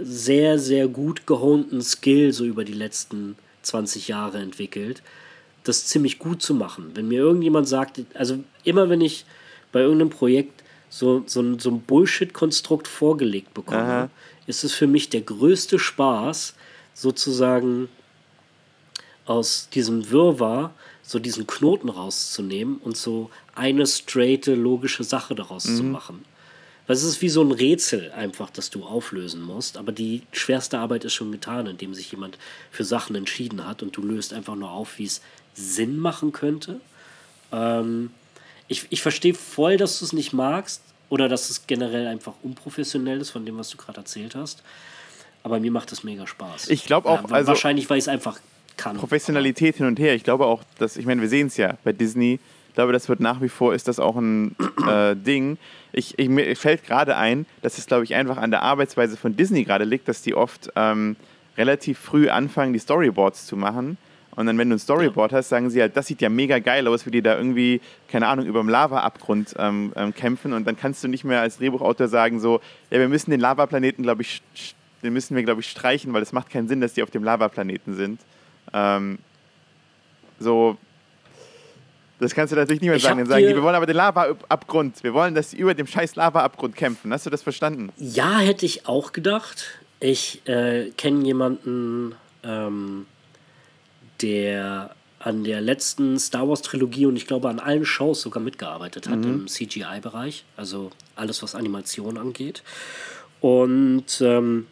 sehr, 0.00 0.58
sehr 0.58 0.88
gut 0.88 1.26
gehonten 1.26 1.82
Skill 1.82 2.32
so 2.32 2.44
über 2.44 2.64
die 2.64 2.72
letzten 2.72 3.36
20 3.62 4.08
Jahre 4.08 4.38
entwickelt, 4.38 5.02
das 5.64 5.86
ziemlich 5.86 6.18
gut 6.18 6.42
zu 6.42 6.54
machen. 6.54 6.92
Wenn 6.94 7.08
mir 7.08 7.20
irgendjemand 7.20 7.68
sagt, 7.68 8.00
also 8.14 8.38
immer 8.64 8.88
wenn 8.88 9.00
ich 9.00 9.24
bei 9.72 9.80
irgendeinem 9.80 10.10
Projekt 10.10 10.62
so, 10.88 11.24
so, 11.26 11.58
so 11.58 11.70
ein 11.70 11.80
Bullshit-Konstrukt 11.80 12.86
vorgelegt 12.86 13.52
bekomme, 13.52 13.80
Aha. 13.80 14.10
ist 14.46 14.62
es 14.62 14.72
für 14.72 14.86
mich 14.86 15.10
der 15.10 15.22
größte 15.22 15.78
Spaß, 15.78 16.54
sozusagen 16.94 17.88
aus 19.26 19.68
diesem 19.70 20.10
Wirrwarr 20.10 20.72
so 21.02 21.18
diesen 21.18 21.46
Knoten 21.46 21.88
rauszunehmen 21.88 22.78
und 22.78 22.96
so 22.96 23.30
eine 23.54 23.86
straighte, 23.86 24.54
logische 24.54 25.04
Sache 25.04 25.34
daraus 25.34 25.66
mhm. 25.66 25.76
zu 25.76 25.82
machen. 25.82 26.24
Weil 26.86 26.96
es 26.96 27.02
ist 27.02 27.20
wie 27.20 27.28
so 27.28 27.42
ein 27.42 27.50
Rätsel 27.50 28.12
einfach, 28.12 28.50
das 28.50 28.70
du 28.70 28.84
auflösen 28.84 29.42
musst. 29.42 29.76
Aber 29.76 29.92
die 29.92 30.22
schwerste 30.32 30.78
Arbeit 30.78 31.04
ist 31.04 31.14
schon 31.14 31.32
getan, 31.32 31.66
indem 31.66 31.94
sich 31.94 32.12
jemand 32.12 32.38
für 32.70 32.84
Sachen 32.84 33.16
entschieden 33.16 33.66
hat 33.66 33.82
und 33.82 33.96
du 33.96 34.02
löst 34.02 34.32
einfach 34.32 34.54
nur 34.54 34.70
auf, 34.70 34.98
wie 34.98 35.04
es 35.04 35.20
Sinn 35.54 35.98
machen 35.98 36.32
könnte. 36.32 36.80
Ähm, 37.52 38.10
ich, 38.68 38.86
ich 38.90 39.02
verstehe 39.02 39.34
voll, 39.34 39.76
dass 39.76 39.98
du 39.98 40.04
es 40.04 40.12
nicht 40.12 40.32
magst 40.32 40.82
oder 41.08 41.28
dass 41.28 41.50
es 41.50 41.66
generell 41.66 42.06
einfach 42.06 42.34
unprofessionell 42.42 43.20
ist 43.20 43.30
von 43.30 43.44
dem, 43.44 43.58
was 43.58 43.70
du 43.70 43.76
gerade 43.76 43.98
erzählt 43.98 44.34
hast. 44.34 44.62
Aber 45.42 45.60
mir 45.60 45.70
macht 45.70 45.92
es 45.92 46.02
mega 46.02 46.26
Spaß. 46.26 46.68
Ich 46.68 46.84
glaube 46.84 47.08
auch, 47.08 47.22
ja, 47.22 47.34
also 47.34 47.48
wahrscheinlich, 47.48 47.88
weil 47.88 47.98
ich 47.98 48.04
es 48.04 48.08
einfach 48.08 48.40
kann. 48.76 48.96
Professionalität 48.96 49.76
hin 49.76 49.86
und 49.86 49.98
her. 49.98 50.14
Ich 50.14 50.24
glaube 50.24 50.46
auch, 50.46 50.62
dass, 50.78 50.96
ich 50.96 51.06
meine, 51.06 51.20
wir 51.20 51.28
sehen 51.28 51.46
es 51.46 51.56
ja 51.56 51.78
bei 51.84 51.92
Disney. 51.92 52.38
Ich 52.76 52.78
glaube, 52.78 52.92
das 52.92 53.08
wird 53.08 53.20
nach 53.20 53.40
wie 53.40 53.48
vor, 53.48 53.74
ist 53.74 53.88
das 53.88 53.98
auch 53.98 54.16
ein 54.16 54.54
äh, 54.86 55.16
Ding. 55.16 55.56
Ich, 55.92 56.18
ich, 56.18 56.28
mir 56.28 56.54
fällt 56.56 56.84
gerade 56.84 57.16
ein, 57.16 57.46
dass 57.62 57.78
es, 57.78 57.86
glaube 57.86 58.04
ich, 58.04 58.14
einfach 58.14 58.36
an 58.36 58.50
der 58.50 58.60
Arbeitsweise 58.60 59.16
von 59.16 59.34
Disney 59.34 59.64
gerade 59.64 59.84
liegt, 59.84 60.08
dass 60.08 60.20
die 60.20 60.34
oft 60.34 60.70
ähm, 60.76 61.16
relativ 61.56 61.98
früh 61.98 62.28
anfangen, 62.28 62.74
die 62.74 62.78
Storyboards 62.78 63.46
zu 63.46 63.56
machen 63.56 63.96
und 64.36 64.44
dann, 64.44 64.58
wenn 64.58 64.68
du 64.68 64.76
ein 64.76 64.78
Storyboard 64.78 65.32
hast, 65.32 65.48
sagen 65.48 65.70
sie 65.70 65.80
halt, 65.80 65.96
das 65.96 66.06
sieht 66.06 66.20
ja 66.20 66.28
mega 66.28 66.58
geil 66.58 66.86
aus, 66.86 67.06
wie 67.06 67.10
die 67.10 67.22
da 67.22 67.38
irgendwie, 67.38 67.80
keine 68.08 68.28
Ahnung, 68.28 68.44
über 68.44 68.60
dem 68.60 68.68
Lava-Abgrund 68.68 69.54
ähm, 69.58 69.94
ähm, 69.96 70.14
kämpfen. 70.14 70.52
Und 70.52 70.66
dann 70.66 70.76
kannst 70.76 71.02
du 71.02 71.08
nicht 71.08 71.24
mehr 71.24 71.40
als 71.40 71.56
Drehbuchautor 71.56 72.08
sagen, 72.08 72.38
so, 72.38 72.60
ja, 72.90 72.98
wir 72.98 73.08
müssen 73.08 73.30
den 73.30 73.40
Lavaplaneten, 73.40 74.04
glaube 74.04 74.20
ich, 74.20 74.42
den 75.02 75.14
müssen 75.14 75.34
wir, 75.34 75.42
glaube 75.42 75.62
ich, 75.62 75.70
streichen, 75.70 76.12
weil 76.12 76.20
es 76.20 76.32
macht 76.34 76.50
keinen 76.50 76.68
Sinn, 76.68 76.82
dass 76.82 76.92
die 76.92 77.02
auf 77.02 77.10
dem 77.10 77.24
Lavaplaneten 77.24 77.94
sind. 77.94 78.20
Ähm, 78.74 79.18
so, 80.38 80.76
das 82.18 82.34
kannst 82.34 82.52
du 82.52 82.56
natürlich 82.56 82.80
nicht 82.80 82.90
mehr 82.90 82.98
sagen. 82.98 83.18
Dann 83.18 83.26
sagen 83.26 83.46
die, 83.46 83.54
wir 83.54 83.62
wollen 83.62 83.74
aber 83.74 83.86
den 83.86 83.96
Lava-Abgrund. 83.96 85.02
Wir 85.02 85.12
wollen, 85.12 85.34
dass 85.34 85.50
sie 85.50 85.58
über 85.58 85.74
dem 85.74 85.86
scheiß 85.86 86.16
Lava-Abgrund 86.16 86.74
kämpfen. 86.74 87.12
Hast 87.12 87.26
du 87.26 87.30
das 87.30 87.42
verstanden? 87.42 87.92
Ja, 87.98 88.38
hätte 88.38 88.64
ich 88.64 88.86
auch 88.86 89.12
gedacht. 89.12 89.78
Ich 90.00 90.46
äh, 90.46 90.90
kenne 90.96 91.24
jemanden, 91.24 92.14
ähm, 92.42 93.06
der 94.22 94.94
an 95.18 95.44
der 95.44 95.60
letzten 95.60 96.18
Star 96.18 96.48
Wars 96.48 96.62
Trilogie 96.62 97.06
und 97.06 97.16
ich 97.16 97.26
glaube 97.26 97.48
an 97.48 97.58
allen 97.58 97.84
Shows 97.84 98.20
sogar 98.20 98.42
mitgearbeitet 98.42 99.08
hat 99.08 99.18
mhm. 99.18 99.24
im 99.24 99.46
CGI-Bereich, 99.48 100.44
also 100.56 100.92
alles, 101.16 101.42
was 101.42 101.56
Animation 101.56 102.16
angeht. 102.16 102.62
Und 103.40 104.20
ähm, 104.20 104.66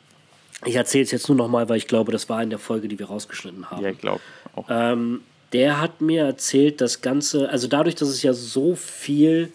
ich 0.64 0.76
erzähle 0.76 1.04
es 1.04 1.10
jetzt 1.10 1.28
nur 1.28 1.36
nochmal, 1.36 1.68
weil 1.68 1.76
ich 1.76 1.88
glaube, 1.88 2.12
das 2.12 2.28
war 2.28 2.42
in 2.42 2.50
der 2.50 2.60
Folge, 2.60 2.86
die 2.88 2.98
wir 2.98 3.06
rausgeschnitten 3.06 3.70
haben. 3.70 3.82
Ja, 3.82 3.90
ich 3.90 3.98
glaube 3.98 4.20
auch. 4.54 4.66
Ähm, 4.70 5.22
der 5.54 5.80
hat 5.80 6.00
mir 6.00 6.24
erzählt, 6.24 6.80
das 6.80 7.00
Ganze, 7.00 7.48
also 7.48 7.68
dadurch, 7.68 7.94
dass 7.94 8.08
es 8.08 8.22
ja 8.24 8.34
so 8.34 8.74
viel, 8.74 9.52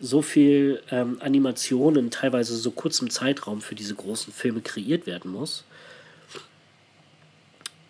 so 0.00 0.22
viel 0.22 0.80
ähm, 0.92 1.18
Animation 1.20 1.96
in 1.96 2.10
teilweise 2.12 2.56
so 2.56 2.70
kurzem 2.70 3.10
Zeitraum 3.10 3.60
für 3.60 3.74
diese 3.74 3.96
großen 3.96 4.32
Filme 4.32 4.60
kreiert 4.60 5.08
werden 5.08 5.32
muss, 5.32 5.64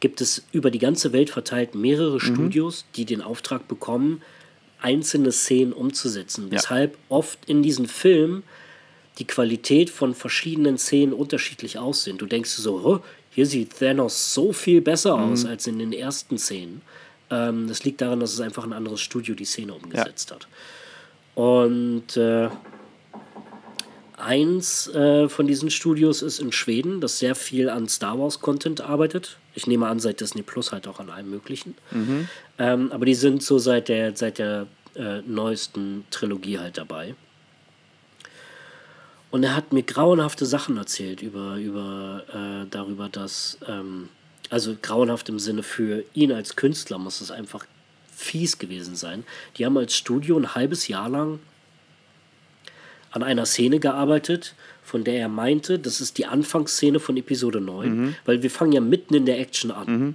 gibt 0.00 0.22
es 0.22 0.46
über 0.52 0.70
die 0.70 0.78
ganze 0.78 1.12
Welt 1.12 1.28
verteilt 1.28 1.74
mehrere 1.74 2.14
mhm. 2.14 2.20
Studios, 2.20 2.86
die 2.96 3.04
den 3.04 3.20
Auftrag 3.20 3.68
bekommen, 3.68 4.22
einzelne 4.80 5.30
Szenen 5.30 5.74
umzusetzen. 5.74 6.46
Ja. 6.46 6.52
Weshalb 6.52 6.96
oft 7.10 7.38
in 7.46 7.62
diesen 7.62 7.88
Filmen 7.88 8.42
die 9.18 9.26
Qualität 9.26 9.90
von 9.90 10.14
verschiedenen 10.14 10.78
Szenen 10.78 11.12
unterschiedlich 11.12 11.78
aussehen. 11.78 12.16
Du 12.16 12.26
denkst 12.26 12.50
so, 12.50 12.80
oh, 12.84 13.00
hier 13.30 13.46
sieht 13.46 13.78
Thanos 13.78 14.32
so 14.32 14.52
viel 14.54 14.80
besser 14.80 15.16
mhm. 15.16 15.32
aus 15.32 15.44
als 15.44 15.66
in 15.66 15.78
den 15.78 15.92
ersten 15.92 16.38
Szenen. 16.38 16.80
Ähm, 17.30 17.68
das 17.68 17.84
liegt 17.84 18.00
daran, 18.00 18.20
dass 18.20 18.32
es 18.32 18.40
einfach 18.40 18.64
ein 18.64 18.72
anderes 18.72 19.00
Studio 19.00 19.34
die 19.34 19.44
Szene 19.44 19.74
umgesetzt 19.74 20.30
ja. 20.30 20.36
hat. 20.36 20.48
Und 21.34 22.16
äh, 22.16 22.48
eins 24.16 24.88
äh, 24.88 25.28
von 25.28 25.46
diesen 25.46 25.70
Studios 25.70 26.22
ist 26.22 26.38
in 26.38 26.52
Schweden, 26.52 27.00
das 27.00 27.18
sehr 27.18 27.34
viel 27.34 27.68
an 27.68 27.88
Star 27.88 28.18
Wars 28.18 28.40
Content 28.40 28.80
arbeitet. 28.80 29.38
Ich 29.54 29.66
nehme 29.66 29.86
an, 29.88 30.00
seit 30.00 30.20
Disney 30.20 30.42
Plus 30.42 30.72
halt 30.72 30.86
auch 30.86 31.00
an 31.00 31.10
allem 31.10 31.30
Möglichen. 31.30 31.74
Mhm. 31.90 32.28
Ähm, 32.58 32.92
aber 32.92 33.06
die 33.06 33.14
sind 33.14 33.42
so 33.42 33.58
seit 33.58 33.88
der, 33.88 34.16
seit 34.16 34.38
der 34.38 34.66
äh, 34.94 35.20
neuesten 35.22 36.04
Trilogie 36.10 36.58
halt 36.58 36.78
dabei. 36.78 37.14
Und 39.30 39.42
er 39.42 39.56
hat 39.56 39.72
mir 39.72 39.82
grauenhafte 39.82 40.46
Sachen 40.46 40.76
erzählt 40.76 41.20
über, 41.20 41.56
über 41.56 42.22
äh, 42.32 42.66
darüber, 42.70 43.08
dass, 43.08 43.58
ähm, 43.66 44.08
also 44.50 44.76
grauenhaft 44.80 45.28
im 45.28 45.38
Sinne 45.38 45.62
für 45.62 46.04
ihn 46.14 46.32
als 46.32 46.56
Künstler 46.56 46.98
muss 46.98 47.20
es 47.20 47.30
einfach 47.30 47.66
fies 48.14 48.58
gewesen 48.58 48.96
sein. 48.96 49.24
Die 49.56 49.66
haben 49.66 49.76
als 49.76 49.96
Studio 49.96 50.38
ein 50.38 50.54
halbes 50.54 50.88
Jahr 50.88 51.08
lang 51.08 51.40
an 53.10 53.22
einer 53.22 53.46
Szene 53.46 53.78
gearbeitet, 53.78 54.54
von 54.82 55.04
der 55.04 55.14
er 55.14 55.28
meinte, 55.28 55.78
das 55.78 56.00
ist 56.00 56.18
die 56.18 56.26
Anfangsszene 56.26 57.00
von 57.00 57.16
Episode 57.16 57.60
9, 57.60 57.88
mhm. 57.88 58.16
weil 58.24 58.42
wir 58.42 58.50
fangen 58.50 58.72
ja 58.72 58.80
mitten 58.80 59.14
in 59.14 59.24
der 59.24 59.38
Action 59.40 59.70
an. 59.70 59.86
Mhm. 59.86 60.14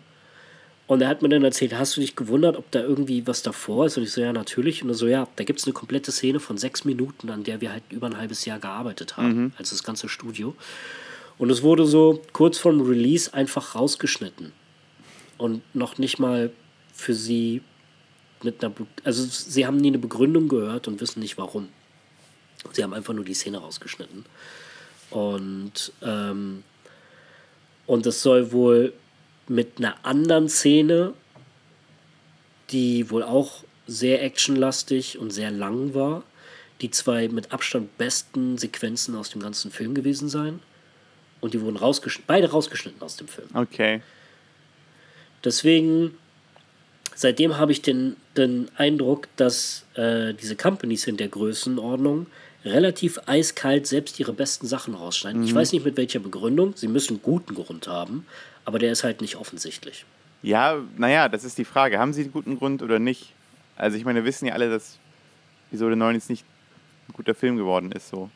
Und 0.87 1.01
er 1.01 1.07
hat 1.07 1.21
mir 1.21 1.29
dann 1.29 1.43
erzählt, 1.43 1.77
hast 1.77 1.95
du 1.95 2.01
dich 2.01 2.15
gewundert, 2.15 2.57
ob 2.57 2.71
da 2.71 2.81
irgendwie 2.81 3.27
was 3.27 3.43
davor 3.43 3.85
ist? 3.85 3.97
Und 3.97 4.03
ich 4.03 4.11
so, 4.11 4.21
ja, 4.21 4.33
natürlich. 4.33 4.81
Und 4.81 4.89
er 4.89 4.95
so, 4.95 5.07
ja, 5.07 5.27
da 5.35 5.43
gibt 5.43 5.59
es 5.59 5.65
eine 5.65 5.73
komplette 5.73 6.11
Szene 6.11 6.39
von 6.39 6.57
sechs 6.57 6.83
Minuten, 6.83 7.29
an 7.29 7.43
der 7.43 7.61
wir 7.61 7.71
halt 7.71 7.83
über 7.91 8.07
ein 8.07 8.17
halbes 8.17 8.45
Jahr 8.45 8.57
gearbeitet 8.57 9.15
haben, 9.15 9.43
mhm. 9.43 9.51
also 9.57 9.75
das 9.75 9.83
ganze 9.83 10.09
Studio. 10.09 10.55
Und 11.39 11.49
es 11.49 11.63
wurde 11.63 11.87
so 11.87 12.21
kurz 12.33 12.59
vorm 12.59 12.81
Release 12.81 13.33
einfach 13.33 13.73
rausgeschnitten. 13.73 14.51
Und 15.37 15.63
noch 15.73 15.97
nicht 15.97 16.19
mal 16.19 16.51
für 16.93 17.13
sie 17.15 17.61
mit 18.43 18.63
einer, 18.63 18.73
Be 18.73 18.85
also 19.05 19.23
sie 19.23 19.65
haben 19.65 19.77
nie 19.77 19.87
eine 19.87 19.99
Begründung 19.99 20.49
gehört 20.49 20.87
und 20.87 21.01
wissen 21.01 21.21
nicht 21.21 21.37
warum. 21.37 21.69
Sie 22.73 22.83
haben 22.83 22.93
einfach 22.93 23.13
nur 23.13 23.23
die 23.23 23.33
Szene 23.33 23.57
rausgeschnitten. 23.57 24.25
Und, 25.09 25.93
ähm, 26.01 26.63
und 27.87 28.05
das 28.05 28.21
soll 28.21 28.51
wohl 28.51 28.93
mit 29.47 29.77
einer 29.77 29.95
anderen 30.05 30.49
Szene, 30.49 31.13
die 32.69 33.09
wohl 33.09 33.23
auch 33.23 33.63
sehr 33.87 34.21
actionlastig 34.23 35.17
und 35.17 35.31
sehr 35.31 35.51
lang 35.51 35.93
war. 35.93 36.23
Die 36.81 36.91
zwei 36.91 37.29
mit 37.29 37.53
Abstand 37.53 37.97
besten 37.97 38.57
Sequenzen 38.57 39.15
aus 39.15 39.29
dem 39.29 39.41
ganzen 39.41 39.71
Film 39.71 39.93
gewesen 39.95 40.27
sein. 40.27 40.59
Und 41.41 41.53
die 41.53 41.61
wurden 41.61 41.77
rausgeschnitten, 41.77 42.27
beide 42.27 42.51
rausgeschnitten 42.51 43.01
aus 43.01 43.15
dem 43.15 43.27
Film. 43.27 43.47
Okay. 43.53 44.01
Deswegen, 45.43 46.17
seitdem 47.15 47.57
habe 47.57 47.71
ich 47.71 47.81
den, 47.81 48.17
den 48.35 48.69
Eindruck, 48.75 49.27
dass 49.37 49.85
äh, 49.95 50.33
diese 50.33 50.55
Companies 50.55 51.07
in 51.07 51.17
der 51.17 51.29
Größenordnung 51.29 52.27
relativ 52.65 53.19
eiskalt 53.25 53.87
selbst 53.87 54.19
ihre 54.19 54.33
besten 54.33 54.67
Sachen 54.67 54.93
rausschneiden. 54.93 55.41
Mhm. 55.41 55.47
Ich 55.47 55.55
weiß 55.55 55.71
nicht 55.71 55.85
mit 55.85 55.95
welcher 55.95 56.19
Begründung. 56.19 56.73
Sie 56.75 56.89
müssen 56.89 57.13
einen 57.13 57.21
guten 57.21 57.55
Grund 57.55 57.87
haben 57.87 58.25
aber 58.69 58.77
der 58.77 58.91
ist 58.91 59.03
halt 59.03 59.19
nicht 59.21 59.35
offensichtlich. 59.35 60.05
Ja, 60.43 60.77
naja, 60.95 61.27
das 61.27 61.43
ist 61.43 61.57
die 61.57 61.65
Frage. 61.65 61.97
Haben 61.97 62.13
sie 62.13 62.21
einen 62.21 62.31
guten 62.31 62.59
Grund 62.59 62.83
oder 62.83 62.99
nicht? 62.99 63.33
Also 63.75 63.97
ich 63.97 64.05
meine, 64.05 64.19
wir 64.19 64.25
wissen 64.25 64.45
ja 64.45 64.53
alle, 64.53 64.69
dass 64.69 64.99
Episode 65.69 65.95
9 65.95 66.13
jetzt 66.13 66.29
nicht 66.29 66.45
ein 67.07 67.13
guter 67.13 67.33
Film 67.33 67.57
geworden 67.57 67.91
ist. 67.91 68.09
So. 68.09 68.29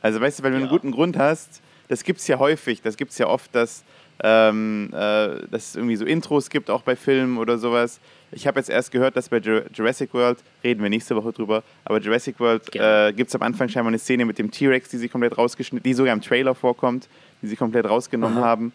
Also 0.00 0.18
weißt 0.18 0.38
du, 0.38 0.42
wenn 0.44 0.52
du 0.52 0.58
ja. 0.58 0.62
einen 0.62 0.70
guten 0.70 0.92
Grund 0.92 1.18
hast, 1.18 1.60
das 1.88 2.04
gibt 2.04 2.20
es 2.20 2.26
ja 2.26 2.38
häufig, 2.38 2.82
das 2.82 2.96
gibt 2.96 3.12
es 3.12 3.18
ja 3.18 3.26
oft, 3.26 3.54
dass, 3.54 3.84
ähm, 4.22 4.88
äh, 4.92 5.46
dass 5.50 5.70
es 5.70 5.76
irgendwie 5.76 5.96
so 5.96 6.04
Intros 6.04 6.50
gibt, 6.50 6.70
auch 6.70 6.82
bei 6.82 6.96
Filmen 6.96 7.38
oder 7.38 7.58
sowas. 7.58 8.00
Ich 8.32 8.46
habe 8.46 8.58
jetzt 8.58 8.70
erst 8.70 8.90
gehört, 8.90 9.16
dass 9.16 9.28
bei 9.28 9.38
Jurassic 9.38 10.12
World, 10.14 10.38
reden 10.64 10.82
wir 10.82 10.90
nächste 10.90 11.14
Woche 11.16 11.32
drüber, 11.32 11.62
aber 11.84 12.00
Jurassic 12.00 12.40
World 12.40 12.74
äh, 12.74 13.12
gibt 13.12 13.28
es 13.28 13.34
am 13.34 13.42
Anfang 13.42 13.68
scheinbar 13.68 13.88
eine 13.88 13.98
Szene 13.98 14.24
mit 14.24 14.38
dem 14.38 14.50
T-Rex, 14.50 14.88
die 14.88 14.98
sie 14.98 15.08
komplett 15.08 15.38
rausgeschnitten, 15.38 15.84
die 15.84 15.94
sogar 15.94 16.12
im 16.12 16.22
Trailer 16.22 16.54
vorkommt, 16.54 17.08
die 17.42 17.46
sie 17.46 17.56
komplett 17.56 17.88
rausgenommen 17.88 18.38
Aha. 18.38 18.46
haben 18.46 18.72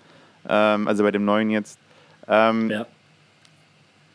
ähm, 0.47 0.87
also 0.87 1.03
bei 1.03 1.11
dem 1.11 1.25
neuen 1.25 1.49
jetzt. 1.49 1.77
Ähm, 2.27 2.69
ja. 2.69 2.85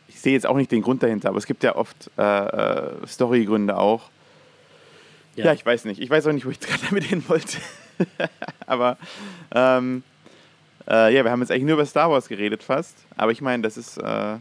Ich 0.07 0.19
sehe 0.19 0.33
jetzt 0.33 0.47
auch 0.47 0.55
nicht 0.55 0.71
den 0.71 0.81
Grund 0.81 1.03
dahinter, 1.03 1.29
aber 1.29 1.37
es 1.37 1.45
gibt 1.45 1.63
ja 1.63 1.75
oft 1.75 2.09
äh, 2.17 2.21
äh, 2.21 3.07
Storygründe 3.07 3.77
auch. 3.77 4.09
Ja. 5.35 5.45
ja. 5.45 5.53
ich 5.53 5.65
weiß 5.65 5.85
nicht. 5.85 6.01
Ich 6.01 6.09
weiß 6.09 6.27
auch 6.27 6.31
nicht, 6.31 6.45
wo 6.45 6.49
ich 6.49 6.59
gerade 6.59 6.81
damit 6.89 7.03
hin 7.03 7.23
wollte. 7.27 7.57
aber 8.67 8.97
ähm, 9.53 10.03
äh, 10.89 11.13
ja, 11.13 11.23
wir 11.23 11.31
haben 11.31 11.41
jetzt 11.41 11.51
eigentlich 11.51 11.63
nur 11.63 11.73
über 11.73 11.85
Star 11.85 12.09
Wars 12.09 12.27
geredet 12.27 12.63
fast. 12.63 12.95
Aber 13.15 13.31
ich 13.31 13.41
meine, 13.41 13.63
das 13.63 13.77
ist. 13.77 13.97
Äh 13.97 14.37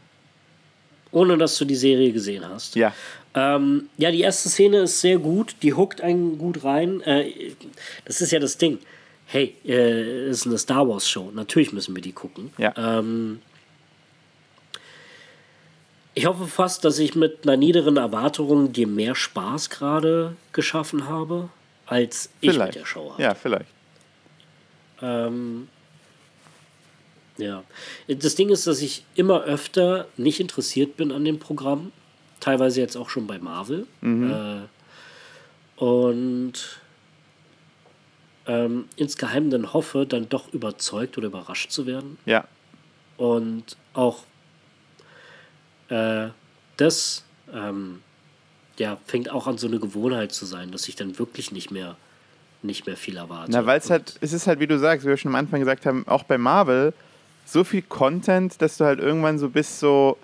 Ohne 1.12 1.38
dass 1.38 1.56
du 1.58 1.64
die 1.64 1.76
Serie 1.76 2.12
gesehen 2.12 2.44
hast. 2.48 2.76
Ja. 2.76 2.92
Ähm, 3.34 3.88
ja, 3.98 4.10
die 4.10 4.20
erste 4.20 4.48
Szene 4.48 4.78
ist 4.78 5.00
sehr 5.00 5.18
gut. 5.18 5.56
Die 5.62 5.74
hookt 5.74 6.00
einen 6.00 6.38
gut 6.38 6.64
rein. 6.64 7.00
Äh, 7.02 7.52
das 8.04 8.20
ist 8.20 8.32
ja 8.32 8.38
das 8.38 8.58
Ding 8.58 8.78
hey, 9.26 9.54
äh, 9.64 10.30
ist 10.30 10.46
eine 10.46 10.56
Star 10.56 10.88
Wars 10.88 11.08
Show, 11.08 11.30
natürlich 11.34 11.72
müssen 11.72 11.94
wir 11.94 12.02
die 12.02 12.12
gucken. 12.12 12.52
Ja. 12.58 12.72
Ähm, 12.76 13.40
ich 16.14 16.24
hoffe 16.24 16.46
fast, 16.46 16.84
dass 16.84 16.98
ich 16.98 17.14
mit 17.14 17.40
einer 17.42 17.58
niederen 17.58 17.98
Erwartung 17.98 18.72
dir 18.72 18.86
mehr 18.86 19.14
Spaß 19.14 19.68
gerade 19.68 20.36
geschaffen 20.52 21.08
habe, 21.08 21.50
als 21.87 22.31
ich 22.40 22.51
vielleicht. 22.51 22.75
mit 22.75 22.83
der 22.83 22.87
Show 22.87 23.12
hatte. 23.12 23.22
Ja, 23.22 23.35
vielleicht. 23.35 23.70
Ähm, 25.03 25.68
ja. 27.38 27.62
Das 28.09 28.35
Ding 28.35 28.49
ist, 28.49 28.66
dass 28.66 28.81
ich 28.83 29.05
immer 29.14 29.44
öfter 29.44 30.07
nicht 30.16 30.40
interessiert 30.40 30.96
bin 30.96 31.12
an 31.12 31.25
dem 31.25 31.38
Programm. 31.38 31.92
Teilweise 32.40 32.81
jetzt 32.81 32.96
auch 32.96 33.11
schon 33.11 33.27
bei 33.27 33.38
Marvel. 33.38 33.87
Mhm. 34.01 34.31
Äh, 34.31 35.83
und 35.83 36.81
ähm, 38.46 38.88
insgeheim 38.96 39.51
dann 39.51 39.72
hoffe, 39.72 40.07
dann 40.07 40.29
doch 40.29 40.53
überzeugt 40.53 41.18
oder 41.18 41.29
überrascht 41.29 41.70
zu 41.70 41.87
werden. 41.87 42.18
Ja. 42.25 42.46
Und 43.16 43.77
auch 43.92 44.25
äh, 45.88 46.29
das 46.77 47.25
ähm, 47.53 48.03
ja, 48.78 48.98
fängt 49.06 49.30
auch 49.30 49.46
an 49.46 49.58
so 49.58 49.66
eine 49.66 49.78
Gewohnheit 49.78 50.32
zu 50.32 50.46
sein, 50.46 50.70
dass 50.70 50.88
ich 50.88 50.96
dann 50.96 51.18
wirklich 51.18 51.52
nicht 51.52 51.70
mehr 51.70 51.96
nicht 52.62 52.86
mehr 52.86 52.96
viel 52.96 53.16
erwarte. 53.16 53.50
Na, 53.52 53.64
weil 53.66 53.78
es 53.78 53.90
halt, 53.90 54.16
es 54.20 54.32
ist 54.32 54.46
halt, 54.46 54.60
wie 54.60 54.66
du 54.66 54.78
sagst, 54.78 55.04
wie 55.04 55.10
wir 55.10 55.16
schon 55.16 55.30
am 55.30 55.36
Anfang 55.36 55.60
gesagt 55.60 55.86
haben, 55.86 56.05
auch 56.09 56.24
bei 56.24 56.36
Marvel 56.38 56.92
so 57.44 57.64
viel 57.64 57.82
Content, 57.82 58.61
dass 58.61 58.76
du 58.76 58.84
halt 58.84 58.98
irgendwann 58.98 59.38
so 59.38 59.48
bist, 59.51 59.78
so, 59.78 60.18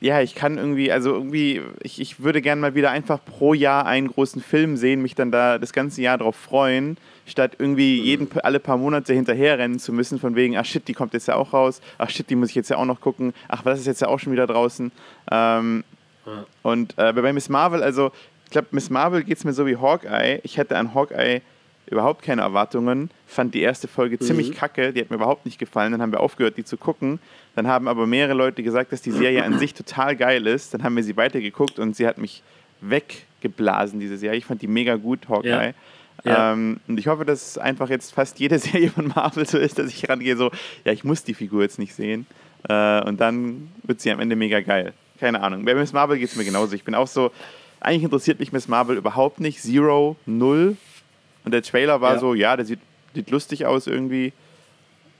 ja, 0.00 0.20
ich 0.20 0.34
kann 0.34 0.56
irgendwie, 0.56 0.90
also 0.90 1.12
irgendwie, 1.12 1.60
ich, 1.80 2.00
ich 2.00 2.22
würde 2.22 2.40
gerne 2.40 2.60
mal 2.60 2.74
wieder 2.74 2.90
einfach 2.90 3.18
pro 3.24 3.54
Jahr 3.54 3.86
einen 3.86 4.08
großen 4.08 4.40
Film 4.40 4.76
sehen, 4.76 5.02
mich 5.02 5.14
dann 5.14 5.32
da 5.32 5.58
das 5.58 5.72
ganze 5.72 6.00
Jahr 6.00 6.18
drauf 6.18 6.36
freuen, 6.36 6.96
statt 7.26 7.56
irgendwie 7.58 8.00
mhm. 8.00 8.04
jeden, 8.04 8.28
alle 8.42 8.60
paar 8.60 8.76
Monate 8.76 9.14
hinterherrennen 9.14 9.78
zu 9.78 9.92
müssen, 9.92 10.18
von 10.18 10.36
wegen, 10.36 10.56
ach 10.56 10.64
shit, 10.64 10.86
die 10.86 10.94
kommt 10.94 11.12
jetzt 11.12 11.28
ja 11.28 11.34
auch 11.34 11.52
raus, 11.52 11.80
ach 11.98 12.10
shit, 12.10 12.28
die 12.30 12.36
muss 12.36 12.50
ich 12.50 12.54
jetzt 12.54 12.70
ja 12.70 12.76
auch 12.76 12.84
noch 12.84 13.00
gucken, 13.00 13.32
ach, 13.48 13.64
was 13.64 13.80
ist 13.80 13.86
jetzt 13.86 14.00
ja 14.00 14.08
auch 14.08 14.18
schon 14.18 14.32
wieder 14.32 14.46
draußen. 14.46 14.92
Ähm, 15.30 15.84
ja. 16.26 16.44
Und 16.62 16.94
äh, 16.98 17.12
bei 17.12 17.32
Miss 17.32 17.48
Marvel, 17.48 17.82
also, 17.82 18.12
ich 18.44 18.50
glaube, 18.50 18.68
Miss 18.72 18.90
Marvel 18.90 19.24
geht 19.24 19.38
es 19.38 19.44
mir 19.44 19.52
so 19.52 19.66
wie 19.66 19.76
Hawkeye. 19.76 20.40
Ich 20.42 20.58
hätte 20.58 20.76
an 20.76 20.94
Hawkeye 20.94 21.42
überhaupt 21.86 22.22
keine 22.22 22.42
Erwartungen, 22.42 23.10
fand 23.26 23.54
die 23.54 23.60
erste 23.60 23.86
Folge 23.88 24.16
mhm. 24.18 24.24
ziemlich 24.24 24.52
kacke, 24.52 24.92
die 24.92 25.00
hat 25.00 25.10
mir 25.10 25.16
überhaupt 25.16 25.44
nicht 25.44 25.58
gefallen, 25.58 25.92
dann 25.92 26.00
haben 26.00 26.12
wir 26.12 26.20
aufgehört, 26.20 26.56
die 26.56 26.64
zu 26.64 26.76
gucken. 26.76 27.18
Dann 27.54 27.66
haben 27.66 27.86
aber 27.86 28.06
mehrere 28.06 28.34
Leute 28.34 28.62
gesagt, 28.62 28.92
dass 28.92 29.02
die 29.02 29.10
Serie 29.10 29.44
an 29.44 29.58
sich 29.58 29.74
total 29.74 30.16
geil 30.16 30.46
ist. 30.46 30.72
Dann 30.72 30.82
haben 30.82 30.96
wir 30.96 31.04
sie 31.04 31.16
weitergeguckt 31.16 31.78
und 31.78 31.94
sie 31.94 32.06
hat 32.06 32.16
mich 32.16 32.42
weggeblasen, 32.80 34.00
diese 34.00 34.16
Serie. 34.16 34.38
Ich 34.38 34.46
fand 34.46 34.62
die 34.62 34.68
mega 34.68 34.96
gut, 34.96 35.28
Hawkeye. 35.28 35.74
Ja. 36.24 36.52
Ähm, 36.52 36.80
und 36.88 36.98
ich 36.98 37.08
hoffe, 37.08 37.24
dass 37.24 37.58
einfach 37.58 37.90
jetzt 37.90 38.14
fast 38.14 38.38
jede 38.38 38.58
Serie 38.60 38.90
von 38.90 39.08
Marvel 39.08 39.46
so 39.46 39.58
ist, 39.58 39.78
dass 39.78 39.88
ich 39.88 40.08
rangehe, 40.08 40.36
so, 40.36 40.50
ja, 40.84 40.92
ich 40.92 41.04
muss 41.04 41.24
die 41.24 41.34
Figur 41.34 41.62
jetzt 41.62 41.78
nicht 41.78 41.94
sehen. 41.94 42.26
Äh, 42.68 43.02
und 43.02 43.20
dann 43.20 43.70
wird 43.82 44.00
sie 44.00 44.10
am 44.10 44.20
Ende 44.20 44.36
mega 44.36 44.60
geil. 44.60 44.94
Keine 45.22 45.40
Ahnung. 45.40 45.64
Bei 45.64 45.76
Miss 45.76 45.92
Marvel 45.92 46.18
geht 46.18 46.30
es 46.30 46.34
mir 46.34 46.44
genauso. 46.44 46.74
Ich 46.74 46.82
bin 46.82 46.96
auch 46.96 47.06
so, 47.06 47.30
eigentlich 47.78 48.02
interessiert 48.02 48.40
mich 48.40 48.50
Miss 48.50 48.66
Marvel 48.66 48.96
überhaupt 48.96 49.38
nicht. 49.38 49.62
Zero, 49.62 50.16
null. 50.26 50.76
Und 51.44 51.54
der 51.54 51.62
Trailer 51.62 52.00
war 52.00 52.14
ja. 52.14 52.18
so, 52.18 52.34
ja, 52.34 52.56
der 52.56 52.66
sieht, 52.66 52.80
sieht 53.14 53.30
lustig 53.30 53.64
aus 53.64 53.86
irgendwie. 53.86 54.32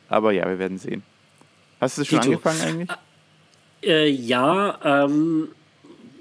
Aber 0.08 0.32
ja, 0.32 0.44
wir 0.48 0.58
werden 0.58 0.76
sehen. 0.78 1.04
Hast 1.80 1.98
du 1.98 2.04
schon 2.04 2.20
Tito. 2.20 2.32
angefangen 2.32 2.60
eigentlich? 2.62 2.88
Äh, 3.84 4.08
ja, 4.08 5.04
ähm, 5.04 5.50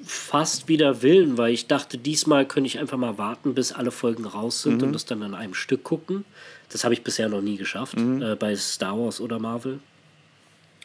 fast 0.05 0.67
wieder 0.67 1.01
Willen, 1.01 1.39
weil 1.39 1.51
ich 1.51 1.65
dachte, 1.65 1.97
diesmal 1.97 2.45
könnte 2.45 2.67
ich 2.67 2.77
einfach 2.77 2.99
mal 2.99 3.17
warten, 3.17 3.55
bis 3.55 3.71
alle 3.71 3.89
Folgen 3.89 4.25
raus 4.25 4.61
sind 4.61 4.77
mhm. 4.77 4.83
und 4.83 4.93
das 4.93 5.05
dann 5.05 5.23
an 5.23 5.33
einem 5.33 5.55
Stück 5.55 5.83
gucken. 5.83 6.23
Das 6.69 6.83
habe 6.83 6.93
ich 6.93 7.03
bisher 7.03 7.29
noch 7.29 7.41
nie 7.41 7.57
geschafft, 7.57 7.97
mhm. 7.97 8.21
äh, 8.21 8.35
bei 8.35 8.55
Star 8.55 8.95
Wars 8.99 9.19
oder 9.19 9.39
Marvel. 9.39 9.79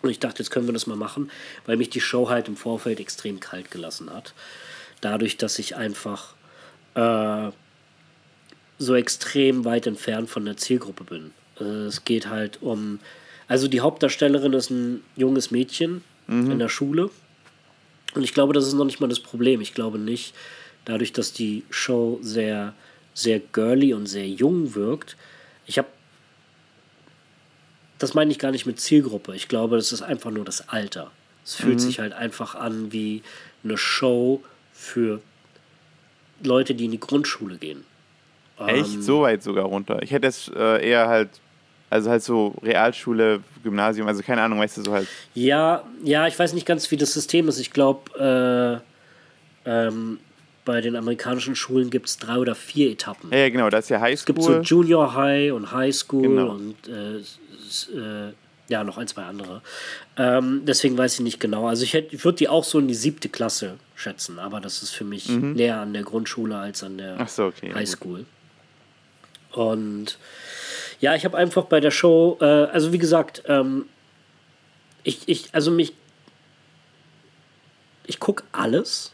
Und 0.02 0.10
ich 0.10 0.18
dachte, 0.18 0.42
jetzt 0.42 0.50
können 0.50 0.66
wir 0.66 0.72
das 0.72 0.86
mal 0.86 0.96
machen, 0.96 1.30
weil 1.64 1.76
mich 1.76 1.90
die 1.90 2.00
Show 2.00 2.28
halt 2.28 2.48
im 2.48 2.56
Vorfeld 2.56 3.00
extrem 3.00 3.40
kalt 3.40 3.70
gelassen 3.70 4.12
hat. 4.12 4.34
Dadurch, 5.00 5.36
dass 5.36 5.58
ich 5.58 5.76
einfach 5.76 6.34
äh, 6.94 7.50
so 8.78 8.94
extrem 8.94 9.64
weit 9.64 9.86
entfernt 9.86 10.28
von 10.28 10.44
der 10.44 10.56
Zielgruppe 10.56 11.04
bin. 11.04 11.32
Äh, 11.58 11.86
es 11.86 12.04
geht 12.04 12.28
halt 12.28 12.62
um. 12.62 13.00
Also 13.48 13.68
die 13.68 13.80
Hauptdarstellerin 13.80 14.52
ist 14.52 14.70
ein 14.70 15.02
junges 15.16 15.50
Mädchen 15.50 16.02
mhm. 16.26 16.50
in 16.50 16.58
der 16.58 16.68
Schule 16.68 17.10
und 18.16 18.24
ich 18.24 18.32
glaube, 18.32 18.54
das 18.54 18.66
ist 18.66 18.72
noch 18.72 18.86
nicht 18.86 18.98
mal 18.98 19.08
das 19.08 19.20
Problem. 19.20 19.60
Ich 19.60 19.74
glaube 19.74 19.98
nicht, 19.98 20.34
dadurch, 20.86 21.12
dass 21.12 21.34
die 21.34 21.64
Show 21.68 22.18
sehr, 22.22 22.72
sehr 23.12 23.38
girly 23.38 23.92
und 23.92 24.06
sehr 24.06 24.26
jung 24.26 24.74
wirkt. 24.74 25.16
Ich 25.66 25.78
habe. 25.78 25.88
Das 27.98 28.14
meine 28.14 28.30
ich 28.30 28.38
gar 28.38 28.50
nicht 28.50 28.66
mit 28.66 28.80
Zielgruppe. 28.80 29.34
Ich 29.34 29.48
glaube, 29.48 29.76
das 29.76 29.92
ist 29.92 30.02
einfach 30.02 30.30
nur 30.30 30.44
das 30.44 30.68
Alter. 30.68 31.10
Es 31.44 31.54
fühlt 31.54 31.74
mhm. 31.74 31.78
sich 31.78 31.98
halt 31.98 32.12
einfach 32.12 32.54
an 32.54 32.92
wie 32.92 33.22
eine 33.64 33.78
Show 33.78 34.42
für 34.72 35.20
Leute, 36.42 36.74
die 36.74 36.86
in 36.86 36.90
die 36.90 37.00
Grundschule 37.00 37.56
gehen. 37.56 37.84
Echt? 38.66 38.94
Ähm, 38.94 39.02
so 39.02 39.22
weit 39.22 39.42
sogar 39.42 39.64
runter. 39.64 40.02
Ich 40.02 40.10
hätte 40.10 40.26
es 40.26 40.50
äh, 40.54 40.86
eher 40.86 41.08
halt 41.08 41.30
also 41.88 42.10
halt 42.10 42.22
so 42.22 42.54
Realschule, 42.62 43.40
Gymnasium, 43.62 44.08
also 44.08 44.22
keine 44.22 44.42
Ahnung, 44.42 44.58
weißt 44.58 44.78
du, 44.78 44.82
so 44.82 44.92
halt. 44.92 45.06
Ja, 45.34 45.84
ja, 46.02 46.26
ich 46.26 46.38
weiß 46.38 46.52
nicht 46.52 46.66
ganz, 46.66 46.90
wie 46.90 46.96
das 46.96 47.12
System 47.12 47.48
ist. 47.48 47.60
Ich 47.60 47.70
glaube, 47.70 48.82
äh, 49.66 49.70
ähm, 49.70 50.18
bei 50.66 50.82
den 50.82 50.96
amerikanischen 50.96 51.56
Schulen 51.56 51.88
gibt 51.88 52.08
es 52.08 52.18
drei 52.18 52.36
oder 52.36 52.54
vier 52.54 52.90
Etappen. 52.90 53.30
Ja, 53.30 53.38
ja, 53.38 53.48
genau, 53.48 53.70
das 53.70 53.86
ist 53.86 53.88
ja 53.88 54.00
High 54.00 54.18
School. 54.18 54.36
Es 54.38 54.46
gibt 54.46 54.66
so 54.68 54.76
Junior 54.76 55.14
High 55.14 55.52
und 55.52 55.72
High 55.72 55.94
School 55.94 56.22
genau. 56.22 56.50
und 56.50 56.76
äh, 56.88 57.18
äh, 57.18 58.32
ja, 58.68 58.82
noch 58.84 58.98
ein, 58.98 59.06
zwei 59.06 59.22
andere. 59.22 59.62
Ähm, 60.16 60.62
deswegen 60.66 60.98
weiß 60.98 61.14
ich 61.14 61.20
nicht 61.20 61.40
genau. 61.40 61.68
Also 61.68 61.84
ich, 61.84 61.94
ich 61.94 62.24
würde 62.24 62.38
die 62.38 62.48
auch 62.48 62.64
so 62.64 62.80
in 62.80 62.88
die 62.88 62.94
siebte 62.94 63.28
Klasse 63.28 63.78
schätzen, 63.94 64.38
aber 64.40 64.60
das 64.60 64.82
ist 64.82 64.90
für 64.90 65.04
mich 65.04 65.28
mhm. 65.28 65.52
näher 65.52 65.80
an 65.80 65.92
der 65.92 66.02
Grundschule 66.02 66.56
als 66.56 66.82
an 66.82 66.98
der 66.98 67.24
so, 67.28 67.46
okay, 67.46 67.72
High 67.72 67.88
School. 67.88 68.26
Und 69.52 70.18
ja, 71.00 71.14
ich 71.14 71.24
habe 71.24 71.36
einfach 71.36 71.64
bei 71.64 71.78
der 71.80 71.92
Show, 71.92 72.38
äh, 72.40 72.44
also 72.44 72.92
wie 72.92 72.98
gesagt, 72.98 73.44
ähm, 73.46 73.86
ich, 75.04 75.20
ich, 75.26 75.48
also 75.52 75.70
mich, 75.70 75.94
ich 78.04 78.18
gucke 78.18 78.42
alles. 78.50 79.12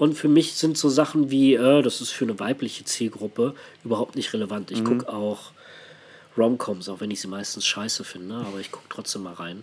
Und 0.00 0.14
für 0.14 0.28
mich 0.28 0.54
sind 0.54 0.78
so 0.78 0.88
Sachen 0.88 1.30
wie, 1.30 1.52
äh, 1.52 1.82
das 1.82 2.00
ist 2.00 2.08
für 2.12 2.24
eine 2.24 2.40
weibliche 2.40 2.86
Zielgruppe 2.86 3.54
überhaupt 3.84 4.16
nicht 4.16 4.32
relevant. 4.32 4.70
Ich 4.70 4.80
mhm. 4.80 4.84
gucke 4.98 5.12
auch 5.12 5.52
Romcoms, 6.38 6.88
auch 6.88 7.00
wenn 7.00 7.10
ich 7.10 7.20
sie 7.20 7.28
meistens 7.28 7.66
scheiße 7.66 8.02
finde, 8.04 8.36
aber 8.36 8.60
ich 8.60 8.72
gucke 8.72 8.86
trotzdem 8.88 9.24
mal 9.24 9.34
rein. 9.34 9.62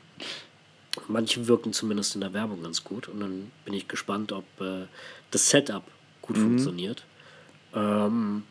Manche 1.07 1.47
wirken 1.47 1.73
zumindest 1.73 2.13
in 2.13 2.21
der 2.21 2.33
Werbung 2.33 2.61
ganz 2.61 2.83
gut 2.83 3.07
und 3.07 3.19
dann 3.19 3.51
bin 3.65 3.73
ich 3.73 3.87
gespannt, 3.87 4.31
ob 4.31 4.45
äh, 4.61 4.85
das 5.31 5.49
Setup 5.49 5.81
gut 6.21 6.37
mhm. 6.37 6.41
funktioniert. 6.49 7.03
Ähm, 7.73 8.43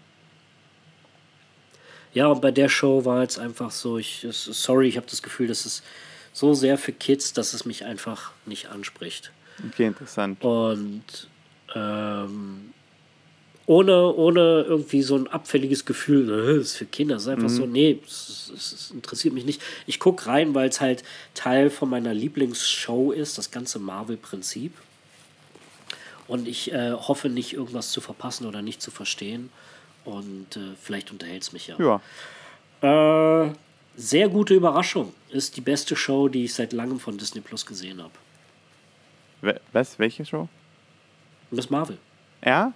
ja, 2.14 2.26
und 2.26 2.42
bei 2.42 2.50
der 2.50 2.68
Show 2.68 3.04
war 3.04 3.22
jetzt 3.22 3.38
einfach 3.38 3.70
so, 3.70 3.96
ich, 3.96 4.26
sorry, 4.28 4.88
ich 4.88 4.96
habe 4.96 5.06
das 5.08 5.22
Gefühl, 5.22 5.46
das 5.46 5.64
ist 5.64 5.84
so 6.32 6.52
sehr 6.52 6.78
für 6.78 6.92
Kids, 6.92 7.32
dass 7.32 7.54
es 7.54 7.64
mich 7.64 7.84
einfach 7.84 8.32
nicht 8.44 8.70
anspricht. 8.70 9.30
Okay, 9.68 9.86
interessant. 9.86 10.42
Und 10.42 11.28
ähm, 11.74 12.72
ohne, 13.66 14.14
ohne 14.14 14.64
irgendwie 14.68 15.02
so 15.02 15.16
ein 15.16 15.26
abfälliges 15.26 15.84
Gefühl, 15.84 16.26
das 16.26 16.68
ist 16.68 16.76
für 16.76 16.86
Kinder, 16.86 17.14
das 17.14 17.24
ist 17.24 17.28
einfach 17.28 17.48
mhm. 17.48 17.56
so, 17.56 17.66
nee, 17.66 17.98
es 18.06 18.92
interessiert 18.94 19.34
mich 19.34 19.44
nicht. 19.44 19.60
Ich 19.86 19.98
gucke 19.98 20.26
rein, 20.26 20.54
weil 20.54 20.68
es 20.68 20.80
halt 20.80 21.02
Teil 21.34 21.68
von 21.70 21.90
meiner 21.90 22.14
Lieblingsshow 22.14 23.10
ist, 23.10 23.38
das 23.38 23.50
ganze 23.50 23.80
Marvel-Prinzip. 23.80 24.72
Und 26.28 26.48
ich 26.48 26.72
äh, 26.72 26.92
hoffe 26.92 27.28
nicht, 27.28 27.54
irgendwas 27.54 27.90
zu 27.90 28.00
verpassen 28.00 28.46
oder 28.46 28.62
nicht 28.62 28.80
zu 28.82 28.90
verstehen. 28.90 29.50
Und 30.04 30.56
äh, 30.56 30.74
vielleicht 30.80 31.10
unterhält 31.10 31.42
es 31.42 31.52
mich 31.52 31.68
ja. 31.68 32.00
Ja. 32.82 33.46
Äh, 33.46 33.52
sehr 33.96 34.28
gute 34.28 34.54
Überraschung. 34.54 35.12
Ist 35.30 35.56
die 35.56 35.60
beste 35.60 35.96
Show, 35.96 36.28
die 36.28 36.44
ich 36.44 36.54
seit 36.54 36.72
langem 36.72 37.00
von 37.00 37.18
Disney 37.18 37.40
Plus 37.40 37.66
gesehen 37.66 38.02
habe. 38.02 39.54
Was? 39.72 39.98
Welche 39.98 40.24
Show? 40.24 40.48
Miss 41.50 41.70
Marvel. 41.70 41.98
Ja? 42.44 42.72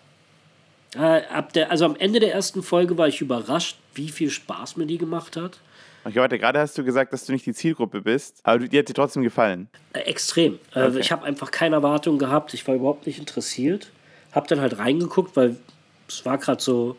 Äh, 0.94 1.22
ab 1.26 1.52
der, 1.52 1.70
also 1.70 1.84
am 1.84 1.96
Ende 1.96 2.20
der 2.20 2.34
ersten 2.34 2.62
Folge 2.62 2.98
war 2.98 3.08
ich 3.08 3.20
überrascht, 3.20 3.78
wie 3.94 4.08
viel 4.08 4.30
Spaß 4.30 4.76
mir 4.76 4.86
die 4.86 4.98
gemacht 4.98 5.36
hat. 5.36 5.60
Okay, 6.04 6.16
warte, 6.16 6.38
gerade 6.38 6.58
hast 6.58 6.76
du 6.78 6.84
gesagt, 6.84 7.12
dass 7.12 7.26
du 7.26 7.32
nicht 7.32 7.44
die 7.44 7.52
Zielgruppe 7.52 8.00
bist, 8.00 8.40
aber 8.42 8.66
die 8.66 8.78
hat 8.78 8.88
dir 8.88 8.94
trotzdem 8.94 9.22
gefallen. 9.22 9.68
Äh, 9.92 10.00
extrem. 10.00 10.58
Äh, 10.74 10.86
okay. 10.86 10.98
ich 10.98 11.12
habe 11.12 11.24
einfach 11.24 11.50
keine 11.50 11.76
Erwartung 11.76 12.18
gehabt, 12.18 12.54
ich 12.54 12.66
war 12.66 12.74
überhaupt 12.74 13.06
nicht 13.06 13.18
interessiert. 13.18 13.90
Hab 14.32 14.48
dann 14.48 14.60
halt 14.60 14.78
reingeguckt, 14.78 15.36
weil 15.36 15.56
es 16.08 16.24
war 16.24 16.38
gerade 16.38 16.62
so, 16.62 16.96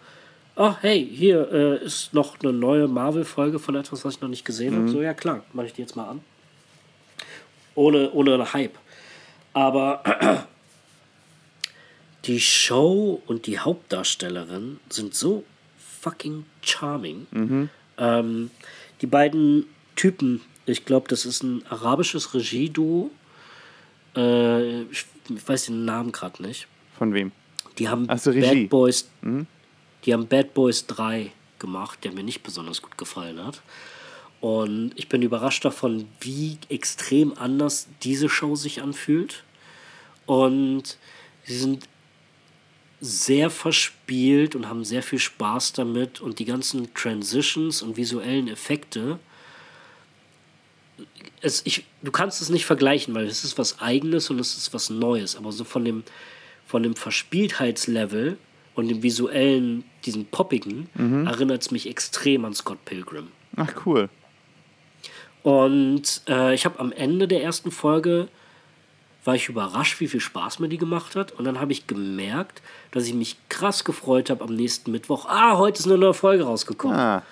oh, 0.56 0.74
hey, 0.82 1.06
hier 1.12 1.52
äh, 1.52 1.84
ist 1.84 2.14
noch 2.14 2.40
eine 2.42 2.54
neue 2.54 2.88
Marvel-Folge 2.88 3.60
von 3.60 3.76
etwas, 3.76 4.06
was 4.06 4.16
ich 4.16 4.22
noch 4.22 4.30
nicht 4.30 4.46
gesehen 4.46 4.76
mhm. 4.76 4.80
habe. 4.80 4.90
So, 4.90 5.02
ja 5.02 5.14
klar, 5.14 5.44
mache 5.54 5.68
ich 5.68 5.74
die 5.74 5.82
jetzt 5.82 5.96
mal 5.96 6.08
an. 6.08 6.22
Ohne, 7.74 8.12
ohne 8.12 8.54
Hype. 8.54 8.78
Aber 9.54 10.04
die 12.26 12.40
Show 12.40 13.22
und 13.26 13.48
die 13.48 13.60
Hauptdarstellerin 13.60 14.80
sind 14.90 15.16
so 15.16 15.44
fucking 16.02 16.46
charming. 16.62 17.28
Mhm. 17.32 17.70
Ähm, 17.98 18.52
die 19.02 19.08
beiden 19.08 19.66
Typen, 19.96 20.42
ich 20.66 20.86
glaube, 20.86 21.08
das 21.08 21.26
ist 21.26 21.44
ein 21.44 21.66
arabisches 21.68 22.34
Regieduo. 22.34 23.10
Äh, 24.16 24.84
ich, 24.84 25.06
weiß 25.28 25.66
den 25.66 25.86
Namen 25.86 26.12
gerade 26.12 26.42
nicht. 26.44 26.68
Von 26.98 27.14
wem? 27.14 27.32
Die 27.78 27.90
haben 27.90 28.08
so, 28.18 28.34
Bad 28.34 28.70
Boys. 28.70 29.10
Mhm. 29.22 29.48
Die 30.06 30.14
haben 30.14 30.28
Bad 30.28 30.54
Boys 30.54 30.86
3 30.88 31.32
gemacht, 31.60 32.04
der 32.04 32.12
mir 32.12 32.24
nicht 32.24 32.44
besonders 32.44 32.82
gut 32.82 32.98
gefallen 32.98 33.44
hat. 33.44 33.62
Und 34.42 34.94
ich 34.96 35.08
bin 35.08 35.22
überrascht 35.22 35.64
davon, 35.64 36.08
wie 36.20 36.58
extrem 36.70 37.38
anders 37.38 37.88
diese 38.02 38.28
Show 38.28 38.56
sich 38.56 38.82
anfühlt. 38.82 39.44
Und 40.26 40.98
sie 41.44 41.58
sind 41.58 41.88
sehr 43.02 43.50
verspielt 43.50 44.56
und 44.56 44.70
haben 44.70 44.86
sehr 44.86 45.02
viel 45.02 45.20
Spaß 45.20 45.74
damit. 45.74 46.22
Und 46.22 46.40
die 46.40 46.46
ganzen 46.46 46.94
Transitions 46.94 47.82
und 47.82 47.98
visuellen 47.98 48.48
Effekte. 48.48 49.20
Es, 51.42 51.64
ich, 51.66 51.86
du 52.04 52.12
kannst 52.12 52.42
es 52.42 52.50
nicht 52.50 52.66
vergleichen, 52.66 53.16
weil 53.16 53.26
es 53.26 53.44
ist 53.44 53.58
was 53.58 53.82
Eigenes 53.82 54.30
und 54.30 54.40
es 54.40 54.56
ist 54.56 54.74
was 54.74 54.92
Neues. 54.92 55.36
Aber 55.36 55.52
so 55.52 55.64
von 55.64 55.84
dem, 55.84 56.04
von 56.68 56.84
dem 56.84 56.96
Verspieltheitslevel 56.96 58.38
und 58.76 58.88
dem 58.88 59.02
visuellen, 59.02 59.84
diesen 60.06 60.28
poppigen, 60.28 60.88
mhm. 60.94 61.26
erinnert 61.26 61.64
es 61.64 61.72
mich 61.72 61.90
extrem 61.90 62.46
an 62.46 62.54
Scott 62.54 62.86
Pilgrim. 62.86 63.30
Ach, 63.56 63.74
cool. 63.86 64.10
Und 65.42 66.22
äh, 66.28 66.54
ich 66.54 66.66
habe 66.66 66.80
am 66.80 66.92
Ende 66.92 67.28
der 67.28 67.42
ersten 67.42 67.72
Folge 67.72 68.28
war 69.24 69.36
ich 69.36 69.50
überrascht, 69.50 70.00
wie 70.00 70.08
viel 70.08 70.20
Spaß 70.20 70.60
mir 70.60 70.70
die 70.70 70.78
gemacht 70.78 71.16
hat. 71.16 71.32
Und 71.32 71.46
dann 71.46 71.60
habe 71.60 71.72
ich 71.72 71.88
gemerkt, 71.88 72.62
dass 72.92 73.06
ich 73.06 73.14
mich 73.14 73.38
krass 73.50 73.84
gefreut 73.84 74.30
habe 74.30 74.44
am 74.44 74.56
nächsten 74.56 74.92
Mittwoch. 74.92 75.28
Ah, 75.28 75.58
heute 75.58 75.80
ist 75.80 75.86
eine 75.86 75.98
neue 75.98 76.14
Folge 76.14 76.44
rausgekommen. 76.44 76.98
Ah, 76.98 77.24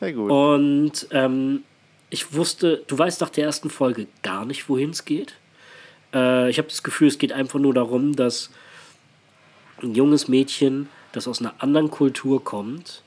sehr 0.00 0.12
gut. 0.12 0.30
Und 0.30 1.06
ähm, 1.12 1.62
ich 2.10 2.34
wusste, 2.34 2.82
du 2.88 2.98
weißt 2.98 3.20
nach 3.20 3.30
der 3.30 3.44
ersten 3.44 3.70
Folge 3.70 4.08
gar 4.22 4.44
nicht, 4.44 4.68
wohin 4.68 4.90
es 4.90 5.04
geht. 5.04 5.34
Äh, 6.12 6.50
ich 6.50 6.58
habe 6.58 6.68
das 6.68 6.82
Gefühl, 6.82 7.08
es 7.08 7.18
geht 7.18 7.32
einfach 7.32 7.60
nur 7.60 7.74
darum, 7.74 8.16
dass 8.16 8.50
ein 9.82 9.94
junges 9.94 10.26
Mädchen, 10.26 10.88
das 11.12 11.28
aus 11.28 11.40
einer 11.40 11.54
anderen 11.58 11.90
Kultur 11.90 12.42
kommt, 12.42 13.02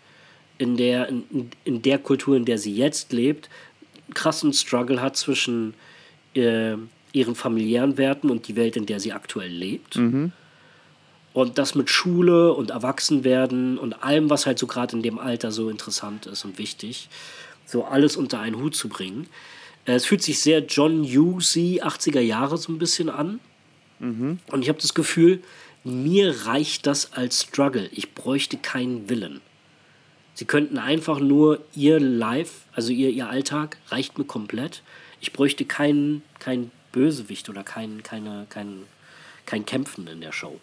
in 0.58 0.78
der, 0.78 1.10
in, 1.10 1.52
in 1.66 1.82
der 1.82 2.00
Kultur, 2.00 2.38
in 2.38 2.46
der 2.46 2.58
sie 2.58 2.74
jetzt 2.74 3.12
lebt, 3.12 3.50
einen 4.06 4.14
krassen 4.14 4.54
Struggle 4.54 5.02
hat 5.02 5.18
zwischen 5.18 5.74
äh, 6.36 6.76
ihren 7.14 7.36
familiären 7.36 7.98
Werten 7.98 8.30
und 8.30 8.48
die 8.48 8.56
Welt, 8.56 8.76
in 8.76 8.86
der 8.86 9.00
sie 9.00 9.14
aktuell 9.14 9.52
lebt. 9.52 9.96
Mhm. 9.96 10.32
Und 11.32 11.58
das 11.58 11.74
mit 11.74 11.90
Schule 11.90 12.54
und 12.54 12.72
Erwachsenwerden 12.72 13.78
und 13.78 14.04
allem, 14.04 14.30
was 14.30 14.46
halt 14.46 14.60
so 14.60 14.68
gerade 14.68 14.96
in 14.96 15.02
dem 15.02 15.18
Alter 15.18 15.52
so 15.52 15.70
interessant 15.70 16.26
ist 16.26 16.44
und 16.44 16.58
wichtig, 16.58 17.10
so 17.66 17.86
alles 17.86 18.18
unter 18.18 18.40
einen 18.40 18.58
Hut 18.58 18.76
zu 18.76 18.90
bringen. 18.90 19.28
Äh, 19.86 19.94
es 19.94 20.06
fühlt 20.06 20.22
sich 20.22 20.42
sehr 20.42 20.60
John 20.60 21.04
Hughesy 21.04 21.82
80er 21.82 22.20
Jahre 22.20 22.58
so 22.58 22.72
ein 22.72 22.78
bisschen 22.78 23.10
an. 23.10 23.40
Mhm. 24.00 24.40
Und 24.52 24.62
ich 24.62 24.70
habe 24.70 24.82
das 24.82 24.94
Gefühl, 24.94 25.42
mir 25.84 26.46
reicht 26.46 26.88
das 26.88 27.14
als 27.14 27.42
Struggle. 27.42 27.90
Ich 27.92 28.14
bräuchte 28.14 28.58
keinen 28.58 29.10
Willen. 29.10 29.42
Sie 30.36 30.46
könnten 30.46 30.78
einfach 30.78 31.20
nur 31.20 31.60
ihr 31.76 32.00
Life, 32.00 32.62
also 32.74 32.92
ihr, 32.92 33.10
ihr 33.10 33.30
Alltag, 33.30 33.78
reicht 33.90 34.18
mir 34.18 34.24
komplett. 34.24 34.82
Ich 35.22 35.32
bräuchte 35.32 35.66
keinen 35.66 36.24
kein 36.40 36.72
Bösewicht 36.94 37.50
oder 37.50 37.64
kein, 37.64 38.02
keine, 38.04 38.46
kein, 38.48 38.84
kein 39.46 39.66
Kämpfen 39.66 40.08
in 40.08 40.22
der 40.22 40.32
Show. 40.32 40.62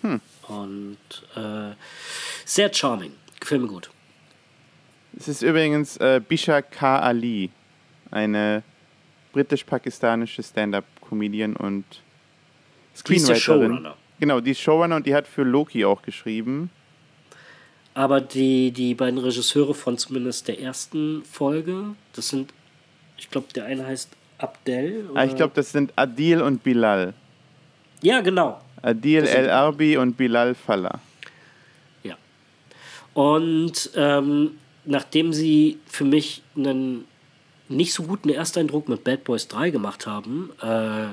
Hm. 0.00 0.20
Und 0.48 0.98
äh, 1.36 1.76
sehr 2.44 2.74
charming. 2.74 3.12
Gefällt 3.38 3.62
mir 3.62 3.68
gut. 3.68 3.90
Es 5.16 5.28
ist 5.28 5.42
übrigens 5.42 5.96
äh, 5.98 6.20
Bisha 6.26 6.62
K. 6.62 6.98
Ali, 6.98 7.50
eine 8.10 8.64
britisch-pakistanische 9.32 10.42
Stand-up-Comedian 10.42 11.54
und 11.54 11.84
Screenwriterin. 12.96 13.88
Genau, 14.18 14.40
die 14.40 14.54
Showrunner 14.54 14.96
und 14.96 15.06
die 15.06 15.14
hat 15.14 15.26
für 15.26 15.42
Loki 15.42 15.84
auch 15.84 16.02
geschrieben. 16.02 16.70
Aber 17.94 18.20
die, 18.20 18.70
die 18.70 18.94
beiden 18.94 19.18
Regisseure 19.18 19.74
von 19.74 19.98
zumindest 19.98 20.48
der 20.48 20.60
ersten 20.60 21.24
Folge, 21.24 21.96
das 22.14 22.28
sind, 22.28 22.52
ich 23.16 23.30
glaube, 23.30 23.48
der 23.54 23.64
eine 23.64 23.86
heißt 23.86 24.10
Abdel. 24.42 25.10
Ah, 25.14 25.24
ich 25.24 25.36
glaube, 25.36 25.52
das 25.54 25.72
sind 25.72 25.92
Adil 25.96 26.42
und 26.42 26.62
Bilal. 26.62 27.14
Ja, 28.02 28.20
genau. 28.20 28.60
Adil 28.82 29.24
El 29.24 29.50
Arbi 29.50 29.96
und 29.96 30.16
Bilal 30.16 30.54
Fallah. 30.54 31.00
Ja. 32.02 32.16
Und 33.14 33.90
ähm, 33.94 34.58
nachdem 34.84 35.32
sie 35.32 35.78
für 35.86 36.04
mich 36.04 36.42
einen 36.56 37.04
nicht 37.68 37.92
so 37.92 38.02
guten 38.02 38.30
Ersteindruck 38.30 38.88
mit 38.88 39.04
Bad 39.04 39.24
Boys 39.24 39.48
3 39.48 39.70
gemacht 39.70 40.06
haben, 40.06 40.50
äh, 40.62 41.08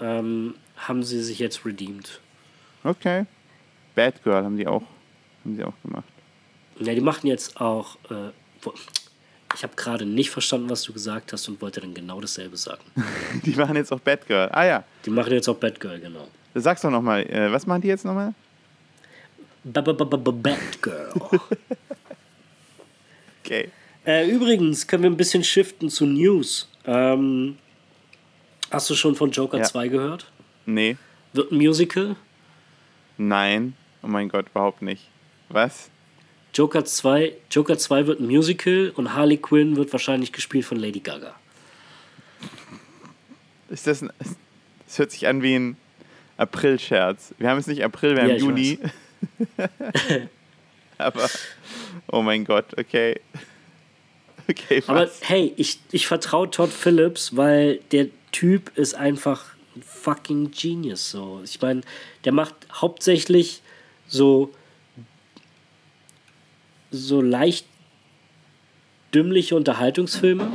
ähm, 0.00 0.54
haben 0.76 1.02
sie 1.02 1.22
sich 1.22 1.38
jetzt 1.38 1.64
redeemed. 1.64 2.20
Okay. 2.82 3.26
Bad 3.94 4.22
Girl 4.24 4.42
haben 4.42 4.56
die 4.56 4.66
auch, 4.66 4.82
haben 5.44 5.56
die 5.56 5.62
auch 5.62 5.74
gemacht. 5.82 6.04
Ja, 6.78 6.94
die 6.94 7.00
machen 7.00 7.26
jetzt 7.26 7.60
auch. 7.60 7.96
Äh, 8.10 8.30
ich 9.54 9.62
habe 9.62 9.74
gerade 9.76 10.04
nicht 10.04 10.30
verstanden, 10.30 10.70
was 10.70 10.82
du 10.82 10.92
gesagt 10.92 11.32
hast 11.32 11.48
und 11.48 11.60
wollte 11.60 11.80
dann 11.80 11.94
genau 11.94 12.20
dasselbe 12.20 12.56
sagen. 12.56 12.82
die 13.44 13.52
machen 13.52 13.76
jetzt 13.76 13.92
auch 13.92 14.00
Bad 14.00 14.26
Girl. 14.26 14.48
Ah 14.52 14.64
ja. 14.64 14.84
Die 15.04 15.10
machen 15.10 15.32
jetzt 15.32 15.48
auch 15.48 15.56
Bad 15.56 15.80
Girl, 15.80 15.98
genau. 15.98 16.28
Sag's 16.54 16.82
doch 16.82 16.90
nochmal, 16.90 17.22
äh, 17.24 17.52
was 17.52 17.66
machen 17.66 17.82
die 17.82 17.88
jetzt 17.88 18.04
nochmal? 18.04 18.34
Bad 19.64 20.82
Girl. 20.82 21.12
okay. 23.44 23.70
Äh, 24.06 24.30
übrigens 24.30 24.86
können 24.86 25.02
wir 25.02 25.10
ein 25.10 25.16
bisschen 25.16 25.44
shiften 25.44 25.90
zu 25.90 26.06
News. 26.06 26.68
Ähm, 26.86 27.58
hast 28.70 28.88
du 28.88 28.94
schon 28.94 29.14
von 29.14 29.30
Joker 29.30 29.58
ja. 29.58 29.64
2 29.64 29.88
gehört? 29.88 30.26
Nee. 30.66 30.96
Wird 31.32 31.52
ein 31.52 31.58
Musical? 31.58 32.16
Nein. 33.18 33.74
Oh 34.02 34.08
mein 34.08 34.28
Gott, 34.28 34.46
überhaupt 34.48 34.80
nicht. 34.80 35.08
Was? 35.50 35.90
Joker 36.54 36.84
2, 36.84 37.32
Joker 37.50 37.78
2 37.78 38.06
wird 38.06 38.20
ein 38.20 38.26
Musical 38.26 38.92
und 38.96 39.14
Harley 39.14 39.36
Quinn 39.36 39.76
wird 39.76 39.92
wahrscheinlich 39.92 40.32
gespielt 40.32 40.64
von 40.64 40.78
Lady 40.78 41.00
Gaga. 41.00 41.34
Ist 43.68 43.86
das 43.86 44.02
ein, 44.02 44.10
Das 44.86 44.98
hört 44.98 45.12
sich 45.12 45.28
an 45.28 45.42
wie 45.42 45.54
ein 45.54 45.76
April-Scherz. 46.36 47.34
Wir 47.38 47.48
haben 47.48 47.58
es 47.58 47.66
nicht 47.66 47.84
April, 47.84 48.16
wir 48.16 48.22
haben 48.22 48.30
ja, 48.30 48.36
Juni. 48.36 48.78
Aber, 50.98 51.30
oh 52.10 52.22
mein 52.22 52.44
Gott, 52.44 52.78
okay. 52.78 53.20
Okay, 54.48 54.82
was? 54.86 54.88
Aber 54.88 55.10
hey, 55.20 55.52
ich, 55.56 55.78
ich 55.92 56.06
vertraue 56.08 56.50
Todd 56.50 56.72
Phillips, 56.72 57.36
weil 57.36 57.76
der 57.92 58.08
Typ 58.32 58.76
ist 58.76 58.94
einfach 58.94 59.44
ein 59.76 59.82
fucking 59.82 60.50
Genius. 60.50 61.10
So. 61.10 61.40
Ich 61.44 61.60
meine, 61.60 61.82
der 62.24 62.32
macht 62.32 62.54
hauptsächlich 62.72 63.62
so, 64.08 64.52
so 66.90 67.20
leicht 67.20 67.66
dümmliche 69.14 69.56
Unterhaltungsfilme. 69.56 70.48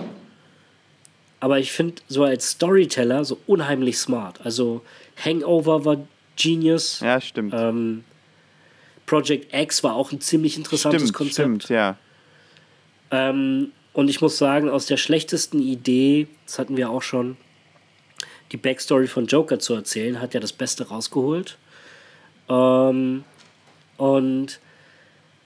Aber 1.39 1.59
ich 1.59 1.71
finde 1.71 2.01
so 2.07 2.23
als 2.23 2.51
Storyteller 2.51 3.25
so 3.25 3.38
unheimlich 3.45 3.97
smart. 3.97 4.39
Also 4.43 4.81
Hangover 5.23 5.86
war 5.86 5.97
Genius. 6.36 7.01
Ja, 7.01 7.21
stimmt. 7.21 7.53
Ähm, 7.55 8.03
Project 9.05 9.53
X 9.53 9.83
war 9.83 9.95
auch 9.95 10.11
ein 10.11 10.21
ziemlich 10.21 10.57
interessantes 10.57 11.03
stimmt, 11.03 11.13
Konzept. 11.13 11.63
Stimmt, 11.63 11.69
ja. 11.69 11.97
Ähm, 13.11 13.71
und 13.93 14.09
ich 14.09 14.21
muss 14.21 14.38
sagen, 14.38 14.69
aus 14.69 14.88
der 14.88 14.97
schlechtesten 14.97 15.61
Idee, 15.61 16.27
das 16.45 16.59
hatten 16.59 16.75
wir 16.75 16.89
auch 16.89 17.01
schon, 17.01 17.38
die 18.51 18.57
Backstory 18.57 19.07
von 19.07 19.25
Joker 19.27 19.59
zu 19.59 19.73
erzählen, 19.73 20.19
hat 20.19 20.33
ja 20.33 20.39
das 20.39 20.53
Beste 20.53 20.88
rausgeholt. 20.88 21.57
Ähm, 22.49 23.23
und 23.97 24.59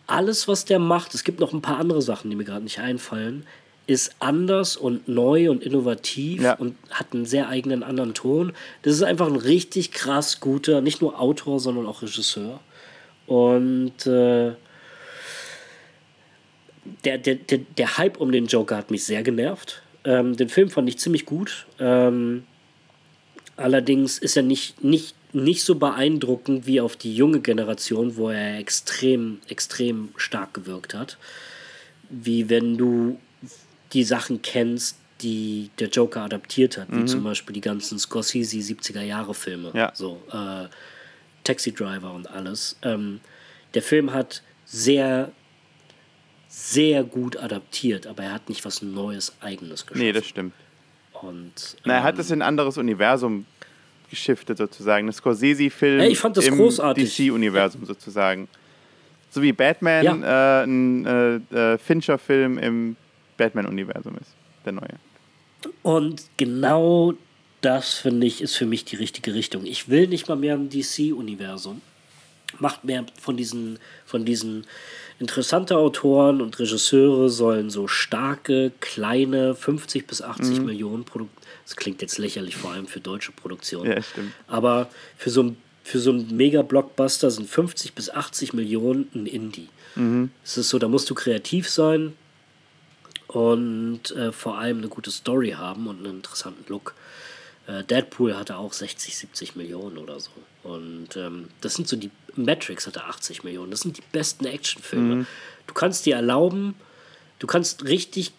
alles, 0.10 0.47
was 0.47 0.66
der 0.66 0.80
macht, 0.80 1.14
es 1.14 1.24
gibt 1.24 1.39
noch 1.39 1.53
ein 1.53 1.62
paar 1.62 1.78
andere 1.78 2.01
Sachen, 2.01 2.30
die 2.30 2.36
mir 2.36 2.43
gerade 2.43 2.64
nicht 2.64 2.80
einfallen, 2.80 3.45
ist 3.88 4.16
anders 4.20 4.78
und 4.78 5.07
neu 5.07 5.49
und 5.49 5.64
innovativ 5.64 6.43
ja. 6.43 6.53
und 6.53 6.76
hat 6.91 7.07
einen 7.14 7.26
sehr 7.26 7.49
eigenen 7.49 7.82
anderen 7.82 8.14
Ton. 8.14 8.53
Das 8.84 8.93
ist 8.93 9.01
einfach 9.01 9.28
ein 9.28 9.36
richtig 9.36 9.91
krass 9.91 10.39
guter, 10.39 10.82
nicht 10.82 11.01
nur 11.01 11.20
Autor, 11.20 11.60
sondern 11.60 11.88
auch 11.88 12.03
Regisseur. 12.03 12.60
Und 13.26 14.05
äh, 14.05 14.53
der, 17.05 17.18
der, 17.18 17.36
der, 17.36 17.60
der 17.78 17.97
Hype 17.97 18.18
um 18.18 18.32
den 18.32 18.47
Joker 18.47 18.78
hat 18.78 18.91
mich 18.91 19.05
sehr 19.05 19.24
genervt. 19.24 19.82
Ähm, 20.03 20.38
den 20.38 20.49
Film 20.49 20.70
fand 20.70 20.88
ich 20.88 20.99
ziemlich 20.99 21.26
gut. 21.26 21.66
Ähm, 21.80 22.43
allerdings 23.57 24.18
ist 24.20 24.38
er 24.38 24.43
nicht, 24.43 24.84
nicht, 24.84 25.16
nicht 25.32 25.64
so 25.64 25.76
beeindruckend 25.76 26.66
wie 26.66 26.82
auf 26.82 26.96
die 26.96 27.16
junge 27.16 27.40
Generation, 27.40 28.18
wo 28.18 28.30
er 28.30 28.58
extrem, 28.58 29.40
extrem 29.48 30.10
stark 30.16 30.54
gewirkt 30.54 30.94
hat. 30.94 31.18
Wie 32.10 32.50
wenn 32.50 32.78
du 32.78 33.20
die 33.94 34.04
Sachen 34.04 34.42
kennst, 34.42 34.98
die 35.22 35.70
der 35.80 35.90
Joker 35.90 36.22
adaptiert 36.22 36.78
hat, 36.78 36.90
mhm. 36.90 37.02
wie 37.02 37.06
zum 37.06 37.24
Beispiel 37.24 37.54
die 37.54 37.62
ganzen 37.62 38.00
Scorsese 38.00 38.58
70er 38.58 39.02
Jahre 39.02 39.34
Filme. 39.34 39.72
Ja. 39.76 39.92
So, 39.94 40.22
äh, 40.32 40.68
Taxi 41.44 41.74
Driver 41.74 42.14
und 42.14 42.30
alles. 42.30 42.78
Ähm, 42.82 43.20
der 43.74 43.82
Film 43.82 44.14
hat 44.14 44.42
sehr 44.66 45.32
sehr 46.50 47.04
gut 47.04 47.38
adaptiert, 47.38 48.08
aber 48.08 48.24
er 48.24 48.34
hat 48.34 48.50
nicht 48.50 48.66
was 48.66 48.82
Neues, 48.82 49.34
Eigenes 49.40 49.86
geschaffen. 49.86 50.02
Nee, 50.02 50.12
das 50.12 50.26
stimmt. 50.26 50.54
Und, 51.14 51.78
Na, 51.86 51.96
er 51.96 52.04
hat 52.04 52.18
es 52.18 52.32
in 52.32 52.42
ein 52.42 52.48
anderes 52.48 52.78
Universum 52.78 53.46
geschiftet 54.10 54.57
sozusagen. 54.57 55.07
Das 55.07 55.18
Scorsese-Film 55.18 56.16
das 56.34 56.47
im 56.47 56.57
DC-Universum 56.57 57.86
sozusagen. 57.86 58.47
So 59.30 59.41
wie 59.41 59.53
Batman 59.53 60.03
ja. 60.03 60.62
äh, 60.62 60.64
ein 60.64 61.05
äh, 61.05 61.74
äh, 61.74 61.78
Fincher-Film 61.78 62.57
im 62.57 62.95
Batman-Universum 63.38 64.16
ist, 64.20 64.32
der 64.66 64.74
neue. 64.74 64.99
Und 65.84 66.24
genau 66.38 67.14
das, 67.62 67.95
finde 67.95 68.26
ich, 68.26 68.41
ist 68.41 68.55
für 68.55 68.66
mich 68.66 68.86
die 68.86 68.95
richtige 68.95 69.34
Richtung. 69.34 69.66
Ich 69.66 69.89
will 69.89 70.07
nicht 70.07 70.28
mal 70.28 70.36
mehr 70.36 70.55
im 70.55 70.70
DC-Universum. 70.70 71.82
Macht 72.58 72.84
mehr 72.84 73.06
von 73.22 73.38
diesen, 73.38 73.78
von 74.06 74.26
diesen 74.26 74.66
Interessante 75.20 75.78
Autoren 75.78 76.41
und 76.41 76.58
Regisseure 76.60 77.30
sollen 77.30 77.70
so 77.70 77.88
starke, 77.88 78.72
kleine, 78.80 79.54
50 79.54 80.08
bis 80.08 80.22
80 80.22 80.60
mhm. 80.60 80.66
Millionen 80.66 81.04
Produkte. 81.04 81.36
Das 81.66 81.76
klingt 81.76 82.02
jetzt 82.02 82.18
lächerlich, 82.18 82.56
vor 82.56 82.72
allem 82.72 82.88
für 82.88 83.02
deutsche 83.02 83.34
Produktionen. 83.34 83.91
Ja, 83.91 84.02
stimmt. 84.02 84.32
Aber 84.47 84.89
für 85.18 85.30
so 85.30 85.43
ein 85.43 85.58
für 85.84 86.00
so 86.00 86.12
einen 86.12 86.38
Mega-Blockbuster 86.38 87.32
sind 87.32 87.50
50 87.50 87.93
bis 87.95 88.12
80 88.12 88.54
Millionen 88.54 89.10
ein 89.16 89.26
Indie. 89.26 89.70
Mhm. 89.95 90.30
Es 90.43 90.56
ist 90.56 90.70
so, 90.70 90.78
da 90.78 90.88
musst 90.88 91.10
du 91.10 91.16
kreativ 91.16 91.68
sein 91.68 92.14
und 93.26 94.12
äh, 94.12 94.32
vor 94.32 94.60
allem 94.60 94.78
eine 94.78 94.88
gute 94.88 95.10
Story 95.10 95.52
haben 95.52 95.88
und 95.88 96.06
einen 96.06 96.18
interessanten 96.18 96.64
Look. 96.68 96.93
Äh, 97.66 97.84
Deadpool 97.84 98.36
hatte 98.36 98.58
auch 98.58 98.74
60, 98.74 99.18
70 99.18 99.56
Millionen 99.56 99.97
oder 99.97 100.20
so. 100.20 100.30
Und 100.64 101.16
ähm, 101.16 101.47
das 101.62 101.74
sind 101.74 101.88
so 101.88 101.95
die. 101.95 102.12
Matrix 102.46 102.88
hatte 102.88 103.04
80 103.04 103.44
Millionen. 103.44 103.72
Das 103.72 103.82
sind 103.82 103.98
die 103.98 104.04
besten 104.12 104.46
Actionfilme. 104.46 105.16
Mhm. 105.16 105.28
Du 105.68 105.74
kannst 105.74 106.06
dir 106.06 106.16
erlauben, 106.16 106.76
du 107.40 107.48
kannst 107.48 107.86
richtig 107.86 108.32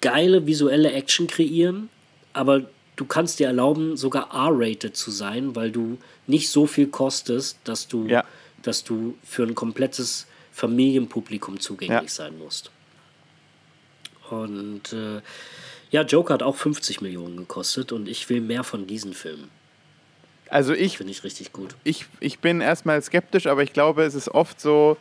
geile 0.00 0.46
visuelle 0.46 0.92
Action 0.92 1.26
kreieren, 1.26 1.90
aber 2.32 2.62
du 2.96 3.04
kannst 3.04 3.38
dir 3.38 3.48
erlauben, 3.48 3.96
sogar 3.96 4.30
R-rated 4.32 4.96
zu 4.96 5.10
sein, 5.10 5.56
weil 5.56 5.70
du 5.70 5.98
nicht 6.26 6.50
so 6.50 6.66
viel 6.66 6.86
kostest, 6.86 7.58
dass 7.64 7.88
du, 7.88 8.06
ja. 8.06 8.24
dass 8.62 8.84
du 8.84 9.16
für 9.24 9.42
ein 9.42 9.54
komplettes 9.54 10.26
Familienpublikum 10.52 11.60
zugänglich 11.60 12.02
ja. 12.02 12.08
sein 12.08 12.38
musst. 12.38 12.70
Und 14.30 14.92
äh, 14.92 15.20
ja, 15.90 16.02
Joker 16.02 16.34
hat 16.34 16.42
auch 16.42 16.56
50 16.56 17.00
Millionen 17.00 17.36
gekostet 17.36 17.92
und 17.92 18.08
ich 18.08 18.28
will 18.28 18.40
mehr 18.40 18.64
von 18.64 18.86
diesen 18.86 19.12
Filmen. 19.12 19.50
Also 20.50 20.74
ich. 20.74 20.98
Finde 20.98 21.12
ich 21.12 21.24
richtig 21.24 21.52
gut. 21.52 21.76
Ich, 21.84 22.06
ich 22.18 22.40
bin 22.40 22.60
erstmal 22.60 23.00
skeptisch, 23.00 23.46
aber 23.46 23.62
ich 23.62 23.72
glaube, 23.72 24.02
es 24.02 24.14
ist 24.14 24.28
oft 24.28 24.60
so, 24.60 24.96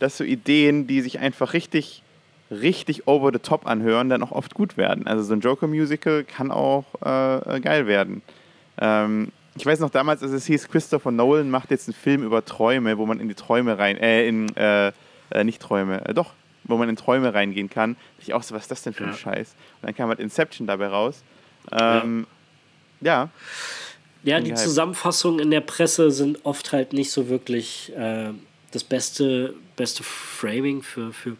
dass 0.00 0.18
so 0.18 0.24
Ideen, 0.24 0.86
die 0.86 1.00
sich 1.00 1.20
einfach 1.20 1.52
richtig, 1.52 2.02
richtig 2.50 3.06
over 3.06 3.30
the 3.32 3.38
top 3.38 3.66
anhören, 3.66 4.08
dann 4.08 4.22
auch 4.22 4.32
oft 4.32 4.54
gut 4.54 4.76
werden. 4.76 5.06
Also 5.06 5.22
so 5.22 5.34
ein 5.34 5.40
Joker-Musical 5.40 6.24
kann 6.24 6.50
auch 6.50 6.84
äh, 7.00 7.60
geil 7.60 7.86
werden. 7.86 8.22
Ähm, 8.80 9.32
ich 9.56 9.66
weiß 9.66 9.80
noch 9.80 9.90
damals, 9.90 10.22
als 10.22 10.32
es 10.32 10.46
hieß, 10.46 10.68
Christopher 10.68 11.10
Nolan 11.10 11.50
macht 11.50 11.70
jetzt 11.70 11.88
einen 11.88 11.94
Film 11.94 12.22
über 12.22 12.44
Träume, 12.44 12.98
wo 12.98 13.06
man 13.06 13.18
in 13.20 13.28
die 13.28 13.34
Träume 13.34 13.78
rein, 13.78 13.96
äh, 13.96 14.26
in, 14.26 14.54
äh, 14.56 14.92
äh 15.30 15.44
nicht 15.44 15.60
Träume, 15.60 16.04
äh, 16.06 16.14
doch, 16.14 16.32
wo 16.64 16.76
man 16.76 16.88
in 16.88 16.96
Träume 16.96 17.34
reingehen 17.34 17.70
kann. 17.70 17.94
Da 17.94 18.22
ich 18.22 18.34
auch 18.34 18.42
so, 18.42 18.54
was 18.54 18.62
ist 18.62 18.70
das 18.70 18.82
denn 18.82 18.94
für 18.94 19.04
ein 19.04 19.10
ja. 19.10 19.16
Scheiß? 19.16 19.54
Und 19.80 19.86
dann 19.86 19.94
kam 19.94 20.08
halt 20.08 20.20
Inception 20.20 20.66
dabei 20.66 20.88
raus. 20.88 21.22
Ähm, 21.72 22.26
ja. 23.00 23.22
Ja, 23.24 23.30
ja 24.22 24.40
die 24.40 24.54
Zusammenfassungen 24.54 25.40
in 25.40 25.50
der 25.50 25.60
Presse 25.60 26.10
sind 26.10 26.44
oft 26.44 26.72
halt 26.72 26.92
nicht 26.92 27.10
so 27.10 27.28
wirklich 27.28 27.92
äh, 27.96 28.30
das 28.70 28.84
beste, 28.84 29.54
beste 29.76 30.02
Framing 30.02 30.82
für, 30.82 31.12
für, 31.12 31.36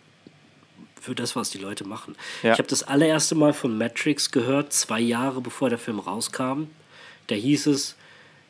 für 1.00 1.14
das, 1.14 1.36
was 1.36 1.50
die 1.50 1.58
Leute 1.58 1.84
machen. 1.84 2.16
Ja. 2.42 2.52
Ich 2.52 2.58
habe 2.58 2.68
das 2.68 2.82
allererste 2.82 3.34
Mal 3.34 3.52
von 3.52 3.76
Matrix 3.76 4.30
gehört, 4.30 4.72
zwei 4.72 5.00
Jahre 5.00 5.40
bevor 5.40 5.68
der 5.68 5.78
Film 5.78 5.98
rauskam. 5.98 6.64
Da 7.26 7.34
hieß 7.34 7.66
es, 7.66 7.96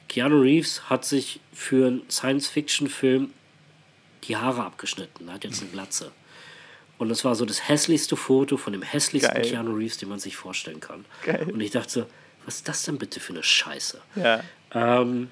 Keanu 0.09 0.41
Reeves 0.41 0.89
hat 0.89 1.05
sich 1.05 1.41
für 1.53 1.87
einen 1.87 2.03
Science-Fiction-Film 2.11 3.31
die 4.25 4.37
Haare 4.37 4.65
abgeschnitten, 4.65 5.33
hat 5.33 5.45
jetzt 5.45 5.61
eine 5.61 5.71
Glatze. 5.71 6.13
Und 6.99 7.09
das 7.09 7.25
war 7.25 7.35
so 7.35 7.45
das 7.45 7.69
hässlichste 7.69 8.17
Foto 8.17 8.57
von 8.57 8.73
dem 8.73 8.83
hässlichsten 8.83 9.35
Geil. 9.35 9.49
Keanu 9.49 9.75
Reeves, 9.75 9.99
den 9.99 10.09
man 10.09 10.19
sich 10.19 10.37
vorstellen 10.37 10.81
kann. 10.81 11.05
Geil. 11.25 11.49
Und 11.53 11.61
ich 11.61 11.71
dachte 11.71 11.91
so, 11.91 12.07
was 12.49 12.57
ist 12.57 12.69
das 12.69 12.83
denn 12.85 12.97
bitte 12.97 13.21
für 13.21 13.35
eine 13.35 13.43
Scheiße? 13.43 14.01
Ja. 14.17 14.41
Ähm, 14.73 15.29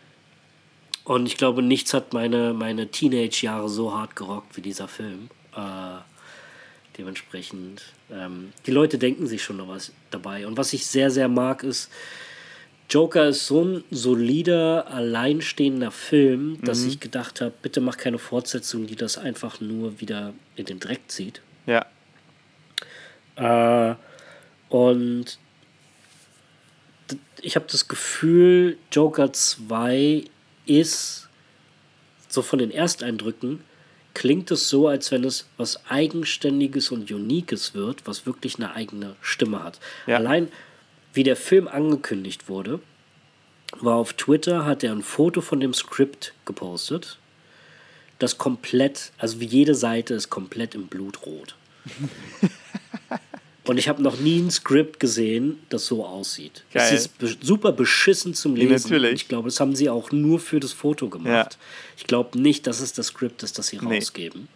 und 1.04 1.24
ich 1.24 1.38
glaube, 1.38 1.62
nichts 1.62 1.94
hat 1.94 2.12
meine, 2.12 2.52
meine 2.52 2.90
Teenage-Jahre 2.90 3.70
so 3.70 3.94
hart 3.94 4.16
gerockt 4.16 4.54
wie 4.58 4.60
dieser 4.60 4.86
Film. 4.86 5.30
Äh, 5.56 6.00
dementsprechend, 6.98 7.84
ähm, 8.12 8.52
die 8.66 8.70
Leute 8.70 8.98
denken 8.98 9.26
sich 9.26 9.42
schon 9.42 9.56
noch 9.56 9.68
was 9.68 9.92
dabei. 10.10 10.46
Und 10.46 10.58
was 10.58 10.74
ich 10.74 10.84
sehr, 10.84 11.10
sehr 11.10 11.28
mag, 11.28 11.62
ist, 11.62 11.90
Joker 12.90 13.28
ist 13.28 13.46
so 13.46 13.64
ein 13.64 13.84
solider, 13.90 14.86
alleinstehender 14.88 15.92
Film, 15.92 16.58
dass 16.64 16.82
mhm. 16.82 16.88
ich 16.90 17.00
gedacht 17.00 17.40
habe, 17.40 17.54
bitte 17.62 17.80
mach 17.80 17.96
keine 17.96 18.18
Fortsetzung, 18.18 18.86
die 18.86 18.96
das 18.96 19.16
einfach 19.16 19.62
nur 19.62 20.02
wieder 20.02 20.34
in 20.54 20.66
den 20.66 20.80
Dreck 20.80 21.00
zieht. 21.08 21.40
Ja. 21.64 21.86
Äh, 23.36 23.94
und 24.68 25.38
ich 27.40 27.56
habe 27.56 27.66
das 27.70 27.88
Gefühl, 27.88 28.78
Joker 28.90 29.32
2 29.32 30.24
ist, 30.66 31.28
so 32.28 32.42
von 32.42 32.58
den 32.58 32.70
Ersteindrücken, 32.70 33.60
klingt 34.14 34.50
es 34.50 34.68
so, 34.68 34.88
als 34.88 35.12
wenn 35.12 35.24
es 35.24 35.46
was 35.56 35.84
Eigenständiges 35.88 36.90
und 36.90 37.10
Uniques 37.10 37.74
wird, 37.74 38.06
was 38.06 38.26
wirklich 38.26 38.56
eine 38.56 38.74
eigene 38.74 39.14
Stimme 39.20 39.62
hat. 39.62 39.78
Ja. 40.06 40.16
Allein 40.16 40.48
wie 41.12 41.22
der 41.22 41.36
Film 41.36 41.68
angekündigt 41.68 42.48
wurde, 42.48 42.80
war 43.80 43.96
auf 43.96 44.14
Twitter, 44.14 44.64
hat 44.64 44.82
er 44.82 44.92
ein 44.92 45.02
Foto 45.02 45.40
von 45.40 45.60
dem 45.60 45.74
Skript 45.74 46.34
gepostet. 46.44 47.18
Das 48.18 48.38
komplett, 48.38 49.12
also 49.18 49.40
wie 49.40 49.46
jede 49.46 49.74
Seite 49.74 50.14
ist 50.14 50.30
komplett 50.30 50.74
im 50.74 50.86
Blutrot. 50.86 51.56
Und 53.66 53.78
ich 53.78 53.88
habe 53.88 54.02
noch 54.02 54.18
nie 54.18 54.38
ein 54.38 54.50
Skript 54.50 55.00
gesehen, 55.00 55.58
das 55.68 55.86
so 55.86 56.04
aussieht. 56.04 56.64
Geil. 56.72 56.84
Es 56.86 57.00
ist 57.00 57.18
be 57.18 57.36
super 57.40 57.72
beschissen 57.72 58.32
zum 58.32 58.54
Lesen. 58.54 58.70
Ja, 58.70 58.78
natürlich. 58.78 59.12
Ich 59.22 59.28
glaube, 59.28 59.48
das 59.48 59.58
haben 59.58 59.74
sie 59.74 59.90
auch 59.90 60.12
nur 60.12 60.38
für 60.38 60.60
das 60.60 60.72
Foto 60.72 61.08
gemacht. 61.08 61.28
Ja. 61.28 61.48
Ich 61.96 62.04
glaube 62.04 62.38
nicht, 62.38 62.66
dass 62.66 62.80
es 62.80 62.92
das 62.92 63.08
Skript 63.08 63.42
ist, 63.42 63.58
das 63.58 63.68
sie 63.68 63.78
nee. 63.78 63.96
rausgeben. 63.96 64.48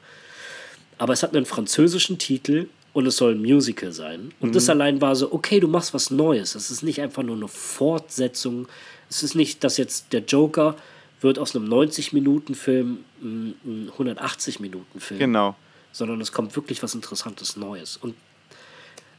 Aber 0.99 1.13
es 1.13 1.23
hat 1.23 1.35
einen 1.35 1.47
französischen 1.47 2.19
Titel 2.19 2.69
und 2.93 3.07
es 3.07 3.17
soll 3.17 3.35
ein 3.35 3.43
Musical 3.43 3.93
sein. 3.93 4.33
Und 4.41 4.51
mhm. 4.51 4.53
das 4.53 4.69
allein 4.69 5.01
war 5.01 5.17
so, 5.17 5.33
okay, 5.33 5.59
du 5.59 5.67
machst 5.67 5.93
was 5.95 6.11
Neues. 6.11 6.55
Es 6.55 6.71
ist 6.71 6.83
nicht 6.83 7.01
einfach 7.01 7.23
nur 7.23 7.37
eine 7.37 7.49
Fortsetzung. 7.49 8.69
Es 9.09 9.23
ist 9.23 9.35
nicht, 9.35 9.65
dass 9.65 9.77
jetzt 9.77 10.13
der 10.13 10.21
Joker 10.21 10.77
wird 11.21 11.39
aus 11.39 11.55
einem 11.55 11.69
90-Minuten-Film 11.69 12.99
ein 13.23 13.91
180-Minuten-Film. 13.99 15.19
Genau. 15.19 15.57
Sondern 15.93 16.21
es 16.21 16.33
kommt 16.33 16.55
wirklich 16.55 16.83
was 16.83 16.95
Interessantes 16.95 17.57
Neues. 17.57 17.97
Und 17.97 18.15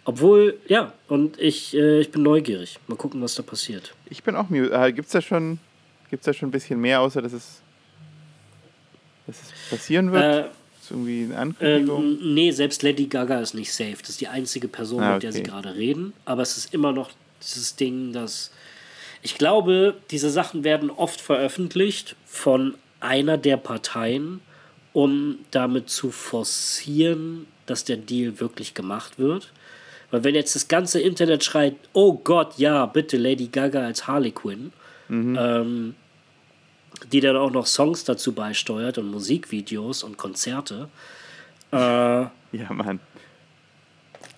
obwohl, 0.06 0.58
ja, 0.68 0.94
und 1.08 1.40
ich, 1.40 1.76
äh, 1.76 2.02
ich 2.02 2.12
bin 2.12 2.24
neugierig. 2.24 2.80
Mal 2.88 2.96
gucken, 2.96 3.22
was 3.22 3.36
da 3.36 3.44
passiert. 3.44 3.94
Ich 4.10 4.24
bin 4.24 4.36
auch 4.36 4.50
äh, 4.50 4.92
Gibt 4.94 5.08
es 5.08 5.12
da 5.12 5.22
schon 5.22 5.60
gibt's 6.12 6.26
da 6.26 6.34
schon 6.34 6.50
ein 6.50 6.52
bisschen 6.52 6.80
mehr, 6.80 7.02
außer 7.02 7.22
dass 7.22 7.34
es, 7.34 7.62
dass 9.26 9.38
es 9.42 9.70
passieren 9.70 10.12
wird? 10.12 10.46
Äh, 10.46 10.50
irgendwie 10.92 11.24
eine 11.24 11.38
Ankündigung? 11.38 12.04
Ähm, 12.04 12.34
nee, 12.34 12.52
selbst 12.52 12.84
Lady 12.84 13.06
Gaga 13.06 13.40
ist 13.40 13.54
nicht 13.54 13.74
safe. 13.74 13.96
Das 14.02 14.10
ist 14.10 14.22
die 14.22 14.28
einzige 14.28 14.68
Person, 14.68 15.02
ah, 15.02 15.06
okay. 15.06 15.14
mit 15.14 15.24
der 15.24 15.32
sie 15.32 15.44
gerade 15.44 15.76
reden. 15.76 16.14
Aber 16.26 16.42
es 16.42 16.58
ist 16.58 16.74
immer 16.74 16.92
noch 16.92 17.12
dieses 17.42 17.76
Ding, 17.76 18.14
dass. 18.14 18.52
Ich 19.24 19.38
glaube, 19.38 19.96
diese 20.10 20.30
Sachen 20.30 20.64
werden 20.64 20.90
oft 20.90 21.22
veröffentlicht 21.22 22.16
von 22.26 22.74
einer 23.00 23.38
der 23.38 23.56
Parteien, 23.56 24.42
um 24.94 25.38
damit 25.52 25.90
zu 25.90 26.12
forcieren, 26.12 27.46
dass 27.68 27.86
der 27.86 27.98
Deal 27.98 28.40
wirklich 28.40 28.74
gemacht 28.74 29.20
wird. 29.20 29.54
Weil 30.12 30.24
wenn 30.24 30.36
jetzt 30.36 30.56
das 30.56 30.68
ganze 30.68 31.00
Internet 31.00 31.44
schreit, 31.44 31.76
oh 31.94 32.14
Gott, 32.14 32.58
ja, 32.58 32.86
bitte 32.86 33.18
Lady 33.18 33.48
Gaga 33.48 33.82
als 33.82 34.08
Harley 34.08 34.32
Quinn, 34.32 34.74
mhm. 35.08 35.38
ähm, 35.40 35.96
die 37.12 37.22
dann 37.22 37.38
auch 37.38 37.52
noch 37.52 37.66
Songs 37.66 38.04
dazu 38.04 38.34
beisteuert 38.34 38.98
und 38.98 39.10
Musikvideos 39.10 40.04
und 40.04 40.18
Konzerte. 40.18 40.90
Äh, 41.72 41.78
ja, 41.78 42.30
Mann. 42.70 43.00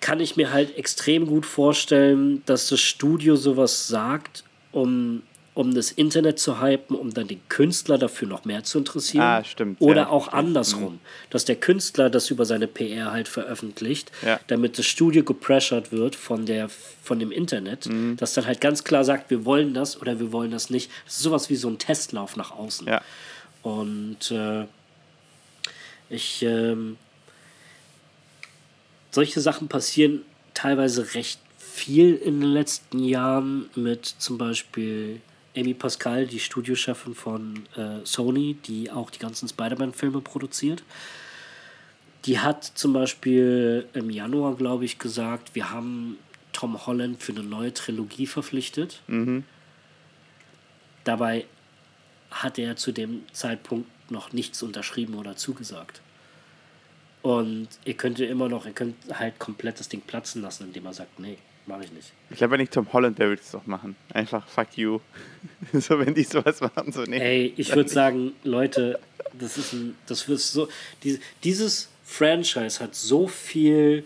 Kann 0.00 0.20
ich 0.20 0.36
mir 0.36 0.52
halt 0.52 0.76
extrem 0.76 1.26
gut 1.26 1.46
vorstellen, 1.46 2.42
dass 2.46 2.68
das 2.68 2.80
Studio 2.80 3.36
sowas 3.36 3.88
sagt, 3.88 4.44
um 4.70 5.22
um 5.54 5.72
das 5.72 5.92
Internet 5.92 6.40
zu 6.40 6.60
hypen, 6.60 6.96
um 6.96 7.14
dann 7.14 7.28
den 7.28 7.40
Künstler 7.48 7.96
dafür 7.96 8.26
noch 8.26 8.44
mehr 8.44 8.64
zu 8.64 8.78
interessieren. 8.78 9.22
Ah, 9.22 9.44
stimmt. 9.44 9.80
Oder 9.80 10.02
ja, 10.02 10.08
auch 10.08 10.28
andersrum, 10.28 10.94
mhm. 10.94 11.00
dass 11.30 11.44
der 11.44 11.54
Künstler 11.54 12.10
das 12.10 12.30
über 12.30 12.44
seine 12.44 12.66
PR 12.66 13.12
halt 13.12 13.28
veröffentlicht, 13.28 14.10
ja. 14.26 14.40
damit 14.48 14.78
das 14.78 14.86
Studio 14.86 15.22
gepressured 15.22 15.92
wird 15.92 16.16
von, 16.16 16.44
der, 16.44 16.68
von 16.68 17.20
dem 17.20 17.30
Internet, 17.30 17.86
mhm. 17.86 18.16
das 18.16 18.34
dann 18.34 18.46
halt 18.46 18.60
ganz 18.60 18.82
klar 18.82 19.04
sagt, 19.04 19.30
wir 19.30 19.44
wollen 19.44 19.74
das 19.74 20.00
oder 20.00 20.18
wir 20.18 20.32
wollen 20.32 20.50
das 20.50 20.70
nicht. 20.70 20.90
Das 21.04 21.14
ist 21.14 21.22
sowas 21.22 21.48
wie 21.50 21.56
so 21.56 21.68
ein 21.68 21.78
Testlauf 21.78 22.34
nach 22.34 22.50
außen. 22.50 22.88
Ja. 22.88 23.00
Und 23.62 24.32
äh, 24.32 24.64
ich, 26.10 26.42
äh, 26.42 26.76
solche 29.12 29.40
Sachen 29.40 29.68
passieren 29.68 30.22
teilweise 30.52 31.14
recht 31.14 31.38
viel 31.58 32.16
in 32.16 32.40
den 32.40 32.50
letzten 32.50 32.98
Jahren 32.98 33.70
mit 33.76 34.04
zum 34.06 34.36
Beispiel 34.36 35.20
Amy 35.56 35.74
Pascal, 35.74 36.26
die 36.26 36.40
Studiochefin 36.40 37.14
von 37.14 37.66
äh, 37.76 38.04
Sony, 38.04 38.56
die 38.66 38.90
auch 38.90 39.10
die 39.10 39.18
ganzen 39.18 39.48
Spider-Man-Filme 39.48 40.20
produziert. 40.20 40.82
Die 42.24 42.40
hat 42.40 42.64
zum 42.64 42.92
Beispiel 42.92 43.86
im 43.92 44.10
Januar, 44.10 44.56
glaube 44.56 44.84
ich, 44.84 44.98
gesagt, 44.98 45.54
wir 45.54 45.70
haben 45.70 46.18
Tom 46.52 46.86
Holland 46.86 47.22
für 47.22 47.32
eine 47.32 47.42
neue 47.42 47.72
Trilogie 47.74 48.26
verpflichtet. 48.26 49.02
Mhm. 49.06 49.44
Dabei 51.04 51.44
hat 52.30 52.58
er 52.58 52.76
zu 52.76 52.92
dem 52.92 53.22
Zeitpunkt 53.32 53.88
noch 54.10 54.32
nichts 54.32 54.62
unterschrieben 54.62 55.14
oder 55.14 55.36
zugesagt. 55.36 56.00
Und 57.22 57.68
ihr 57.84 57.94
könnt 57.94 58.20
immer 58.20 58.48
noch, 58.48 58.66
ihr 58.66 58.72
könnt 58.72 58.96
halt 59.12 59.38
komplett 59.38 59.80
das 59.80 59.88
Ding 59.88 60.00
platzen 60.00 60.42
lassen, 60.42 60.64
indem 60.64 60.86
er 60.86 60.94
sagt, 60.94 61.18
nee, 61.18 61.38
Mache 61.66 61.84
ich 61.84 61.92
nicht. 61.92 62.12
Ich 62.30 62.36
glaube, 62.36 62.52
wenn 62.52 62.60
ich 62.60 62.70
Tom 62.70 62.92
Holland 62.92 63.18
wäre, 63.18 63.30
würde 63.30 63.40
ich 63.40 63.46
es 63.46 63.52
doch 63.52 63.66
machen. 63.66 63.96
Einfach 64.12 64.46
fuck 64.46 64.76
you. 64.76 65.00
so, 65.72 65.98
wenn 65.98 66.14
die 66.14 66.24
sowas 66.24 66.60
machen, 66.60 66.92
so 66.92 67.02
nee. 67.04 67.18
Ey, 67.18 67.54
ich 67.56 67.74
würde 67.74 67.88
sagen, 67.88 68.32
Leute, 68.42 69.00
das 69.32 69.56
ist 69.56 69.72
ein, 69.72 69.96
das 70.06 70.28
wird 70.28 70.40
so, 70.40 70.68
die, 71.02 71.18
dieses 71.42 71.88
Franchise 72.04 72.80
hat 72.80 72.94
so 72.94 73.28
viel, 73.28 74.04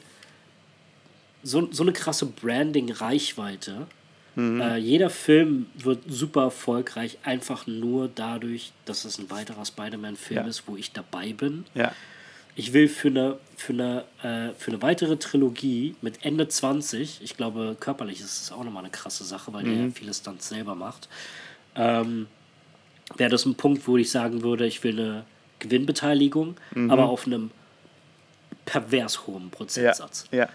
so, 1.42 1.68
so 1.72 1.82
eine 1.82 1.92
krasse 1.92 2.26
Branding-Reichweite. 2.26 3.88
Mhm. 4.36 4.60
Äh, 4.60 4.76
jeder 4.76 5.10
Film 5.10 5.66
wird 5.74 6.04
super 6.06 6.42
erfolgreich, 6.42 7.18
einfach 7.24 7.66
nur 7.66 8.08
dadurch, 8.14 8.72
dass 8.84 9.04
es 9.04 9.18
ein 9.18 9.30
weiterer 9.30 9.64
Spider-Man-Film 9.64 10.44
ja. 10.44 10.46
ist, 10.46 10.68
wo 10.68 10.76
ich 10.76 10.92
dabei 10.92 11.32
bin. 11.32 11.64
Ja 11.74 11.92
ich 12.58 12.72
will 12.72 12.88
für 12.88 13.06
eine, 13.06 13.38
für 13.56 13.72
eine, 13.72 14.04
äh, 14.20 14.52
für 14.58 14.72
eine 14.72 14.82
weitere 14.82 15.16
Trilogie 15.16 15.94
mit 16.02 16.24
Ende 16.24 16.48
20, 16.48 17.20
ich 17.22 17.36
glaube, 17.36 17.76
körperlich 17.78 18.18
ist 18.18 18.42
es 18.42 18.52
auch 18.52 18.64
nochmal 18.64 18.82
eine 18.82 18.90
krasse 18.90 19.22
Sache, 19.22 19.52
weil 19.52 19.62
mhm. 19.62 19.82
der 19.82 19.90
viele 19.92 20.12
Stunts 20.12 20.48
selber 20.48 20.74
macht, 20.74 21.08
ähm, 21.76 22.26
wäre 23.16 23.30
das 23.30 23.46
ein 23.46 23.54
Punkt, 23.54 23.86
wo 23.86 23.96
ich 23.96 24.10
sagen 24.10 24.42
würde, 24.42 24.66
ich 24.66 24.82
will 24.82 24.98
eine 24.98 25.24
Gewinnbeteiligung, 25.60 26.56
mhm. 26.74 26.90
aber 26.90 27.08
auf 27.08 27.26
einem 27.26 27.52
pervers 28.64 29.28
hohen 29.28 29.50
Prozentsatz. 29.50 30.24
Ja. 30.32 30.38
ja. 30.38 30.48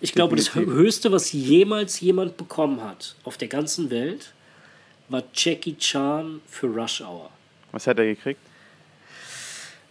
Ich 0.00 0.14
glaube, 0.14 0.34
das 0.34 0.54
Höchste, 0.54 1.12
was 1.12 1.32
jemals 1.32 2.00
jemand 2.00 2.38
bekommen 2.38 2.82
hat 2.82 3.16
auf 3.24 3.36
der 3.36 3.48
ganzen 3.48 3.90
Welt, 3.90 4.32
war 5.10 5.24
Jackie 5.34 5.76
Chan 5.76 6.40
für 6.46 6.68
Rush 6.68 7.02
Hour. 7.02 7.28
Was 7.72 7.86
hat 7.86 7.98
er 7.98 8.06
gekriegt? 8.06 8.40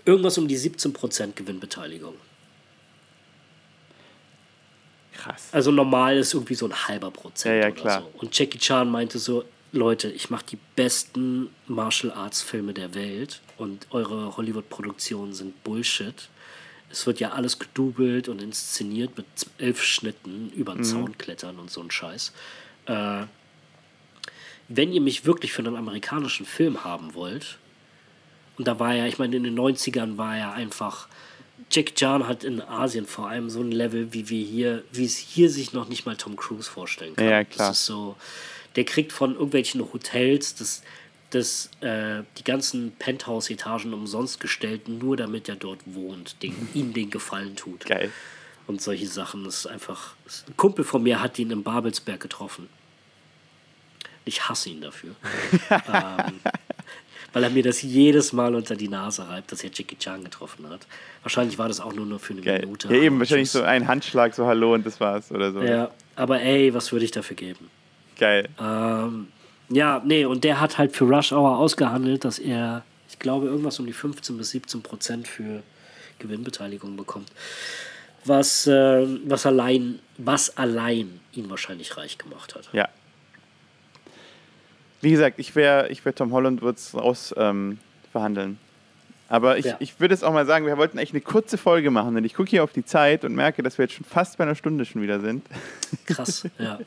Irgendwas 0.08 0.38
um 0.38 0.48
die 0.48 0.58
17% 0.58 1.34
Gewinnbeteiligung. 1.34 2.16
Krass. 5.12 5.50
Also 5.52 5.70
normal 5.70 6.16
ist 6.16 6.34
irgendwie 6.34 6.56
so 6.56 6.66
ein 6.66 6.88
halber 6.88 7.12
Prozent 7.12 7.56
ja, 7.56 7.68
ja, 7.68 7.74
oder 7.74 7.82
klar. 7.82 8.02
so. 8.14 8.20
Und 8.20 8.38
Jackie 8.40 8.58
Chan 8.58 8.90
meinte 8.90 9.20
so, 9.20 9.44
Leute, 9.74 10.10
ich 10.10 10.30
mache 10.30 10.46
die 10.52 10.58
besten 10.78 11.50
Martial 11.68 12.14
Arts 12.14 12.42
Filme 12.42 12.74
der 12.74 12.96
Welt 12.96 13.42
und 13.58 13.88
eure 13.90 14.38
Hollywood-Produktionen 14.38 15.34
sind 15.34 15.62
Bullshit. 15.66 16.30
Es 16.90 17.06
wird 17.06 17.20
ja 17.20 17.32
alles 17.32 17.60
gedoubelt 17.60 18.30
und 18.30 18.42
inszeniert 18.42 19.18
mit 19.18 19.26
elf 19.58 19.84
Schnitten 19.84 20.54
über 20.56 20.72
den 20.72 20.80
mhm. 20.80 20.86
Zaun 20.86 21.18
klettern 21.18 21.60
und 21.60 21.70
so 21.70 21.82
ein 21.82 21.92
Scheiß. 21.92 22.32
Äh, 22.86 23.24
wenn 24.70 24.94
ihr 24.94 25.02
mich 25.02 25.26
wirklich 25.26 25.52
für 25.52 25.64
einen 25.64 25.76
amerikanischen 25.76 26.46
Film 26.46 26.86
haben 26.86 27.14
wollt, 27.14 27.58
und 28.58 28.68
da 28.68 28.80
war 28.80 28.94
ja, 28.94 29.06
ich 29.06 29.20
meine, 29.20 29.36
in 29.36 29.44
den 29.44 29.58
90ern 29.58 30.18
war 30.18 30.38
er 30.38 30.54
einfach 30.54 31.08
Jack 31.70 31.96
Chan 31.96 32.28
hat 32.28 32.44
in 32.44 32.62
Asien 32.62 33.06
vor 33.06 33.28
allem 33.28 33.50
so 33.50 33.62
ein 33.62 33.72
Level, 33.72 34.14
wie 34.14 34.30
wir 34.30 34.44
hier, 34.44 34.84
wie 34.92 35.06
es 35.06 35.18
hier 35.18 35.50
sich 35.50 35.74
noch 35.74 35.90
nicht 35.90 36.06
mal 36.06 36.16
Tom 36.16 36.36
Cruise 36.36 36.70
vorstellen 36.70 37.16
kann. 37.16 37.28
Ja, 37.28 37.44
klar. 37.44 37.70
Das 37.70 37.80
ist 37.80 37.86
so, 37.86 38.16
der 38.76 38.86
kriegt 38.86 39.12
von 39.12 39.34
irgendwelchen 39.34 39.82
Hotels 39.92 40.56
das, 40.56 40.82
das, 41.32 41.70
äh, 41.82 42.24
die 42.38 42.44
ganzen 42.44 42.94
Penthouse-Etagen 42.94 43.94
umsonst 43.94 44.40
gestellt, 44.40 44.88
nur 44.88 45.18
damit 45.18 45.50
er 45.50 45.56
dort 45.56 45.80
wohnt, 45.86 46.42
den, 46.42 46.70
ihm 46.74 46.94
den 46.94 47.10
Gefallen 47.10 47.56
tut. 47.56 47.86
Geil. 47.86 48.12
Und 48.66 48.82
solche 48.82 49.08
Sachen. 49.08 49.46
Das 49.46 49.60
ist 49.60 49.68
einfach. 49.68 50.16
Ein 50.48 50.58
Kumpel 50.58 50.84
von 50.84 51.02
mir 51.02 51.22
hat 51.22 51.40
ihn 51.40 51.52
in 51.52 51.64
Babelsberg 51.64 52.20
getroffen. 52.20 52.68
Ich 54.26 54.50
hasse 54.50 54.70
ihn 54.70 54.82
dafür. 54.82 55.16
ähm, 55.70 56.40
weil 57.38 57.44
er 57.44 57.50
mir 57.52 57.62
das 57.62 57.84
jedes 57.84 58.34
Mal 58.34 58.56
unter 58.56 58.76
die 58.76 58.88
Nase 58.88 59.30
reibt, 59.30 59.52
dass 59.52 59.64
er 59.64 59.70
Jackie 59.72 59.96
Chan 59.96 60.24
getroffen 60.24 60.68
hat. 60.70 60.88
Wahrscheinlich 61.22 61.60
war 61.60 61.68
das 61.68 61.80
auch 61.80 61.94
nur, 61.94 62.08
nur 62.08 62.18
für 62.18 62.34
eine 62.34 62.42
Geil. 62.42 62.62
Minute. 62.62 62.88
Ja, 62.88 63.00
eben, 63.00 63.20
wahrscheinlich 63.20 63.52
so 63.52 63.62
ein 63.62 63.88
Handschlag, 63.88 64.34
so 64.34 64.48
Hallo 64.48 64.74
und 64.74 64.84
das 64.84 65.00
war's 65.00 65.32
oder 65.32 65.52
so. 65.52 65.62
Ja, 65.62 65.92
aber 66.16 66.42
ey, 66.42 66.74
was 66.74 66.92
würde 66.92 67.06
ich 67.06 67.12
dafür 67.12 67.36
geben? 67.36 67.70
Geil. 68.18 68.50
Ähm, 68.60 69.28
ja, 69.70 70.02
nee, 70.04 70.26
und 70.26 70.44
der 70.46 70.60
hat 70.60 70.80
halt 70.80 70.96
für 70.96 71.04
Rush 71.06 71.32
Hour 71.32 71.60
ausgehandelt, 71.60 72.26
dass 72.26 72.40
er, 72.40 72.84
ich 73.08 73.20
glaube, 73.20 73.46
irgendwas 73.46 73.78
um 73.80 73.86
die 73.86 73.94
15 73.94 74.36
bis 74.36 74.50
17 74.50 74.82
Prozent 74.82 75.28
für 75.28 75.62
Gewinnbeteiligung 76.18 76.98
bekommt. 76.98 77.32
Was, 78.26 78.66
äh, 78.66 79.06
was, 79.26 79.46
allein, 79.46 80.00
was 80.18 80.58
allein 80.58 81.20
ihn 81.34 81.52
wahrscheinlich 81.52 81.98
reich 81.98 82.18
gemacht 82.18 82.56
hat. 82.56 82.68
Ja, 82.74 82.90
wie 85.02 85.12
gesagt, 85.12 85.40
ich 85.40 85.56
wäre 85.56 85.90
ich 85.90 86.04
wär 86.06 86.14
Tom 86.14 86.32
Holland, 86.32 86.62
würde 86.62 86.78
es 86.78 86.94
raus 86.96 87.34
ähm, 87.38 87.80
verhandeln. 88.12 88.58
Aber 89.30 89.58
ich, 89.58 89.66
ja. 89.66 89.76
ich 89.80 90.00
würde 90.00 90.14
es 90.14 90.24
auch 90.24 90.32
mal 90.32 90.46
sagen, 90.46 90.66
wir 90.66 90.78
wollten 90.78 90.98
echt 90.98 91.12
eine 91.12 91.22
kurze 91.22 91.58
Folge 91.58 91.92
machen, 91.92 92.16
denn 92.16 92.24
ich 92.24 92.34
gucke 92.34 92.50
hier 92.50 92.64
auf 92.64 92.72
die 92.72 92.86
Zeit 92.86 93.26
und 93.26 93.36
merke, 93.36 93.62
dass 93.62 93.78
wir 93.78 93.84
jetzt 93.84 93.96
schon 93.96 94.06
fast 94.06 94.38
bei 94.38 94.46
einer 94.46 94.56
Stunde 94.56 94.86
schon 94.86 95.02
wieder 95.02 95.20
sind. 95.20 95.46
Krass, 96.06 96.48
ja. 96.60 96.80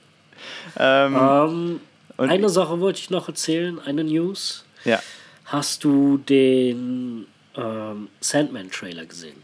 ähm, 0.79 1.81
ähm, 2.19 2.29
eine 2.29 2.49
Sache 2.49 2.81
wollte 2.81 2.99
ich 2.99 3.11
noch 3.11 3.29
erzählen, 3.29 3.79
eine 3.79 4.05
News. 4.05 4.65
Ja. 4.85 5.01
Hast 5.45 5.85
du 5.85 6.19
den 6.19 7.27
ähm, 7.57 8.09
Sandman-Trailer 8.21 9.05
gesehen? 9.05 9.37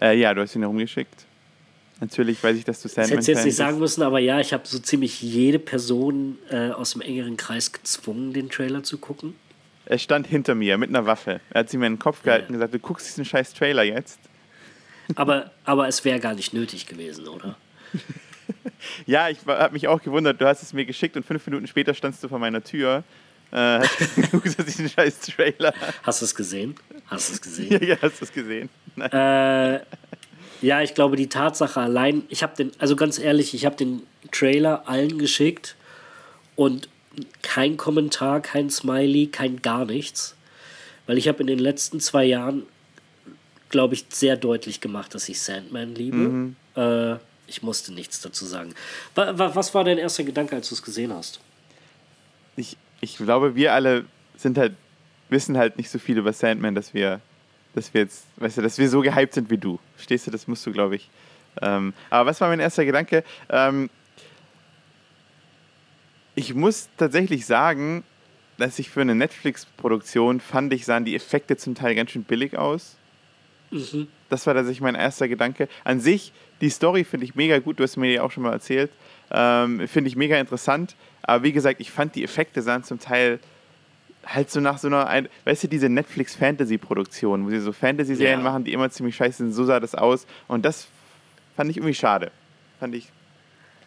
Äh, 0.00 0.18
ja, 0.18 0.32
du 0.32 0.40
hast 0.40 0.54
ihn 0.54 0.62
herumgeschickt. 0.62 1.26
Natürlich 2.02 2.42
weiß 2.42 2.56
ich, 2.56 2.64
dass 2.64 2.82
du 2.82 2.88
Sandman 2.88 3.18
Das 3.18 3.28
hätte 3.28 3.30
ich 3.30 3.36
jetzt 3.38 3.44
nicht 3.44 3.56
sagen 3.56 3.78
müssen, 3.78 4.02
aber 4.02 4.18
ja, 4.18 4.40
ich 4.40 4.52
habe 4.52 4.66
so 4.66 4.80
ziemlich 4.80 5.22
jede 5.22 5.60
Person 5.60 6.36
äh, 6.50 6.70
aus 6.70 6.94
dem 6.94 7.00
engeren 7.00 7.36
Kreis 7.36 7.70
gezwungen, 7.70 8.32
den 8.32 8.50
Trailer 8.50 8.82
zu 8.82 8.98
gucken. 8.98 9.36
Er 9.86 9.98
stand 9.98 10.26
hinter 10.26 10.56
mir 10.56 10.78
mit 10.78 10.88
einer 10.88 11.06
Waffe. 11.06 11.40
Er 11.50 11.60
hat 11.60 11.70
sie 11.70 11.76
mir 11.76 11.86
in 11.86 11.92
den 11.92 11.98
Kopf 12.00 12.24
gehalten 12.24 12.46
ja. 12.46 12.48
und 12.48 12.54
gesagt, 12.54 12.74
du 12.74 12.80
guckst 12.80 13.06
diesen 13.06 13.24
scheiß 13.24 13.54
Trailer 13.54 13.84
jetzt. 13.84 14.18
Aber, 15.14 15.52
aber 15.64 15.86
es 15.86 16.04
wäre 16.04 16.18
gar 16.18 16.34
nicht 16.34 16.52
nötig 16.52 16.88
gewesen, 16.88 17.28
oder? 17.28 17.56
ja, 19.06 19.28
ich 19.28 19.38
habe 19.46 19.72
mich 19.72 19.86
auch 19.86 20.02
gewundert. 20.02 20.40
Du 20.40 20.46
hast 20.46 20.60
es 20.60 20.72
mir 20.72 20.84
geschickt 20.84 21.16
und 21.16 21.24
fünf 21.24 21.46
Minuten 21.46 21.68
später 21.68 21.94
standst 21.94 22.24
du 22.24 22.28
vor 22.28 22.40
meiner 22.40 22.64
Tür. 22.64 23.04
Äh, 23.52 23.56
hast 23.56 23.98
geguckt, 24.16 24.58
diesen 24.66 24.88
scheiß 24.88 25.20
Trailer. 25.20 25.72
Hast 26.02 26.20
du 26.20 26.24
es 26.24 26.34
gesehen? 26.34 26.74
Hast 27.06 27.28
du 27.28 27.34
es 27.34 27.40
gesehen? 27.40 27.70
ja, 27.80 27.80
ja, 27.80 27.96
hast 28.02 28.20
du 28.20 28.24
es 28.24 28.32
gesehen. 28.32 28.70
Äh, 28.96 29.78
ja, 30.62 30.80
ich 30.80 30.94
glaube, 30.94 31.16
die 31.16 31.28
Tatsache 31.28 31.80
allein, 31.80 32.22
ich 32.28 32.42
habe 32.42 32.56
den, 32.56 32.72
also 32.78 32.96
ganz 32.96 33.18
ehrlich, 33.18 33.54
ich 33.54 33.66
habe 33.66 33.76
den 33.76 34.02
Trailer 34.30 34.88
allen 34.88 35.18
geschickt 35.18 35.76
und 36.56 36.88
kein 37.42 37.76
Kommentar, 37.76 38.40
kein 38.40 38.70
Smiley, 38.70 39.26
kein 39.26 39.60
gar 39.60 39.84
nichts. 39.84 40.36
Weil 41.06 41.18
ich 41.18 41.28
habe 41.28 41.40
in 41.40 41.46
den 41.48 41.58
letzten 41.58 42.00
zwei 42.00 42.24
Jahren, 42.24 42.62
glaube 43.68 43.94
ich, 43.94 44.06
sehr 44.10 44.36
deutlich 44.36 44.80
gemacht, 44.80 45.14
dass 45.14 45.28
ich 45.28 45.40
Sandman 45.40 45.94
liebe. 45.94 46.16
Mhm. 46.16 46.56
Äh, 46.76 47.16
ich 47.46 47.62
musste 47.62 47.92
nichts 47.92 48.20
dazu 48.20 48.46
sagen. 48.46 48.72
Was 49.14 49.74
war 49.74 49.84
dein 49.84 49.98
erster 49.98 50.24
Gedanke, 50.24 50.54
als 50.54 50.68
du 50.68 50.74
es 50.74 50.82
gesehen 50.82 51.12
hast? 51.12 51.40
Ich, 52.56 52.76
ich 53.00 53.16
glaube, 53.16 53.56
wir 53.56 53.72
alle 53.72 54.04
sind 54.36 54.56
halt, 54.56 54.74
wissen 55.28 55.58
halt 55.58 55.76
nicht 55.76 55.90
so 55.90 55.98
viel 55.98 56.18
über 56.18 56.32
Sandman, 56.32 56.74
dass 56.74 56.94
wir 56.94 57.20
dass 57.74 57.92
wir 57.94 58.02
jetzt, 58.02 58.26
weißt 58.36 58.58
du, 58.58 58.62
dass 58.62 58.78
wir 58.78 58.88
so 58.88 59.00
gehypt 59.00 59.34
sind 59.34 59.50
wie 59.50 59.58
du. 59.58 59.78
Verstehst 59.96 60.26
du, 60.26 60.30
das 60.30 60.46
musst 60.46 60.64
du, 60.66 60.72
glaube 60.72 60.96
ich. 60.96 61.10
Ähm, 61.60 61.92
aber 62.10 62.30
was 62.30 62.40
war 62.40 62.48
mein 62.48 62.60
erster 62.60 62.84
Gedanke? 62.84 63.24
Ähm, 63.48 63.90
ich 66.34 66.54
muss 66.54 66.88
tatsächlich 66.96 67.46
sagen, 67.46 68.04
dass 68.58 68.78
ich 68.78 68.90
für 68.90 69.00
eine 69.00 69.14
Netflix-Produktion 69.14 70.40
fand, 70.40 70.72
ich 70.72 70.84
sahen 70.84 71.04
die 71.04 71.14
Effekte 71.14 71.56
zum 71.56 71.74
Teil 71.74 71.94
ganz 71.94 72.10
schön 72.10 72.24
billig 72.24 72.56
aus. 72.56 72.96
Mhm. 73.70 74.08
Das 74.28 74.46
war 74.46 74.54
tatsächlich 74.54 74.80
mein 74.80 74.94
erster 74.94 75.28
Gedanke. 75.28 75.68
An 75.84 76.00
sich, 76.00 76.32
die 76.60 76.70
Story 76.70 77.04
finde 77.04 77.24
ich 77.26 77.34
mega 77.34 77.58
gut, 77.58 77.78
du 77.78 77.82
hast 77.82 77.96
mir 77.96 78.08
die 78.08 78.20
auch 78.20 78.30
schon 78.30 78.44
mal 78.44 78.52
erzählt. 78.52 78.90
Ähm, 79.30 79.88
finde 79.88 80.08
ich 80.08 80.16
mega 80.16 80.38
interessant. 80.38 80.94
Aber 81.22 81.42
wie 81.42 81.52
gesagt, 81.52 81.80
ich 81.80 81.90
fand 81.90 82.14
die 82.14 82.24
Effekte 82.24 82.62
sahen 82.62 82.84
zum 82.84 82.98
Teil 82.98 83.40
halt 84.24 84.50
so 84.50 84.60
nach 84.60 84.78
so 84.78 84.88
einer, 84.88 85.28
weißt 85.44 85.64
du, 85.64 85.68
diese 85.68 85.88
Netflix-Fantasy-Produktion, 85.88 87.44
wo 87.44 87.50
sie 87.50 87.60
so 87.60 87.72
Fantasy-Serien 87.72 88.40
ja. 88.40 88.44
machen, 88.44 88.64
die 88.64 88.72
immer 88.72 88.90
ziemlich 88.90 89.16
scheiße 89.16 89.38
sind, 89.38 89.52
so 89.52 89.64
sah 89.64 89.80
das 89.80 89.94
aus. 89.94 90.26
Und 90.48 90.64
das 90.64 90.86
fand 91.56 91.70
ich 91.70 91.76
irgendwie 91.76 91.94
schade. 91.94 92.30
Fand 92.78 92.94
ich, 92.94 93.08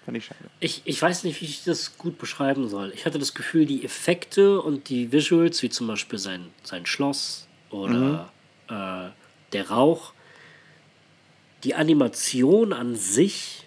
fand 0.04 0.18
ich 0.18 0.26
schade. 0.26 0.40
Ich, 0.60 0.82
ich 0.86 1.02
weiß 1.02 1.24
nicht, 1.24 1.42
wie 1.42 1.46
ich 1.46 1.64
das 1.64 1.98
gut 1.98 2.18
beschreiben 2.18 2.68
soll. 2.68 2.92
Ich 2.94 3.06
hatte 3.06 3.20
das 3.20 3.34
Gefühl, 3.34 3.66
die 3.66 3.84
Effekte 3.84 4.62
und 4.62 4.90
die 4.90 5.12
Visuals, 5.12 5.62
wie 5.64 5.70
zum 5.70 5.88
Beispiel 5.88 6.20
sein, 6.20 6.48
sein 6.64 6.86
Schloss 6.86 7.48
oder 7.70 8.30
mhm. 8.70 8.76
äh, 8.76 9.10
der 9.54 9.70
Rauch, 9.70 10.14
die 11.64 11.76
Animation 11.76 12.74
an 12.74 12.96
sich 12.96 13.66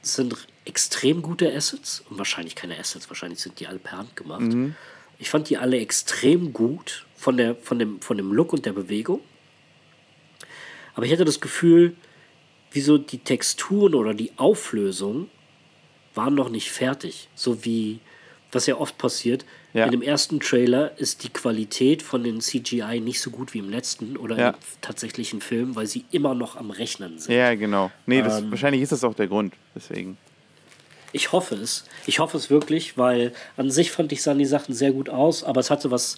sind 0.00 0.46
extrem 0.64 1.22
gute 1.22 1.52
Assets 1.52 2.04
und 2.08 2.18
wahrscheinlich 2.18 2.54
keine 2.54 2.78
Assets, 2.78 3.08
wahrscheinlich 3.10 3.40
sind 3.40 3.58
die 3.60 3.66
alle 3.66 3.78
per 3.78 3.98
Hand 3.98 4.16
gemacht. 4.16 4.40
Mhm. 4.40 4.74
Ich 5.18 5.30
fand 5.30 5.48
die 5.48 5.56
alle 5.56 5.78
extrem 5.78 6.52
gut 6.52 7.06
von, 7.16 7.36
der, 7.36 7.54
von, 7.54 7.78
dem, 7.78 8.00
von 8.00 8.16
dem 8.16 8.32
Look 8.32 8.52
und 8.52 8.66
der 8.66 8.72
Bewegung. 8.72 9.20
Aber 10.94 11.06
ich 11.06 11.12
hatte 11.12 11.24
das 11.24 11.40
Gefühl, 11.40 11.94
wieso 12.72 12.98
die 12.98 13.18
Texturen 13.18 13.94
oder 13.94 14.14
die 14.14 14.32
Auflösung 14.36 15.28
waren 16.14 16.34
noch 16.34 16.48
nicht 16.48 16.70
fertig. 16.70 17.28
So 17.34 17.64
wie, 17.64 18.00
was 18.50 18.66
ja 18.66 18.76
oft 18.76 18.98
passiert. 18.98 19.44
Ja. 19.72 19.86
In 19.86 19.92
dem 19.92 20.02
ersten 20.02 20.40
Trailer 20.40 20.98
ist 20.98 21.24
die 21.24 21.30
Qualität 21.30 22.02
von 22.02 22.22
den 22.22 22.40
CGI 22.40 23.00
nicht 23.00 23.20
so 23.20 23.30
gut 23.30 23.54
wie 23.54 23.58
im 23.58 23.70
letzten 23.70 24.16
oder 24.16 24.38
ja. 24.38 24.48
im 24.50 24.54
tatsächlichen 24.82 25.40
Film, 25.40 25.74
weil 25.74 25.86
sie 25.86 26.04
immer 26.10 26.34
noch 26.34 26.56
am 26.56 26.70
Rechnen 26.70 27.18
sind. 27.18 27.34
Ja, 27.34 27.54
genau. 27.54 27.90
Nee, 28.04 28.22
das, 28.22 28.40
ähm, 28.40 28.50
wahrscheinlich 28.50 28.82
ist 28.82 28.92
das 28.92 29.04
auch 29.04 29.14
der 29.14 29.28
Grund. 29.28 29.54
Deswegen. 29.74 30.18
Ich 31.12 31.32
hoffe 31.32 31.54
es. 31.54 31.84
Ich 32.06 32.18
hoffe 32.18 32.36
es 32.36 32.50
wirklich, 32.50 32.98
weil 32.98 33.32
an 33.56 33.70
sich 33.70 33.90
fand 33.90 34.12
ich, 34.12 34.22
sahen 34.22 34.38
die 34.38 34.46
Sachen 34.46 34.74
sehr 34.74 34.92
gut 34.92 35.08
aus, 35.08 35.44
aber 35.44 35.60
es 35.60 35.70
hatte 35.70 35.90
was, 35.90 36.16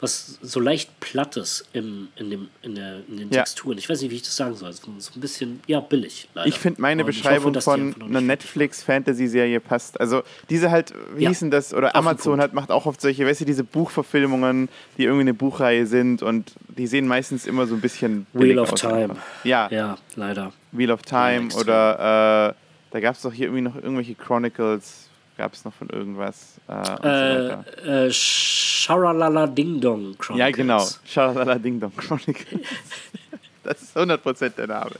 was 0.00 0.38
so 0.42 0.60
leicht 0.60 1.00
Plattes 1.00 1.66
im, 1.72 2.08
in, 2.16 2.30
dem, 2.30 2.48
in, 2.62 2.74
der, 2.74 3.00
in 3.08 3.16
den 3.16 3.30
ja. 3.30 3.42
Texturen. 3.42 3.78
Ich 3.78 3.88
weiß 3.88 4.02
nicht, 4.02 4.10
wie 4.10 4.16
ich 4.16 4.22
das 4.22 4.36
sagen 4.36 4.54
soll. 4.54 4.72
So 4.72 4.88
ein 4.90 5.20
bisschen, 5.20 5.60
ja, 5.66 5.80
billig. 5.80 6.28
Leider. 6.34 6.48
Ich 6.48 6.58
finde 6.58 6.80
meine 6.80 7.04
Beschreibung 7.04 7.54
hoffe, 7.54 7.62
von 7.62 8.02
einer 8.02 8.20
Netflix-Fantasy-Serie 8.20 9.60
passt. 9.60 9.98
Also 10.00 10.22
diese 10.50 10.70
halt, 10.70 10.92
wie 11.14 11.24
ja. 11.24 11.30
hießen 11.30 11.50
das, 11.50 11.72
oder 11.72 11.88
Auf 11.88 11.94
Amazon 11.96 12.40
hat, 12.40 12.52
macht 12.52 12.70
auch 12.70 12.86
oft 12.86 13.00
solche, 13.00 13.26
weißt 13.26 13.42
du, 13.42 13.44
diese 13.46 13.64
Buchverfilmungen, 13.64 14.68
die 14.98 15.04
irgendwie 15.04 15.22
eine 15.22 15.34
Buchreihe 15.34 15.86
sind 15.86 16.22
und 16.22 16.52
die 16.68 16.86
sehen 16.86 17.06
meistens 17.06 17.46
immer 17.46 17.66
so 17.66 17.74
ein 17.74 17.80
bisschen 17.80 18.26
Wheel 18.34 18.58
of 18.58 18.72
Time. 18.72 19.16
Ja. 19.44 19.68
Ja, 19.70 19.96
leider. 20.14 20.52
Wheel 20.72 20.90
of 20.90 21.02
Time 21.02 21.48
oder 21.54 22.50
äh, 22.50 22.65
da 22.96 23.00
gab 23.00 23.14
es 23.14 23.20
doch 23.20 23.32
hier 23.34 23.48
irgendwie 23.48 23.60
noch 23.60 23.74
irgendwelche 23.74 24.14
Chronicles, 24.14 25.10
gab 25.36 25.52
es 25.52 25.66
noch 25.66 25.74
von 25.74 25.90
irgendwas. 25.90 26.58
Äh, 26.66 26.72
äh, 26.72 27.62
so 27.74 27.90
äh, 27.90 28.10
Sharalala 28.10 29.46
Ding 29.48 29.78
Dong 29.82 30.16
Chronicles. 30.16 30.38
Ja, 30.38 30.50
genau. 30.50 30.88
Sharalala 31.04 31.58
Ding 31.58 31.78
Dong 31.78 31.94
Chronicles. 31.94 32.66
das 33.62 33.82
ist 33.82 33.94
100% 33.98 34.48
der 34.48 34.68
Name. 34.68 34.96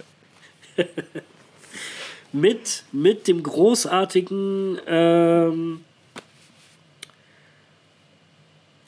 mit, 2.34 2.84
mit 2.92 3.28
dem 3.28 3.42
großartigen. 3.42 4.78
Ähm 4.86 5.84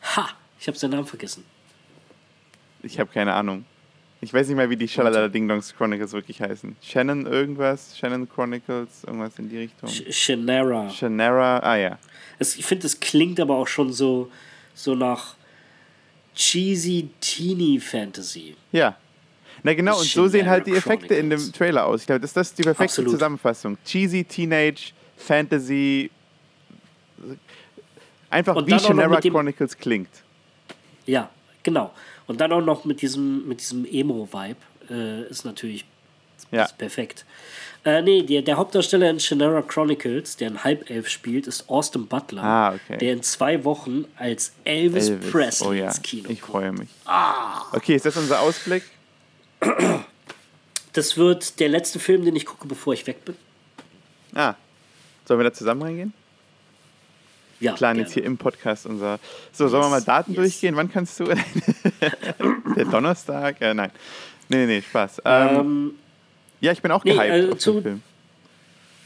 ha! 0.03 0.29
Ich 0.61 0.69
habe 0.69 0.77
seinen 0.77 0.91
Namen 0.91 1.07
vergessen. 1.07 1.45
Ich 2.83 3.01
habe 3.01 3.11
keine 3.11 3.33
Ahnung. 3.33 3.65
Ich 4.21 4.35
weiß 4.35 4.49
nicht 4.49 4.57
mal, 4.57 4.69
wie 4.69 4.77
die 4.77 4.89
Shalala 4.89 5.29
Ding 5.29 5.47
Dongs 5.47 5.75
Chronicles 5.77 6.13
wirklich 6.13 6.41
heißen. 6.43 6.77
Shannon 6.83 7.27
irgendwas? 7.27 7.97
Shannon 7.97 8.29
Chronicles? 8.29 9.05
Irgendwas 9.05 9.39
in 9.39 9.49
die 9.49 9.59
Richtung? 9.59 9.89
Shannara. 9.89 10.91
Shannara, 10.91 11.59
ah 11.61 11.77
ja. 11.77 11.99
Es, 12.39 12.57
ich 12.57 12.67
finde, 12.67 12.87
es 12.87 12.99
klingt 12.99 13.39
aber 13.39 13.57
auch 13.57 13.69
schon 13.69 13.93
so, 13.93 14.31
so 14.75 14.97
nach 14.97 15.37
cheesy 16.35 17.11
Teeny 17.21 17.79
Fantasy. 17.79 18.57
Ja. 18.73 18.97
Na 19.63 19.75
genau, 19.75 19.99
und 19.99 20.05
so 20.05 20.29
sehen 20.29 20.49
halt 20.49 20.67
die 20.67 20.75
Effekte 20.75 21.15
in 21.15 21.31
dem 21.31 21.53
Trailer 21.53 21.87
aus. 21.87 22.01
Ich 22.01 22.07
glaube, 22.07 22.21
das, 22.21 22.33
das 22.33 22.49
ist 22.49 22.59
die 22.59 22.63
perfekte 22.63 22.85
Absolut. 22.85 23.13
Zusammenfassung. 23.13 23.77
Cheesy 23.85 24.25
Teenage 24.25 24.93
Fantasy. 25.17 26.11
Einfach 28.31 28.57
und 28.57 28.67
wie 28.67 28.79
Shannara 28.79 29.21
Chronicles 29.21 29.77
klingt. 29.77 30.11
Ja, 31.07 31.31
genau. 31.63 31.93
Und 32.29 32.41
dann 32.41 32.53
auch 32.53 32.61
noch 32.61 32.85
mit 32.85 33.03
diesem, 33.03 33.49
mit 33.49 33.61
diesem 33.61 33.85
Emo-Vibe 33.85 34.57
äh, 34.91 35.29
ist 35.29 35.45
natürlich 35.45 35.85
ja. 36.51 36.65
ist 36.65 36.79
perfekt. 36.79 37.25
Äh, 37.85 38.03
nee, 38.03 38.23
der, 38.23 38.43
der 38.43 38.57
Hauptdarsteller 38.57 39.09
in 39.11 39.21
Shannara 39.21 39.63
Chronicles, 39.63 40.37
der 40.37 40.51
ein 40.51 40.65
Halbelf 40.65 41.09
spielt, 41.09 41.47
ist 41.47 41.69
Austin 41.69 42.07
Butler, 42.07 42.43
ah, 42.43 42.75
okay. 42.75 42.99
der 42.99 43.13
in 43.15 43.23
zwei 43.23 43.65
Wochen 43.65 44.05
als 44.17 44.53
Elvis, 44.65 45.09
Elvis. 45.09 45.31
Presley 45.31 45.69
oh, 45.69 45.73
ja. 45.73 45.87
ins 45.87 46.03
Kino 46.03 46.29
Ich 46.29 46.43
freue 46.43 46.73
mich. 46.73 46.89
Ah. 47.07 47.65
Okay, 47.73 47.97
ist 47.97 48.05
das 48.05 48.17
unser 48.17 48.41
Ausblick? 48.41 48.83
Das 50.93 51.17
wird 51.17 51.61
der 51.61 51.69
letzte 51.69 51.99
Film, 51.99 52.25
den 52.25 52.35
ich 52.35 52.45
gucke, 52.47 52.67
bevor 52.67 52.93
ich 52.93 53.07
weg 53.07 53.25
bin. 53.25 53.37
Ah. 54.35 54.55
Sollen 55.27 55.39
wir 55.41 55.45
da 55.45 55.53
zusammen 55.53 55.83
reingehen? 55.83 56.13
Ja. 57.61 57.73
Plan 57.73 57.97
jetzt 57.99 58.13
hier 58.13 58.25
im 58.25 58.39
Podcast 58.39 58.87
unser. 58.87 59.19
So, 59.53 59.65
yes. 59.65 59.71
sollen 59.73 59.85
wir 59.85 59.91
mal 59.91 60.03
Daten 60.03 60.33
yes. 60.33 60.41
durchgehen? 60.41 60.77
Wann 60.77 60.91
kannst 60.91 61.19
du? 61.19 61.25
Der 62.77 62.85
Donnerstag? 62.85 63.61
Äh, 63.61 63.75
nein. 63.75 63.91
Nee, 64.49 64.67
nee, 64.67 64.83
Spaß. 64.83 65.23
Ähm, 65.25 65.57
ähm, 65.57 65.95
ja, 66.61 66.73
ich 66.73 66.83
bin 66.83 66.91
auch 66.91 67.05
nee, 67.05 67.13
gehypt 67.13 67.49
äh, 67.49 67.53
auf 67.53 67.59
zu, 67.59 67.83
Film. 67.83 68.03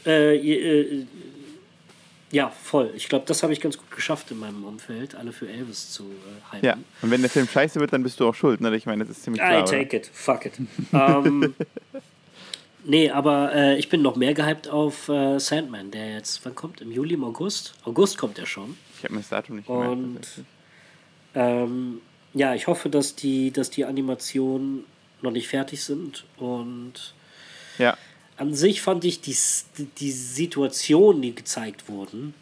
Äh, 0.05 0.35
äh, 0.35 1.05
ja, 2.31 2.49
voll. 2.49 2.91
Ich 2.95 3.09
glaube, 3.09 3.25
das 3.27 3.43
habe 3.43 3.53
ich 3.53 3.61
ganz 3.61 3.77
gut 3.77 3.91
geschafft 3.91 4.31
in 4.31 4.39
meinem 4.39 4.63
Umfeld, 4.63 5.13
alle 5.13 5.31
für 5.31 5.47
Elvis 5.47 5.91
zu 5.91 6.03
äh, 6.03 6.55
hypen. 6.55 6.67
Ja, 6.67 6.77
und 7.03 7.11
wenn 7.11 7.21
der 7.21 7.29
Film 7.29 7.47
scheiße 7.47 7.79
wird, 7.79 7.93
dann 7.93 8.01
bist 8.01 8.19
du 8.19 8.27
auch 8.27 8.33
schuld, 8.33 8.59
ne? 8.59 8.75
Ich 8.75 8.87
meine, 8.87 9.05
das 9.05 9.17
ist 9.17 9.23
ziemlich 9.23 9.41
klar. 9.41 9.61
I 9.61 9.65
take 9.65 9.85
oder? 9.85 9.93
it. 9.97 10.09
Fuck 10.11 10.45
it. 10.47 10.53
um, 10.91 11.53
Nee, 12.85 13.09
aber 13.09 13.53
äh, 13.53 13.77
ich 13.77 13.89
bin 13.89 14.01
noch 14.01 14.15
mehr 14.15 14.33
gehypt 14.33 14.67
auf 14.67 15.07
äh, 15.07 15.39
Sandman, 15.39 15.91
der 15.91 16.13
jetzt, 16.13 16.43
wann 16.43 16.53
kommt? 16.53 16.81
Im 16.81 16.91
Juli, 16.91 17.13
im 17.13 17.23
August? 17.23 17.75
August 17.85 18.17
kommt 18.17 18.37
er 18.39 18.45
schon. 18.45 18.77
Ich 18.97 19.03
habe 19.03 19.13
mir 19.13 19.21
das 19.21 19.29
Datum 19.29 19.57
nicht 19.57 19.67
gemerkt. 19.67 19.91
Und 19.91 20.27
ähm, 21.35 22.01
ja, 22.33 22.53
ich 22.55 22.67
hoffe, 22.67 22.89
dass 22.89 23.15
die, 23.15 23.51
dass 23.51 23.69
die 23.69 23.85
Animationen 23.85 24.83
noch 25.21 25.31
nicht 25.31 25.47
fertig 25.47 25.83
sind. 25.83 26.25
Und 26.37 27.13
ja. 27.77 27.97
an 28.37 28.53
sich 28.53 28.81
fand 28.81 29.05
ich 29.05 29.21
die, 29.21 29.35
die 29.99 30.11
Situationen, 30.11 31.21
die 31.21 31.35
gezeigt 31.35 31.87
wurden, 31.87 32.33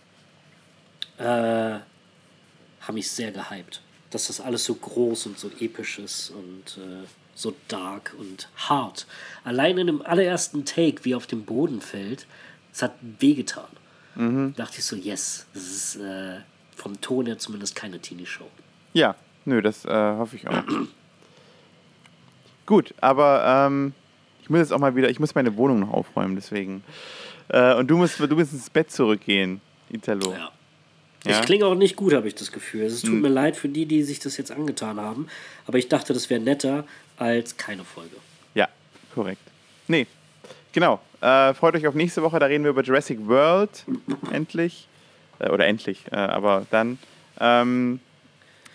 äh, 1.20 1.24
haben 1.24 2.94
mich 2.94 3.12
sehr 3.12 3.32
gehypt. 3.32 3.82
Dass 4.10 4.28
das 4.28 4.42
alles 4.42 4.66
so 4.66 4.74
groß 4.76 5.28
und 5.28 5.40
so 5.40 5.50
episch 5.60 6.00
ist 6.00 6.32
und 6.32 6.78
äh, 6.84 7.06
so 7.36 7.54
dark 7.68 8.16
und 8.18 8.50
hart. 8.56 9.06
Allein 9.44 9.78
in 9.78 9.88
dem 9.88 10.02
allerersten 10.02 10.66
Take, 10.66 11.06
wie 11.06 11.14
er 11.14 11.18
auf 11.18 11.28
dem 11.28 11.44
Boden 11.44 11.82
fällt, 11.82 12.26
es 12.74 12.82
hat 12.82 12.94
wehgetan. 13.20 13.68
Mhm. 14.16 14.54
Da 14.56 14.64
dachte 14.64 14.80
ich 14.80 14.86
so, 14.86 14.96
yes, 14.96 15.46
das 15.54 15.64
ist 15.64 15.96
äh, 15.98 16.38
vom 16.76 17.00
Ton 17.02 17.26
her 17.26 17.38
zumindest 17.38 17.76
keine 17.76 18.00
Teenie-Show. 18.00 18.48
Ja, 18.94 19.16
nö, 19.46 19.62
das 19.62 19.86
äh, 19.86 19.90
hoffe 19.90 20.36
ich 20.36 20.48
auch. 20.48 20.64
Gut, 22.66 22.94
aber 23.02 23.68
ähm, 23.68 23.94
ich 24.42 24.50
muss 24.50 24.60
jetzt 24.60 24.74
auch 24.74 24.80
mal 24.80 24.96
wieder, 24.96 25.10
ich 25.10 25.20
muss 25.20 25.36
meine 25.36 25.56
Wohnung 25.58 25.80
noch 25.80 25.92
aufräumen, 25.92 26.36
deswegen. 26.36 26.84
Äh, 27.50 27.76
und 27.76 27.88
du 27.88 27.98
musst, 27.98 28.20
du 28.20 28.36
musst 28.36 28.54
ins 28.54 28.70
Bett 28.70 28.92
zurückgehen, 28.92 29.62
Italo. 29.90 30.34
Ja. 30.34 30.52
Ja? 31.26 31.40
Ich 31.40 31.46
klinge 31.46 31.66
auch 31.66 31.76
nicht 31.76 31.96
gut, 31.96 32.14
habe 32.14 32.28
ich 32.28 32.36
das 32.36 32.52
Gefühl. 32.52 32.84
Es 32.84 33.02
tut 33.02 33.12
hm. 33.12 33.22
mir 33.22 33.30
leid 33.30 33.56
für 33.56 33.70
die, 33.70 33.86
die 33.86 34.04
sich 34.04 34.20
das 34.20 34.38
jetzt 34.38 34.52
angetan 34.52 35.00
haben. 35.00 35.28
Aber 35.68 35.78
ich 35.78 35.88
dachte, 35.88 36.14
das 36.14 36.30
wäre 36.30 36.42
netter 36.42 36.86
als 37.22 37.56
keine 37.56 37.84
Folge. 37.84 38.16
Ja, 38.56 38.68
korrekt. 39.14 39.42
Nee, 39.88 40.08
genau. 40.72 41.00
Äh, 41.22 41.54
freut 41.54 41.76
euch 41.76 41.86
auf 41.86 41.94
nächste 41.94 42.24
Woche. 42.24 42.40
Da 42.40 42.48
reden 42.48 42.64
wir 42.64 42.72
über 42.72 42.82
Jurassic 42.82 43.20
World. 43.28 43.86
endlich. 44.32 44.88
Äh, 45.40 45.50
oder 45.50 45.68
endlich. 45.68 46.04
Äh, 46.12 46.16
aber 46.16 46.66
dann. 46.72 46.98
Ähm, 47.40 48.00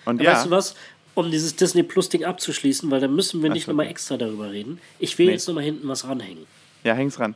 und 0.05 0.23
ja. 0.23 0.33
Weißt 0.33 0.47
du 0.47 0.51
was? 0.51 0.77
Um 1.15 1.31
dieses 1.31 1.57
Disney 1.57 1.83
Plus 1.83 2.09
Ding 2.09 2.25
abzuschließen, 2.25 2.91
weil 2.91 3.01
dann 3.01 3.15
müssen 3.15 3.43
wir 3.43 3.51
nicht 3.51 3.67
nochmal 3.67 3.87
extra 3.87 4.17
darüber 4.17 4.53
reden. 4.53 4.81
Ich 4.99 5.19
will 5.19 5.27
nee. 5.27 5.33
jetzt 5.33 5.49
nochmal 5.49 5.65
hinten 5.65 5.89
was 5.89 6.07
ranhängen. 6.07 6.47
Ja, 6.85 6.95
häng's 6.95 7.19
ran. 7.19 7.35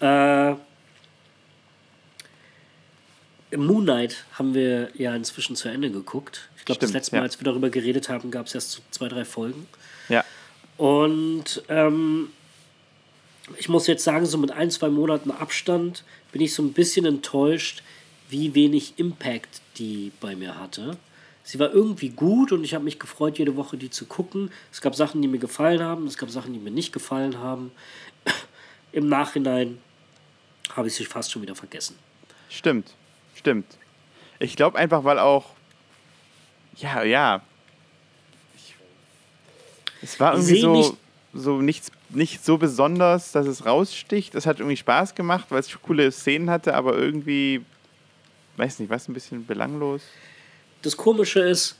Äh, 0.00 0.56
Moon 3.56 3.84
Knight 3.84 4.24
haben 4.34 4.54
wir 4.54 4.90
ja 4.94 5.14
inzwischen 5.14 5.56
zu 5.56 5.68
Ende 5.68 5.90
geguckt. 5.90 6.48
Ich 6.56 6.64
glaube, 6.64 6.80
das 6.80 6.92
letzte 6.92 7.16
Mal, 7.16 7.20
ja. 7.20 7.22
als 7.24 7.40
wir 7.40 7.44
darüber 7.44 7.70
geredet 7.70 8.08
haben, 8.08 8.30
gab 8.30 8.46
es 8.46 8.54
erst 8.54 8.82
zwei, 8.90 9.08
drei 9.08 9.24
Folgen. 9.24 9.66
Ja. 10.08 10.24
Und 10.76 11.62
ähm, 11.68 12.30
ich 13.56 13.68
muss 13.68 13.86
jetzt 13.86 14.04
sagen, 14.04 14.26
so 14.26 14.38
mit 14.38 14.52
ein, 14.52 14.70
zwei 14.70 14.88
Monaten 14.88 15.30
Abstand 15.30 16.04
bin 16.32 16.40
ich 16.40 16.54
so 16.54 16.62
ein 16.62 16.72
bisschen 16.72 17.04
enttäuscht, 17.06 17.82
wie 18.28 18.54
wenig 18.54 18.94
Impact 18.96 19.60
die 19.78 20.12
bei 20.20 20.36
mir 20.36 20.58
hatte. 20.58 20.96
Sie 21.42 21.58
war 21.58 21.72
irgendwie 21.72 22.10
gut 22.10 22.52
und 22.52 22.62
ich 22.64 22.74
habe 22.74 22.84
mich 22.84 22.98
gefreut, 22.98 23.38
jede 23.38 23.56
Woche 23.56 23.76
die 23.76 23.90
zu 23.90 24.04
gucken. 24.04 24.52
Es 24.70 24.80
gab 24.80 24.94
Sachen, 24.94 25.20
die 25.22 25.28
mir 25.28 25.38
gefallen 25.38 25.82
haben, 25.82 26.06
es 26.06 26.16
gab 26.16 26.30
Sachen, 26.30 26.52
die 26.52 26.58
mir 26.58 26.70
nicht 26.70 26.92
gefallen 26.92 27.38
haben. 27.38 27.72
Im 28.92 29.08
Nachhinein 29.08 29.78
habe 30.70 30.88
ich 30.88 30.94
sie 30.94 31.04
fast 31.04 31.32
schon 31.32 31.42
wieder 31.42 31.56
vergessen. 31.56 31.96
Stimmt. 32.48 32.94
Stimmt. 33.40 33.78
Ich 34.38 34.54
glaube 34.54 34.76
einfach, 34.78 35.02
weil 35.04 35.18
auch. 35.18 35.46
Ja, 36.76 37.02
ja. 37.02 37.40
Ich, 38.54 38.74
es 40.02 40.20
war 40.20 40.34
irgendwie 40.34 40.60
so, 40.60 40.72
nicht, 40.74 40.94
so 41.32 41.62
nichts, 41.62 41.90
nicht 42.10 42.44
so 42.44 42.58
besonders, 42.58 43.32
dass 43.32 43.46
es 43.46 43.64
raussticht. 43.64 44.34
Es 44.34 44.44
hat 44.44 44.60
irgendwie 44.60 44.76
Spaß 44.76 45.14
gemacht, 45.14 45.46
weil 45.48 45.60
es 45.60 45.70
coole 45.80 46.12
Szenen 46.12 46.50
hatte, 46.50 46.74
aber 46.74 46.98
irgendwie. 46.98 47.64
Weiß 48.58 48.78
nicht, 48.78 48.90
was 48.90 49.08
ein 49.08 49.14
bisschen 49.14 49.46
belanglos. 49.46 50.02
Das 50.82 50.98
Komische 50.98 51.40
ist, 51.40 51.76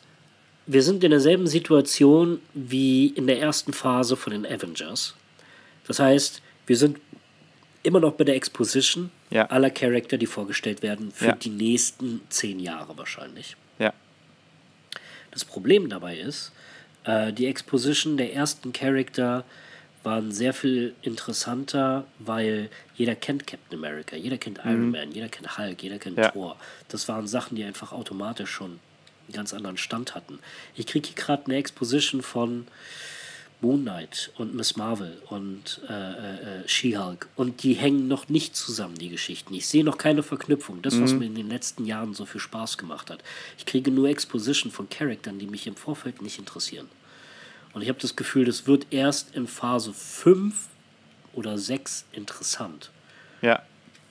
wir 0.66 0.82
sind 0.82 1.04
in 1.04 1.10
derselben 1.10 1.46
Situation 1.46 2.40
wie 2.54 3.08
in 3.08 3.26
der 3.26 3.38
ersten 3.38 3.74
Phase 3.74 4.16
von 4.16 4.32
den 4.32 4.46
Avengers. 4.46 5.14
Das 5.86 5.98
heißt, 5.98 6.40
wir 6.66 6.78
sind 6.78 7.00
immer 7.82 8.00
noch 8.00 8.12
bei 8.12 8.24
der 8.24 8.34
Exposition 8.34 9.10
ja. 9.30 9.46
aller 9.46 9.70
Charakter, 9.70 10.18
die 10.18 10.26
vorgestellt 10.26 10.82
werden, 10.82 11.12
für 11.12 11.26
ja. 11.26 11.34
die 11.34 11.50
nächsten 11.50 12.20
zehn 12.28 12.60
Jahre 12.60 12.96
wahrscheinlich. 12.98 13.56
Ja. 13.78 13.92
Das 15.30 15.44
Problem 15.44 15.88
dabei 15.88 16.18
ist, 16.18 16.52
äh, 17.04 17.32
die 17.32 17.46
Exposition 17.46 18.16
der 18.16 18.34
ersten 18.34 18.72
Charakter 18.72 19.44
waren 20.02 20.32
sehr 20.32 20.54
viel 20.54 20.94
interessanter, 21.02 22.06
weil 22.18 22.70
jeder 22.96 23.14
kennt 23.14 23.46
Captain 23.46 23.78
America, 23.78 24.16
jeder 24.16 24.38
kennt 24.38 24.64
mhm. 24.64 24.70
Iron 24.70 24.90
Man, 24.90 25.12
jeder 25.12 25.28
kennt 25.28 25.58
Hulk, 25.58 25.82
jeder 25.82 25.98
kennt 25.98 26.18
ja. 26.18 26.30
Thor. 26.30 26.56
Das 26.88 27.08
waren 27.08 27.26
Sachen, 27.26 27.56
die 27.56 27.64
einfach 27.64 27.92
automatisch 27.92 28.50
schon 28.50 28.80
einen 29.26 29.34
ganz 29.34 29.52
anderen 29.52 29.76
Stand 29.76 30.14
hatten. 30.14 30.38
Ich 30.74 30.86
kriege 30.86 31.08
hier 31.08 31.16
gerade 31.16 31.46
eine 31.46 31.56
Exposition 31.56 32.22
von 32.22 32.66
Moon 33.62 33.82
Knight 33.82 34.32
und 34.36 34.54
Miss 34.54 34.76
Marvel 34.76 35.20
und 35.28 35.82
äh, 35.88 35.92
äh, 35.92 36.60
äh, 36.62 36.68
She-Hulk. 36.68 37.28
Und 37.36 37.62
die 37.62 37.74
hängen 37.74 38.08
noch 38.08 38.28
nicht 38.28 38.56
zusammen, 38.56 38.94
die 38.94 39.10
Geschichten. 39.10 39.52
Ich 39.54 39.66
sehe 39.66 39.84
noch 39.84 39.98
keine 39.98 40.22
Verknüpfung. 40.22 40.80
Das, 40.82 41.00
was 41.00 41.12
mhm. 41.12 41.18
mir 41.18 41.26
in 41.26 41.34
den 41.34 41.48
letzten 41.48 41.84
Jahren 41.84 42.14
so 42.14 42.24
viel 42.24 42.40
Spaß 42.40 42.78
gemacht 42.78 43.10
hat. 43.10 43.22
Ich 43.58 43.66
kriege 43.66 43.90
nur 43.90 44.08
Exposition 44.08 44.72
von 44.72 44.88
Charakteren, 44.88 45.38
die 45.38 45.46
mich 45.46 45.66
im 45.66 45.76
Vorfeld 45.76 46.22
nicht 46.22 46.38
interessieren. 46.38 46.88
Und 47.72 47.82
ich 47.82 47.88
habe 47.88 47.98
das 48.00 48.16
Gefühl, 48.16 48.44
das 48.44 48.66
wird 48.66 48.86
erst 48.90 49.34
in 49.34 49.46
Phase 49.46 49.92
5 49.92 50.68
oder 51.34 51.58
6 51.58 52.06
interessant. 52.12 52.90
Ja. 53.42 53.62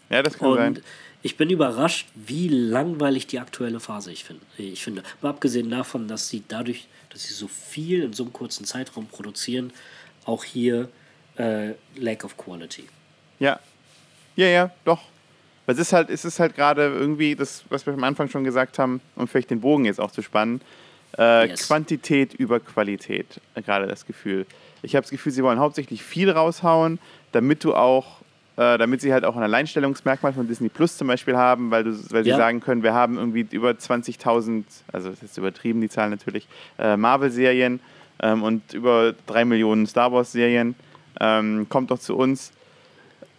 Ja, 0.09 0.23
das 0.23 0.37
kann 0.37 0.49
und 0.49 0.57
sein. 0.57 0.81
Ich 1.21 1.35
bin 1.35 1.49
überrascht, 1.49 2.07
wie 2.15 2.47
langweilig 2.47 3.27
die 3.27 3.39
aktuelle 3.39 3.79
Phase 3.79 4.11
ich, 4.11 4.23
find, 4.23 4.41
ich 4.57 4.83
finde. 4.83 5.03
Aber 5.19 5.29
abgesehen 5.29 5.69
davon, 5.69 6.07
dass 6.07 6.29
sie 6.29 6.43
dadurch 6.47 6.87
dass 7.09 7.23
sie 7.23 7.33
so 7.33 7.47
viel 7.47 8.03
in 8.03 8.13
so 8.13 8.23
einem 8.23 8.33
kurzen 8.33 8.65
Zeitraum 8.65 9.07
produzieren, 9.07 9.73
auch 10.25 10.43
hier 10.43 10.89
äh, 11.37 11.73
Lack 11.95 12.23
of 12.23 12.37
Quality. 12.37 12.87
Ja. 13.39 13.59
Ja, 14.35 14.47
ja, 14.47 14.71
doch. 14.85 15.01
Weil 15.65 15.75
es 15.75 15.81
ist 15.81 15.93
halt, 15.93 16.09
es 16.09 16.25
ist 16.25 16.39
halt 16.39 16.55
gerade 16.55 16.83
irgendwie 16.83 17.35
das, 17.35 17.63
was 17.69 17.85
wir 17.85 17.93
am 17.93 18.03
Anfang 18.03 18.29
schon 18.29 18.43
gesagt 18.43 18.79
haben, 18.79 19.01
um 19.15 19.27
vielleicht 19.27 19.49
den 19.49 19.61
Bogen 19.61 19.85
jetzt 19.85 19.99
auch 19.99 20.11
zu 20.11 20.21
spannen, 20.21 20.61
äh, 21.17 21.49
yes. 21.49 21.67
Quantität 21.67 22.33
über 22.33 22.59
Qualität, 22.59 23.41
äh, 23.55 23.61
gerade 23.61 23.87
das 23.87 24.05
Gefühl. 24.05 24.45
Ich 24.81 24.95
habe 24.95 25.03
das 25.03 25.11
Gefühl, 25.11 25.31
sie 25.31 25.43
wollen 25.43 25.59
hauptsächlich 25.59 26.03
viel 26.03 26.29
raushauen, 26.29 26.99
damit 27.31 27.63
du 27.63 27.75
auch 27.75 28.21
äh, 28.59 28.77
damit 28.77 28.99
sie 28.99 29.13
halt 29.13 29.23
auch 29.23 29.37
ein 29.37 29.43
Alleinstellungsmerkmal 29.43 30.33
von 30.33 30.45
Disney 30.45 30.67
Plus 30.67 30.97
zum 30.97 31.07
Beispiel 31.07 31.37
haben, 31.37 31.71
weil, 31.71 31.85
du, 31.85 31.91
weil 32.09 32.25
sie 32.25 32.31
ja. 32.31 32.37
sagen 32.37 32.59
können, 32.59 32.83
wir 32.83 32.93
haben 32.93 33.17
irgendwie 33.17 33.47
über 33.51 33.69
20.000, 33.69 34.65
also 34.91 35.09
das 35.11 35.23
ist 35.23 35.37
übertrieben 35.37 35.79
die 35.79 35.87
Zahl 35.87 36.09
natürlich, 36.09 36.45
äh, 36.77 36.97
Marvel-Serien 36.97 37.79
ähm, 38.21 38.43
und 38.43 38.73
über 38.73 39.13
drei 39.27 39.45
Millionen 39.45 39.87
Star 39.87 40.11
Wars-Serien. 40.11 40.75
Ähm, 41.21 41.67
kommt 41.69 41.89
doch 41.89 41.99
zu 41.99 42.17
uns. 42.17 42.51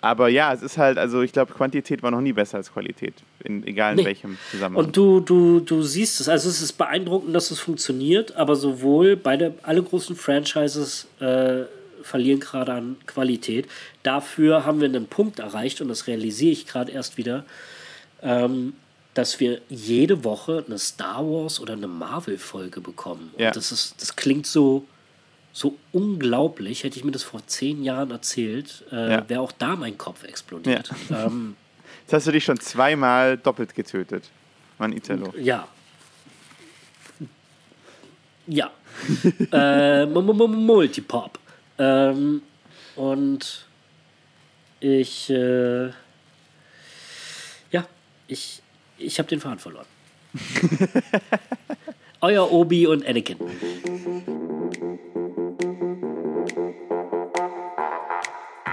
Aber 0.00 0.28
ja, 0.28 0.54
es 0.54 0.62
ist 0.62 0.78
halt, 0.78 0.96
also 0.96 1.20
ich 1.20 1.32
glaube, 1.32 1.52
Quantität 1.52 2.02
war 2.02 2.10
noch 2.10 2.22
nie 2.22 2.32
besser 2.32 2.56
als 2.56 2.72
Qualität, 2.72 3.12
in, 3.44 3.66
egal 3.66 3.92
in 3.92 3.96
nee. 3.98 4.04
welchem 4.06 4.38
Zusammenhang. 4.50 4.86
Und 4.86 4.96
du, 4.96 5.20
du, 5.20 5.60
du 5.60 5.82
siehst 5.82 6.22
es, 6.22 6.30
also 6.30 6.48
es 6.48 6.62
ist 6.62 6.72
beeindruckend, 6.72 7.34
dass 7.34 7.50
es 7.50 7.60
funktioniert, 7.60 8.34
aber 8.36 8.56
sowohl 8.56 9.16
beide, 9.16 9.52
alle 9.64 9.82
großen 9.82 10.16
Franchises 10.16 11.08
äh, 11.20 11.64
verlieren 12.02 12.40
gerade 12.40 12.72
an 12.72 12.96
Qualität. 13.06 13.68
Dafür 14.02 14.64
haben 14.64 14.80
wir 14.80 14.88
einen 14.88 15.06
Punkt 15.06 15.38
erreicht 15.38 15.80
und 15.80 15.88
das 15.88 16.06
realisiere 16.06 16.52
ich 16.52 16.66
gerade 16.66 16.92
erst 16.92 17.16
wieder, 17.16 17.44
ähm, 18.22 18.74
dass 19.14 19.40
wir 19.40 19.60
jede 19.68 20.24
Woche 20.24 20.64
eine 20.66 20.78
Star 20.78 21.24
Wars 21.24 21.60
oder 21.60 21.72
eine 21.72 21.88
Marvel-Folge 21.88 22.80
bekommen. 22.80 23.30
Und 23.34 23.40
ja. 23.42 23.50
das, 23.50 23.72
ist, 23.72 24.00
das 24.00 24.16
klingt 24.16 24.46
so 24.46 24.86
so 25.52 25.76
unglaublich, 25.92 26.84
hätte 26.84 26.96
ich 26.96 27.04
mir 27.04 27.10
das 27.10 27.24
vor 27.24 27.44
zehn 27.46 27.82
Jahren 27.82 28.12
erzählt, 28.12 28.84
äh, 28.92 29.10
ja. 29.10 29.28
wäre 29.28 29.40
auch 29.40 29.52
da 29.52 29.74
mein 29.74 29.98
Kopf 29.98 30.22
explodiert. 30.22 30.90
Ja. 31.08 31.26
Ähm, 31.26 31.56
Jetzt 32.02 32.12
hast 32.12 32.26
du 32.28 32.32
dich 32.32 32.44
schon 32.44 32.60
zweimal 32.60 33.36
doppelt 33.36 33.74
getötet. 33.74 34.30
Mann, 34.78 34.92
Italo. 34.92 35.34
Ja. 35.38 35.66
Ja. 38.46 38.70
äh, 39.52 40.06
Multipop. 40.06 41.38
Ähm, 41.80 42.42
und 42.94 43.64
ich, 44.80 45.30
äh, 45.30 45.86
ja, 47.70 47.86
ich, 48.28 48.62
ich 48.98 49.18
habe 49.18 49.28
den 49.30 49.40
Faden 49.40 49.58
verloren. 49.58 49.86
Euer 52.20 52.52
Obi 52.52 52.86
und 52.86 53.06
Anakin. 53.06 53.38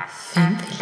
Family. 0.08 0.77